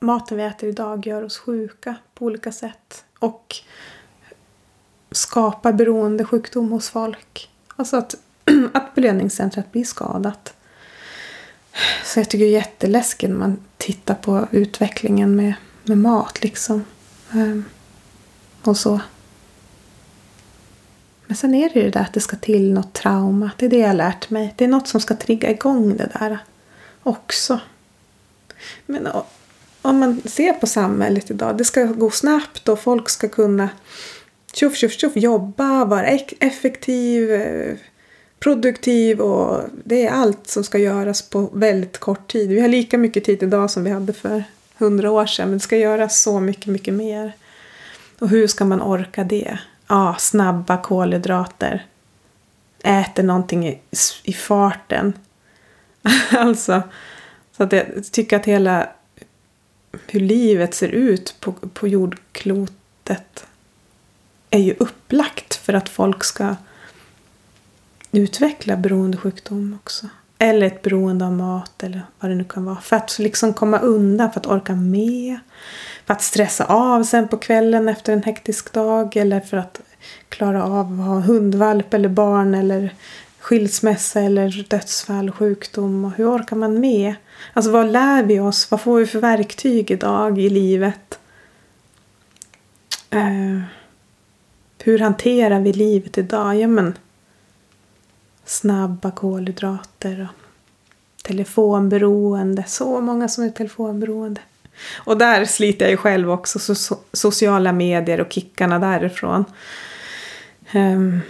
maten 0.00 0.36
vi 0.36 0.42
äter 0.42 0.68
idag 0.68 1.06
gör 1.06 1.22
oss 1.22 1.38
sjuka 1.38 1.94
på 2.14 2.24
olika 2.24 2.52
sätt. 2.52 3.04
Och 3.18 3.56
skapar 5.10 5.72
beroendesjukdom 5.72 6.72
hos 6.72 6.90
folk. 6.90 7.50
Alltså 7.76 7.96
att, 7.96 8.14
att 8.72 8.94
belöningscentret 8.94 9.72
blir 9.72 9.84
skadat. 9.84 10.55
Så 12.04 12.20
jag 12.20 12.28
tycker 12.28 12.44
det 12.44 12.50
är 12.50 12.52
jätteläskigt 12.52 13.30
när 13.30 13.38
man 13.38 13.58
tittar 13.76 14.14
på 14.14 14.48
utvecklingen 14.50 15.36
med, 15.36 15.54
med 15.84 15.98
mat 15.98 16.42
liksom. 16.42 16.84
Ehm, 17.32 17.64
och 18.62 18.76
så. 18.76 19.00
Men 21.26 21.36
sen 21.36 21.54
är 21.54 21.68
det 21.68 21.78
ju 21.78 21.84
det 21.84 21.90
där 21.90 22.00
att 22.00 22.12
det 22.12 22.20
ska 22.20 22.36
till 22.36 22.72
något 22.72 22.92
trauma. 22.92 23.50
Det 23.56 23.66
är 23.66 23.70
det 23.70 23.78
jag 23.78 23.88
har 23.88 23.94
lärt 23.94 24.30
mig. 24.30 24.54
Det 24.56 24.64
är 24.64 24.68
något 24.68 24.88
som 24.88 25.00
ska 25.00 25.16
trigga 25.16 25.50
igång 25.50 25.96
det 25.96 26.10
där 26.12 26.38
också. 27.02 27.60
Men 28.86 29.08
om 29.82 29.98
man 29.98 30.22
ser 30.24 30.52
på 30.52 30.66
samhället 30.66 31.30
idag, 31.30 31.58
det 31.58 31.64
ska 31.64 31.84
gå 31.84 32.10
snabbt 32.10 32.68
och 32.68 32.80
folk 32.80 33.08
ska 33.08 33.28
kunna 33.28 33.68
tjoff, 34.52 34.76
tjoff, 34.76 34.92
tjoff, 34.92 35.16
jobba, 35.16 35.84
vara 35.84 36.06
effektiv, 36.40 37.32
eh, 37.32 37.76
produktiv 38.46 39.20
och 39.20 39.64
det 39.84 40.06
är 40.06 40.10
allt 40.10 40.46
som 40.46 40.64
ska 40.64 40.78
göras 40.78 41.22
på 41.22 41.50
väldigt 41.52 41.98
kort 41.98 42.32
tid. 42.32 42.48
Vi 42.48 42.60
har 42.60 42.68
lika 42.68 42.98
mycket 42.98 43.24
tid 43.24 43.42
idag 43.42 43.70
som 43.70 43.84
vi 43.84 43.90
hade 43.90 44.12
för 44.12 44.44
hundra 44.76 45.10
år 45.10 45.26
sedan 45.26 45.48
men 45.48 45.58
det 45.58 45.64
ska 45.64 45.76
göras 45.76 46.22
så 46.22 46.40
mycket, 46.40 46.66
mycket 46.66 46.94
mer. 46.94 47.32
Och 48.18 48.28
hur 48.28 48.46
ska 48.46 48.64
man 48.64 48.82
orka 48.82 49.24
det? 49.24 49.58
Ja, 49.86 50.16
snabba 50.18 50.82
kolhydrater. 50.82 51.86
Äter 52.84 53.22
någonting 53.22 53.68
i, 53.68 53.78
i 54.22 54.32
farten. 54.32 55.12
alltså, 56.30 56.82
så 57.56 57.62
att 57.62 57.72
jag 57.72 57.84
tycker 58.12 58.36
att 58.36 58.46
hela 58.46 58.88
hur 60.06 60.20
livet 60.20 60.74
ser 60.74 60.88
ut 60.88 61.36
på, 61.40 61.52
på 61.52 61.88
jordklotet 61.88 63.46
är 64.50 64.60
ju 64.60 64.74
upplagt 64.78 65.54
för 65.54 65.72
att 65.72 65.88
folk 65.88 66.24
ska 66.24 66.56
utveckla 68.12 68.76
beroendesjukdom 68.76 69.78
också. 69.82 70.06
Eller 70.38 70.66
ett 70.66 70.82
beroende 70.82 71.24
av 71.24 71.32
mat 71.32 71.82
eller 71.82 72.02
vad 72.20 72.30
det 72.30 72.34
nu 72.34 72.44
kan 72.44 72.64
vara. 72.64 72.80
För 72.80 72.96
att 72.96 73.18
liksom 73.18 73.54
komma 73.54 73.78
undan, 73.78 74.32
för 74.32 74.40
att 74.40 74.46
orka 74.46 74.74
med. 74.74 75.38
För 76.06 76.14
att 76.14 76.22
stressa 76.22 76.64
av 76.64 77.02
sen 77.02 77.28
på 77.28 77.36
kvällen 77.36 77.88
efter 77.88 78.12
en 78.12 78.22
hektisk 78.22 78.72
dag. 78.72 79.16
Eller 79.16 79.40
för 79.40 79.56
att 79.56 79.80
klara 80.28 80.64
av 80.64 81.00
att 81.00 81.06
ha 81.06 81.20
hundvalp 81.20 81.94
eller 81.94 82.08
barn 82.08 82.54
eller 82.54 82.94
skilsmässa 83.38 84.20
eller 84.20 84.66
dödsfall, 84.68 85.30
sjukdom. 85.30 86.04
Och 86.04 86.12
hur 86.12 86.36
orkar 86.36 86.56
man 86.56 86.80
med? 86.80 87.14
Alltså 87.52 87.70
vad 87.70 87.92
lär 87.92 88.22
vi 88.22 88.40
oss? 88.40 88.70
Vad 88.70 88.80
får 88.80 88.98
vi 88.98 89.06
för 89.06 89.18
verktyg 89.18 89.90
idag 89.90 90.38
i 90.38 90.50
livet? 90.50 91.18
Uh, 93.14 93.60
hur 94.78 94.98
hanterar 94.98 95.60
vi 95.60 95.72
livet 95.72 96.18
idag? 96.18 96.56
Ja 96.56 96.66
men 96.66 96.94
snabba 98.46 99.10
kolhydrater 99.10 100.28
och 100.30 101.22
telefonberoende. 101.22 102.64
Så 102.66 103.00
många 103.00 103.28
som 103.28 103.44
är 103.44 103.50
telefonberoende. 103.50 104.40
Och 104.96 105.18
där 105.18 105.44
sliter 105.44 105.84
jag 105.84 105.90
ju 105.90 105.96
själv 105.96 106.30
också. 106.30 106.74
So 106.74 106.96
sociala 107.12 107.72
medier 107.72 108.20
och 108.20 108.32
kickarna 108.32 108.78
därifrån. 108.78 109.44
Um, 110.74 111.20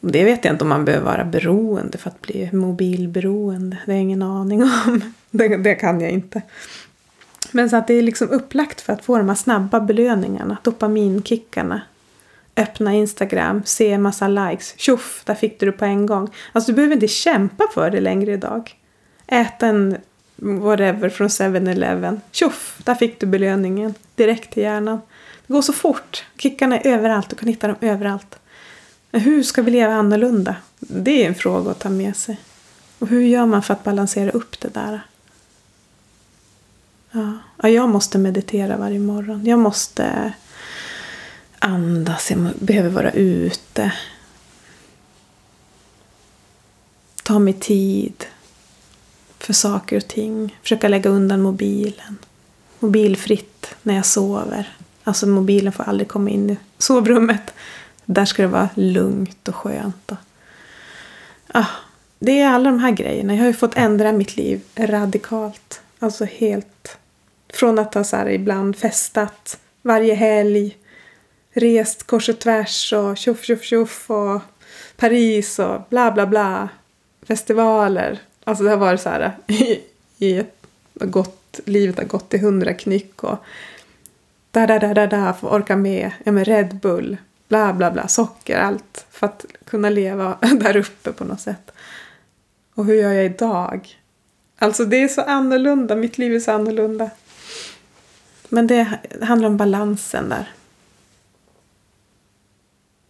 det 0.00 0.24
vet 0.24 0.44
jag 0.44 0.54
inte 0.54 0.64
om 0.64 0.68
man 0.68 0.84
behöver 0.84 1.04
vara 1.04 1.24
beroende 1.24 1.98
för 1.98 2.10
att 2.10 2.20
bli 2.20 2.50
mobilberoende. 2.52 3.76
Det 3.86 3.92
har 3.92 3.96
jag 3.96 4.02
ingen 4.02 4.22
aning 4.22 4.62
om. 4.62 5.00
Det, 5.34 5.56
det, 5.56 5.74
kan 5.74 6.00
jag 6.00 6.10
inte. 6.10 6.42
Men 7.52 7.70
så 7.70 7.76
att 7.76 7.86
det 7.86 7.94
är 7.94 8.02
liksom 8.02 8.30
upplagt 8.30 8.80
för 8.80 8.92
att 8.92 9.04
få 9.04 9.18
de 9.18 9.28
här 9.28 9.36
snabba 9.36 9.80
belöningarna, 9.80 10.56
dopaminkickarna 10.62 11.80
öppna 12.56 12.94
Instagram, 12.94 13.62
se 13.64 13.92
en 13.92 14.02
massa 14.02 14.28
likes. 14.28 14.74
Tjoff, 14.76 15.22
där 15.24 15.34
fick 15.34 15.60
du 15.60 15.66
det 15.66 15.72
på 15.72 15.84
en 15.84 16.06
gång. 16.06 16.28
Alltså 16.52 16.72
du 16.72 16.76
behöver 16.76 16.94
inte 16.94 17.08
kämpa 17.08 17.64
för 17.74 17.90
det 17.90 18.00
längre 18.00 18.32
idag. 18.32 18.76
Äta 19.26 19.66
en 19.66 19.96
whatever 20.36 21.08
från 21.08 21.28
7-Eleven. 21.28 22.20
Tjoff, 22.32 22.80
där 22.84 22.94
fick 22.94 23.20
du 23.20 23.26
belöningen. 23.26 23.94
Direkt 24.14 24.52
till 24.52 24.62
hjärnan. 24.62 25.00
Det 25.46 25.52
går 25.52 25.62
så 25.62 25.72
fort. 25.72 26.24
Kickarna 26.38 26.78
är 26.78 26.86
överallt, 26.86 27.30
du 27.30 27.36
kan 27.36 27.48
hitta 27.48 27.66
dem 27.66 27.76
överallt. 27.80 28.38
Men 29.10 29.20
hur 29.20 29.42
ska 29.42 29.62
vi 29.62 29.70
leva 29.70 29.94
annorlunda? 29.94 30.56
Det 30.78 31.24
är 31.24 31.28
en 31.28 31.34
fråga 31.34 31.70
att 31.70 31.80
ta 31.80 31.88
med 31.88 32.16
sig. 32.16 32.40
Och 32.98 33.08
hur 33.08 33.22
gör 33.22 33.46
man 33.46 33.62
för 33.62 33.74
att 33.74 33.84
balansera 33.84 34.30
upp 34.30 34.60
det 34.60 34.74
där? 34.74 35.00
Ja, 37.62 37.68
jag 37.68 37.88
måste 37.88 38.18
meditera 38.18 38.76
varje 38.76 38.98
morgon. 38.98 39.46
Jag 39.46 39.58
måste 39.58 40.32
andas, 41.62 42.30
jag 42.30 42.52
behöver 42.58 42.90
vara 42.90 43.10
ute. 43.10 43.92
Ta 47.22 47.38
mig 47.38 47.52
tid 47.52 48.24
för 49.38 49.52
saker 49.52 49.96
och 49.96 50.08
ting. 50.08 50.58
Försöka 50.62 50.88
lägga 50.88 51.10
undan 51.10 51.42
mobilen. 51.42 52.18
Mobilfritt 52.78 53.74
när 53.82 53.94
jag 53.94 54.06
sover. 54.06 54.76
Alltså 55.04 55.26
mobilen 55.26 55.72
får 55.72 55.84
aldrig 55.84 56.08
komma 56.08 56.30
in 56.30 56.50
i 56.50 56.56
sovrummet. 56.78 57.54
Där 58.04 58.24
ska 58.24 58.42
det 58.42 58.48
vara 58.48 58.68
lugnt 58.74 59.48
och 59.48 59.56
skönt. 59.56 60.12
Ah, 61.46 61.66
det 62.18 62.40
är 62.40 62.48
alla 62.48 62.70
de 62.70 62.78
här 62.78 62.90
grejerna. 62.90 63.34
Jag 63.34 63.40
har 63.40 63.46
ju 63.46 63.54
fått 63.54 63.76
ändra 63.76 64.12
mitt 64.12 64.36
liv 64.36 64.60
radikalt. 64.76 65.80
Alltså 65.98 66.24
helt. 66.24 66.98
Från 67.52 67.78
att 67.78 67.94
ha 67.94 68.04
så 68.04 68.16
här 68.16 68.30
ibland 68.30 68.76
festat 68.76 69.58
varje 69.82 70.14
helg 70.14 70.76
rest 71.52 72.06
kors 72.06 72.28
och 72.28 72.38
tvärs 72.38 72.92
och 72.92 73.16
tjoff 73.16 73.44
tjoff 73.44 73.62
tjoff 73.62 74.10
och 74.10 74.40
Paris 74.96 75.58
och 75.58 75.80
bla 75.90 76.12
bla 76.12 76.26
bla. 76.26 76.68
Festivaler. 77.22 78.18
Alltså 78.44 78.64
det 78.64 78.70
har 78.70 78.76
varit 78.76 79.00
så 79.00 79.08
här 79.08 79.36
i, 79.46 79.80
i 80.18 80.38
ett 80.38 80.66
gått, 80.94 81.60
livet 81.64 81.98
har 81.98 82.04
gått 82.04 82.34
i 82.34 82.38
hundra 82.38 82.74
knyck 82.74 83.24
och 83.24 83.38
da 84.50 84.66
da 84.66 84.78
da 84.78 84.94
da 84.94 85.06
da 85.06 85.32
få 85.32 85.48
orka 85.48 85.76
med. 85.76 86.10
Ja 86.24 86.32
men 86.32 86.44
Red 86.44 86.76
Bull, 86.76 87.16
bla 87.48 87.72
bla 87.72 87.90
bla, 87.90 88.08
socker, 88.08 88.58
allt 88.58 89.06
för 89.10 89.26
att 89.26 89.44
kunna 89.64 89.90
leva 89.90 90.38
där 90.40 90.76
uppe 90.76 91.12
på 91.12 91.24
något 91.24 91.40
sätt. 91.40 91.70
Och 92.74 92.84
hur 92.84 92.94
gör 92.94 93.12
jag 93.12 93.24
idag? 93.24 93.98
Alltså 94.58 94.84
det 94.84 95.02
är 95.02 95.08
så 95.08 95.22
annorlunda, 95.22 95.96
mitt 95.96 96.18
liv 96.18 96.34
är 96.34 96.40
så 96.40 96.52
annorlunda. 96.52 97.10
Men 98.48 98.66
det 98.66 98.98
handlar 99.22 99.48
om 99.48 99.56
balansen 99.56 100.28
där. 100.28 100.50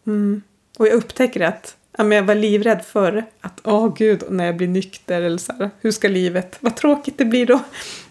Mm. 0.07 0.42
Och 0.78 0.86
jag 0.86 0.94
upptäcker 0.94 1.40
att 1.40 1.76
ja, 1.96 2.14
jag 2.14 2.22
var 2.22 2.34
livrädd 2.34 2.84
för 2.84 3.24
att, 3.40 3.61
åh 3.64 3.86
oh, 3.86 3.94
gud, 3.94 4.22
när 4.30 4.46
jag 4.46 4.57
blir 4.57 4.68
nykter 4.68 5.22
eller 5.22 5.38
så 5.38 5.53
här, 5.53 5.70
hur 5.80 5.90
ska 5.90 6.09
livet, 6.09 6.57
vad 6.61 6.76
tråkigt 6.76 7.18
det 7.18 7.24
blir 7.24 7.46
då. 7.46 7.61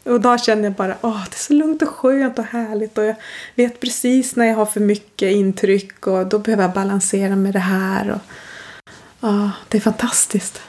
Och 0.03 0.21
då 0.21 0.37
känner 0.37 0.63
jag 0.63 0.73
bara, 0.73 0.97
åh, 1.01 1.11
oh, 1.11 1.23
det 1.29 1.35
är 1.35 1.39
så 1.39 1.53
lugnt 1.53 1.81
och 1.81 1.89
skönt 1.89 2.39
och 2.39 2.45
härligt 2.45 2.97
och 2.97 3.03
jag 3.03 3.15
vet 3.55 3.79
precis 3.79 4.35
när 4.35 4.45
jag 4.45 4.55
har 4.55 4.65
för 4.65 4.79
mycket 4.79 5.31
intryck 5.31 6.07
och 6.07 6.27
då 6.27 6.39
behöver 6.39 6.63
jag 6.63 6.73
balansera 6.73 7.35
med 7.35 7.53
det 7.53 7.59
här. 7.59 8.11
Och, 8.11 9.29
oh, 9.29 9.49
det 9.69 9.77
är 9.77 9.81
fantastiskt. 9.81 10.61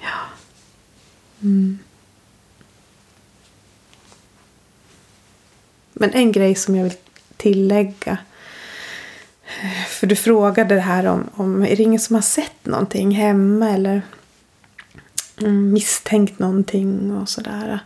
Ja. 0.00 0.18
Mm. 1.42 1.78
Men 5.92 6.12
en 6.12 6.32
grej 6.32 6.54
som 6.54 6.76
jag 6.76 6.84
vill 6.84 6.96
tillägga 7.36 8.18
för 9.88 10.06
du 10.06 10.16
frågade 10.16 10.74
det 10.74 10.80
här 10.80 11.06
om, 11.06 11.30
om 11.34 11.62
är 11.62 11.76
det 11.76 11.82
ingen 11.82 12.00
som 12.00 12.14
har 12.14 12.22
sett 12.22 12.66
någonting 12.66 13.10
hemma 13.10 13.70
eller 13.70 14.02
mm, 15.40 15.72
misstänkt 15.72 16.38
någonting 16.38 17.12
och 17.12 17.28
sådär. 17.28 17.80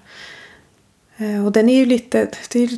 Eh, 1.17 1.47
och 1.47 1.53
den 1.53 1.69
är 1.69 1.77
ju 1.77 1.87
lite... 1.87 2.29
Det 2.53 2.59
är, 2.65 2.71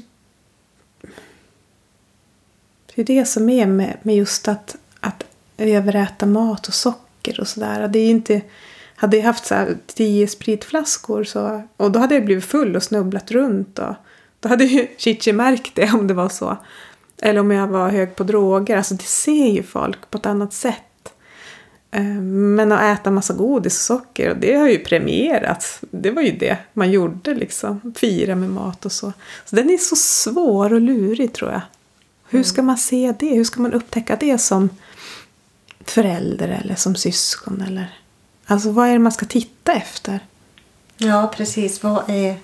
det 2.95 3.03
är 3.03 3.05
det 3.05 3.24
som 3.24 3.49
är 3.49 3.66
med, 3.66 3.97
med 4.03 4.16
just 4.16 4.49
att, 4.49 4.76
att 5.01 5.24
överäta 5.57 6.26
mat 6.26 6.68
och 6.68 6.74
socker 6.74 7.41
och 7.41 7.49
sådär. 7.49 7.89
Det 7.89 7.99
är 7.99 8.11
inte... 8.11 8.41
Hade 8.95 9.16
jag 9.16 9.24
haft 9.24 9.47
så 9.47 9.55
här 9.55 9.76
tio 9.87 10.28
spritflaskor 10.28 11.24
så, 11.24 11.68
och 11.76 11.91
då 11.91 11.99
hade 11.99 12.14
jag 12.14 12.24
blivit 12.24 12.45
full 12.45 12.76
och 12.76 12.83
snubblat 12.83 13.30
runt. 13.30 13.78
Och, 13.78 13.95
då 14.41 14.49
hade 14.49 14.64
ju 14.64 14.87
Chichi 14.97 15.33
märkt 15.33 15.74
det 15.74 15.93
om 15.93 16.07
det 16.07 16.14
var 16.14 16.29
så. 16.29 16.57
Eller 17.24 17.40
om 17.40 17.50
jag 17.50 17.66
var 17.66 17.88
hög 17.88 18.16
på 18.16 18.24
droger. 18.24 18.76
Alltså 18.76 18.94
det 18.94 19.04
ser 19.04 19.46
ju 19.46 19.62
folk 19.62 20.11
på 20.11 20.18
ett 20.18 20.26
annat 20.26 20.53
sätt. 20.53 21.14
Eh, 21.90 22.03
men 22.03 22.72
att 22.72 22.99
äta 22.99 23.11
massa 23.11 23.34
godis 23.34 23.90
och 23.90 23.99
socker, 23.99 24.34
det 24.34 24.54
har 24.54 24.68
ju 24.68 24.78
premierats. 24.78 25.80
Det 25.90 26.11
var 26.11 26.22
ju 26.22 26.30
det 26.30 26.58
man 26.72 26.90
gjorde 26.90 27.34
liksom. 27.34 27.94
Fira 27.96 28.34
med 28.34 28.50
mat 28.50 28.84
och 28.84 28.92
så. 28.92 29.12
Så 29.44 29.57
den 29.57 29.70
är 29.70 29.78
så 29.78 29.96
svår 29.96 30.72
och 30.72 30.80
lurig 30.80 31.32
tror 31.32 31.50
jag. 31.50 31.61
Hur 32.28 32.38
mm. 32.38 32.44
ska 32.44 32.62
man 32.62 32.78
se 32.78 33.14
det? 33.18 33.34
Hur 33.34 33.44
ska 33.44 33.62
man 33.62 33.72
upptäcka 33.72 34.16
det 34.16 34.38
som 34.38 34.68
förälder 35.84 36.49
eller 36.49 36.74
som 36.74 36.94
syskon? 36.94 37.64
Eller? 37.66 37.99
Alltså 38.46 38.70
vad 38.70 38.88
är 38.88 38.92
det 38.92 38.99
man 38.99 39.12
ska 39.12 39.26
titta 39.26 39.72
efter? 39.72 40.20
Ja, 40.96 41.32
precis. 41.36 41.82
Vad 41.82 42.11
är, 42.11 42.36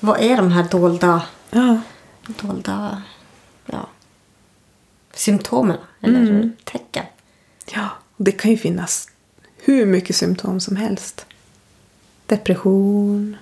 vad 0.00 0.20
är 0.20 0.36
de 0.36 0.52
här 0.52 0.64
dolda, 0.70 1.22
ja. 1.50 1.80
dolda 2.26 3.02
ja, 3.66 3.88
symptomen 5.14 5.76
eller 6.00 6.20
mm. 6.20 6.52
tecken. 6.64 7.04
Ja, 7.74 7.88
och 8.16 8.24
det 8.24 8.32
kan 8.32 8.50
ju 8.50 8.56
finnas 8.56 9.08
hur 9.56 9.86
mycket 9.86 10.16
symptom 10.16 10.60
som 10.60 10.76
helst. 10.76 11.26
Depression, 12.26 13.36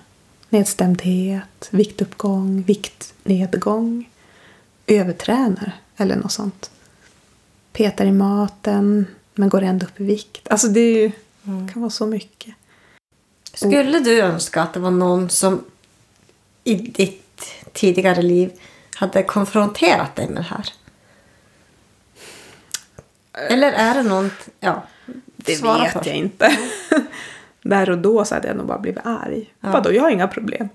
nedstämdhet, 0.49 1.67
viktuppgång, 1.69 2.61
viktnedgång, 2.61 4.09
övertränar 4.87 5.71
eller 5.97 6.15
något 6.15 6.31
sånt. 6.31 6.71
Petar 7.73 8.05
i 8.05 8.11
maten 8.11 9.07
men 9.33 9.49
går 9.49 9.61
ändå 9.61 9.85
upp 9.85 9.99
i 9.99 10.03
vikt. 10.03 10.47
Alltså 10.49 10.67
det 10.67 10.91
ju, 10.91 11.11
mm. 11.45 11.67
kan 11.67 11.81
vara 11.81 11.89
så 11.89 12.05
mycket. 12.05 12.55
Skulle 13.53 13.99
du 13.99 14.21
önska 14.21 14.61
att 14.61 14.73
det 14.73 14.79
var 14.79 14.91
någon 14.91 15.29
som 15.29 15.63
i 16.63 16.75
ditt 16.75 17.41
tidigare 17.73 18.21
liv 18.21 18.51
hade 18.95 19.23
konfronterat 19.23 20.15
dig 20.15 20.27
med 20.27 20.37
det 20.37 20.41
här? 20.41 20.73
Eller 23.49 23.71
är 23.71 23.93
det 23.93 24.03
något... 24.03 24.47
Ja, 24.59 24.83
det 25.35 25.51
vet 25.63 25.91
för. 25.91 26.01
jag 26.05 26.15
inte. 26.15 26.57
Där 27.61 27.89
och 27.89 27.97
då 27.97 28.25
så 28.25 28.35
hade 28.35 28.47
jag 28.47 28.57
nog 28.57 28.65
bara 28.65 28.79
blivit 28.79 29.05
arg. 29.05 29.53
Ja. 29.59 29.71
Vadå, 29.71 29.93
jag 29.93 30.03
har 30.03 30.09
inga 30.09 30.27
problem. 30.27 30.69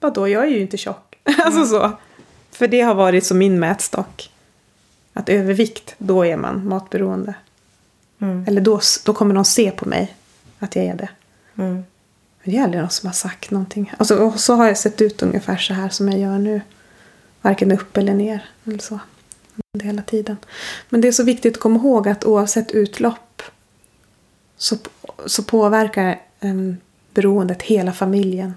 Vadå, 0.00 0.28
jag 0.28 0.42
är 0.42 0.48
ju 0.48 0.60
inte 0.60 0.76
tjock. 0.76 1.18
alltså 1.24 1.58
mm. 1.58 1.66
så. 1.66 1.92
För 2.50 2.68
det 2.68 2.80
har 2.80 2.94
varit 2.94 3.26
som 3.26 3.38
min 3.38 3.60
mätstock. 3.60 4.30
Att 5.12 5.28
övervikt, 5.28 5.94
då 5.98 6.26
är 6.26 6.36
man 6.36 6.68
matberoende. 6.68 7.34
Mm. 8.18 8.44
Eller 8.48 8.60
då, 8.60 8.80
då 9.04 9.12
kommer 9.14 9.34
de 9.34 9.44
se 9.44 9.70
på 9.70 9.88
mig 9.88 10.16
att 10.58 10.76
jag 10.76 10.84
är 10.84 10.94
det. 10.94 11.08
Mm. 11.56 11.74
Men 12.42 12.54
det 12.54 12.56
är 12.56 12.62
aldrig 12.62 12.80
någon 12.80 12.90
som 12.90 13.06
har 13.06 13.14
sagt 13.14 13.50
någonting. 13.50 13.92
Alltså, 13.98 14.18
och 14.18 14.40
så 14.40 14.54
har 14.54 14.66
jag 14.66 14.78
sett 14.78 15.00
ut 15.00 15.22
ungefär 15.22 15.56
så 15.56 15.74
här 15.74 15.88
som 15.88 16.08
jag 16.08 16.20
gör 16.20 16.38
nu. 16.38 16.60
Varken 17.46 17.72
upp 17.72 17.96
eller 17.96 18.14
ner. 18.14 18.44
Eller 18.64 18.78
så. 18.78 18.98
Hela 19.82 20.02
tiden. 20.02 20.36
Men 20.88 21.00
det 21.00 21.08
är 21.08 21.12
så 21.12 21.24
viktigt 21.24 21.54
att 21.54 21.60
komma 21.60 21.78
ihåg 21.78 22.08
att 22.08 22.24
oavsett 22.24 22.72
utlopp 22.72 23.42
så, 24.56 24.76
så 25.26 25.42
påverkar 25.42 26.20
um, 26.40 26.76
beroendet 27.14 27.62
hela 27.62 27.92
familjen. 27.92 28.54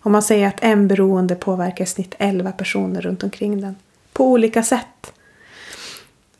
Om 0.00 0.12
man 0.12 0.22
säger 0.22 0.48
att 0.48 0.62
en 0.62 0.88
beroende 0.88 1.34
påverkar 1.34 1.84
i 1.84 1.86
snitt 1.86 2.14
11 2.18 2.52
personer 2.52 3.00
runt 3.00 3.22
omkring 3.22 3.60
den. 3.60 3.76
På 4.12 4.26
olika 4.26 4.62
sätt. 4.62 5.12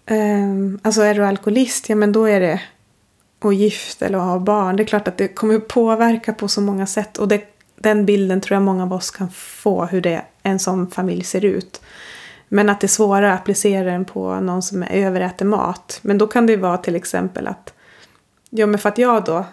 Um, 0.06 0.80
alltså 0.82 1.02
är 1.02 1.14
du 1.14 1.26
alkoholist, 1.26 1.88
ja 1.88 1.96
men 1.96 2.12
då 2.12 2.24
är 2.24 2.40
det 2.40 2.60
och 3.38 3.54
gift 3.54 4.02
eller 4.02 4.18
att 4.18 4.24
ha 4.24 4.38
barn. 4.38 4.76
Det 4.76 4.82
är 4.82 4.86
klart 4.86 5.08
att 5.08 5.16
det 5.16 5.28
kommer 5.28 5.58
påverka 5.58 6.32
på 6.32 6.48
så 6.48 6.60
många 6.60 6.86
sätt. 6.86 7.18
Och 7.18 7.28
det, 7.28 7.57
den 7.78 8.06
bilden 8.06 8.40
tror 8.40 8.54
jag 8.54 8.62
många 8.62 8.82
av 8.82 8.92
oss 8.92 9.10
kan 9.10 9.30
få 9.30 9.84
hur 9.84 10.00
det, 10.00 10.22
en 10.42 10.58
sån 10.58 10.90
familj 10.90 11.24
ser 11.24 11.44
ut. 11.44 11.80
Men 12.48 12.68
att 12.68 12.80
det 12.80 12.86
är 12.86 12.88
svårare 12.88 13.32
att 13.32 13.40
applicera 13.40 13.90
den 13.90 14.04
på 14.04 14.40
någon 14.40 14.62
som 14.62 14.82
överäter 14.82 15.44
mat. 15.44 15.98
Men 16.02 16.18
då 16.18 16.26
kan 16.26 16.46
det 16.46 16.52
ju 16.52 16.58
vara 16.58 16.78
till 16.78 16.96
exempel 16.96 17.46
att 17.46 17.72
Ja 18.50 18.66
men 18.66 18.78
för 18.78 18.88
att 18.88 18.98
jag 18.98 19.24
då 19.24 19.44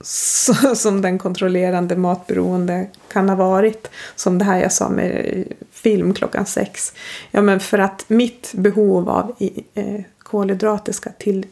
så, 0.00 0.74
som 0.74 1.02
den 1.02 1.18
kontrollerande 1.18 1.96
matberoende 1.96 2.86
kan 3.12 3.28
ha 3.28 3.36
varit. 3.36 3.90
Som 4.16 4.38
det 4.38 4.44
här 4.44 4.60
jag 4.60 4.72
sa 4.72 4.88
med 4.88 5.44
film 5.72 6.14
klockan 6.14 6.46
sex. 6.46 6.92
Ja 7.30 7.42
men 7.42 7.60
för 7.60 7.78
att 7.78 8.04
mitt 8.08 8.52
behov 8.54 9.08
av 9.08 9.34
eh, 9.74 10.00
kolhydrater 10.18 10.92
ska 10.92 11.10
till, 11.10 11.46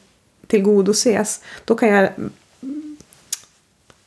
tillgodoses. 0.46 1.40
Då 1.64 1.74
kan 1.74 1.88
jag 1.88 2.08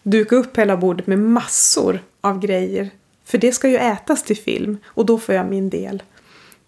duka 0.03 0.35
upp 0.35 0.57
hela 0.57 0.77
bordet 0.77 1.07
med 1.07 1.19
massor 1.19 1.99
av 2.21 2.39
grejer. 2.39 2.89
För 3.25 3.37
det 3.37 3.51
ska 3.51 3.69
ju 3.69 3.77
ätas 3.77 4.23
till 4.23 4.37
film 4.37 4.77
och 4.85 5.05
då 5.05 5.17
får 5.17 5.35
jag 5.35 5.45
min 5.45 5.69
del. 5.69 6.03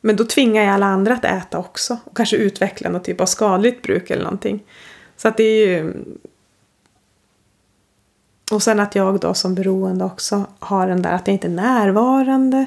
Men 0.02 0.16
då 0.16 0.26
tvingar 0.26 0.64
jag 0.64 0.74
alla 0.74 0.86
andra 0.86 1.14
att 1.14 1.26
äta 1.26 1.58
också. 1.58 1.98
Och 2.06 2.18
kanske 2.18 2.38
utveckla 2.38 2.90
något 2.90 3.04
typ 3.04 3.22
av 3.22 3.26
skadligt 3.26 3.82
bruk 3.82 4.10
eller 4.10 4.24
någonting. 4.24 4.64
Så 5.18 5.28
att 5.28 5.38
det 5.38 5.44
är 5.44 5.68
ju... 5.68 5.94
Och 8.52 8.64
sen 8.64 8.80
att 8.80 8.96
jag 8.96 9.20
då 9.20 9.34
som 9.34 9.56
beroende 9.56 10.06
också 10.06 10.46
har 10.60 10.88
den 10.88 11.02
där 11.02 11.12
att 11.12 11.28
jag 11.28 11.34
inte 11.34 11.48
är 11.48 11.52
närvarande. 11.52 12.66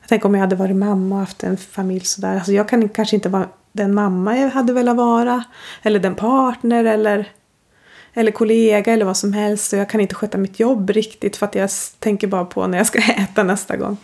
Jag 0.00 0.08
tänker 0.08 0.26
om 0.26 0.34
jag 0.34 0.40
hade 0.40 0.56
varit 0.56 0.76
mamma 0.76 1.14
och 1.14 1.20
haft 1.20 1.42
en 1.42 1.56
familj 1.56 2.04
sådär. 2.04 2.34
Alltså 2.34 2.52
jag 2.52 2.68
kan 2.68 2.88
kanske 2.88 3.16
inte 3.16 3.28
vara 3.28 3.48
den 3.72 3.94
mamma 3.94 4.38
jag 4.38 4.50
hade 4.50 4.72
velat 4.72 4.96
vara. 4.96 5.44
Eller 5.82 6.00
den 6.00 6.14
partner 6.14 6.84
eller, 6.84 7.28
eller 8.14 8.32
kollega 8.32 8.92
eller 8.92 9.04
vad 9.04 9.16
som 9.16 9.32
helst. 9.32 9.72
Och 9.72 9.78
jag 9.78 9.88
kan 9.88 10.00
inte 10.00 10.14
sköta 10.14 10.38
mitt 10.38 10.60
jobb 10.60 10.90
riktigt 10.90 11.36
för 11.36 11.46
att 11.46 11.54
jag 11.54 11.70
tänker 11.98 12.26
bara 12.26 12.44
på 12.44 12.66
när 12.66 12.78
jag 12.78 12.86
ska 12.86 12.98
äta 13.12 13.42
nästa 13.42 13.76
gång. 13.76 13.96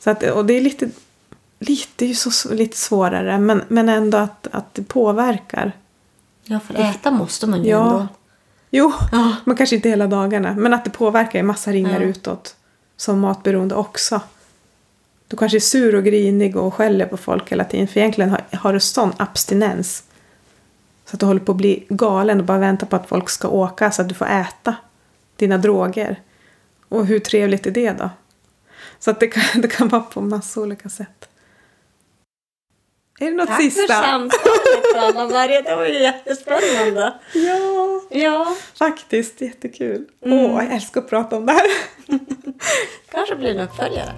Så 0.00 0.10
att, 0.10 0.22
och 0.22 0.46
det 0.46 0.54
är 0.54 0.60
lite, 0.60 0.88
lite, 1.58 2.06
ju 2.06 2.14
så, 2.14 2.54
lite 2.54 2.76
svårare 2.76 3.38
men, 3.38 3.62
men 3.68 3.88
ändå 3.88 4.18
att, 4.18 4.46
att 4.50 4.74
det 4.74 4.82
påverkar. 4.82 5.72
Ja, 6.44 6.60
för 6.60 6.74
äta 6.74 7.10
måste 7.10 7.46
man 7.46 7.64
ju 7.64 7.70
ja. 7.70 7.84
ändå. 7.84 8.08
Jo, 8.70 8.92
ja. 9.12 9.36
men 9.44 9.56
kanske 9.56 9.76
inte 9.76 9.88
hela 9.88 10.06
dagarna. 10.06 10.54
Men 10.54 10.74
att 10.74 10.84
det 10.84 10.90
påverkar 10.90 11.38
i 11.38 11.42
massa 11.42 11.72
ringar 11.72 12.00
ja. 12.00 12.06
utåt. 12.06 12.56
Som 12.96 13.20
matberoende 13.20 13.74
också. 13.74 14.20
Du 15.28 15.36
kanske 15.36 15.58
är 15.58 15.60
sur 15.60 15.94
och 15.94 16.04
grinig 16.04 16.56
och 16.56 16.74
skäller 16.74 17.06
på 17.06 17.16
folk 17.16 17.52
hela 17.52 17.64
tiden. 17.64 17.88
För 17.88 18.00
egentligen 18.00 18.30
har, 18.30 18.42
har 18.52 18.72
du 18.72 18.80
sån 18.80 19.12
abstinens. 19.16 20.04
Så 21.12 21.16
att 21.16 21.20
du 21.20 21.26
håller 21.26 21.40
på 21.40 21.52
att 21.52 21.58
bli 21.58 21.86
galen 21.88 22.40
och 22.40 22.46
bara 22.46 22.58
väntar 22.58 22.86
på 22.86 22.96
att 22.96 23.08
folk 23.08 23.28
ska 23.28 23.48
åka 23.48 23.90
så 23.90 24.02
att 24.02 24.08
du 24.08 24.14
får 24.14 24.26
äta 24.26 24.76
dina 25.36 25.58
droger. 25.58 26.20
Och 26.88 27.06
hur 27.06 27.18
trevligt 27.18 27.66
är 27.66 27.70
det 27.70 27.90
då? 27.90 28.10
Så 28.98 29.10
att 29.10 29.20
det 29.20 29.26
kan, 29.26 29.60
det 29.62 29.68
kan 29.68 29.88
vara 29.88 30.02
på 30.02 30.20
massa 30.20 30.60
olika 30.60 30.88
sätt. 30.88 31.28
Är 33.20 33.30
det 33.30 33.36
något 33.36 33.48
Tack 33.48 33.62
sista? 33.62 33.86
Tack 33.86 34.04
för 34.04 34.10
samtalet 34.10 35.16
Anna-Maria, 35.16 35.62
det 35.62 35.76
var 35.76 35.86
ju 35.86 36.02
jättespännande. 36.02 37.14
Ja, 37.34 38.00
ja. 38.10 38.56
faktiskt 38.74 39.40
jättekul. 39.40 40.06
Mm. 40.24 40.38
Åh, 40.38 40.64
jag 40.64 40.74
älskar 40.74 41.00
att 41.00 41.10
prata 41.10 41.36
om 41.36 41.46
det 41.46 41.52
här. 41.52 41.66
kanske 43.10 43.36
blir 43.36 43.50
en 43.50 43.60
uppföljare. 43.60 44.12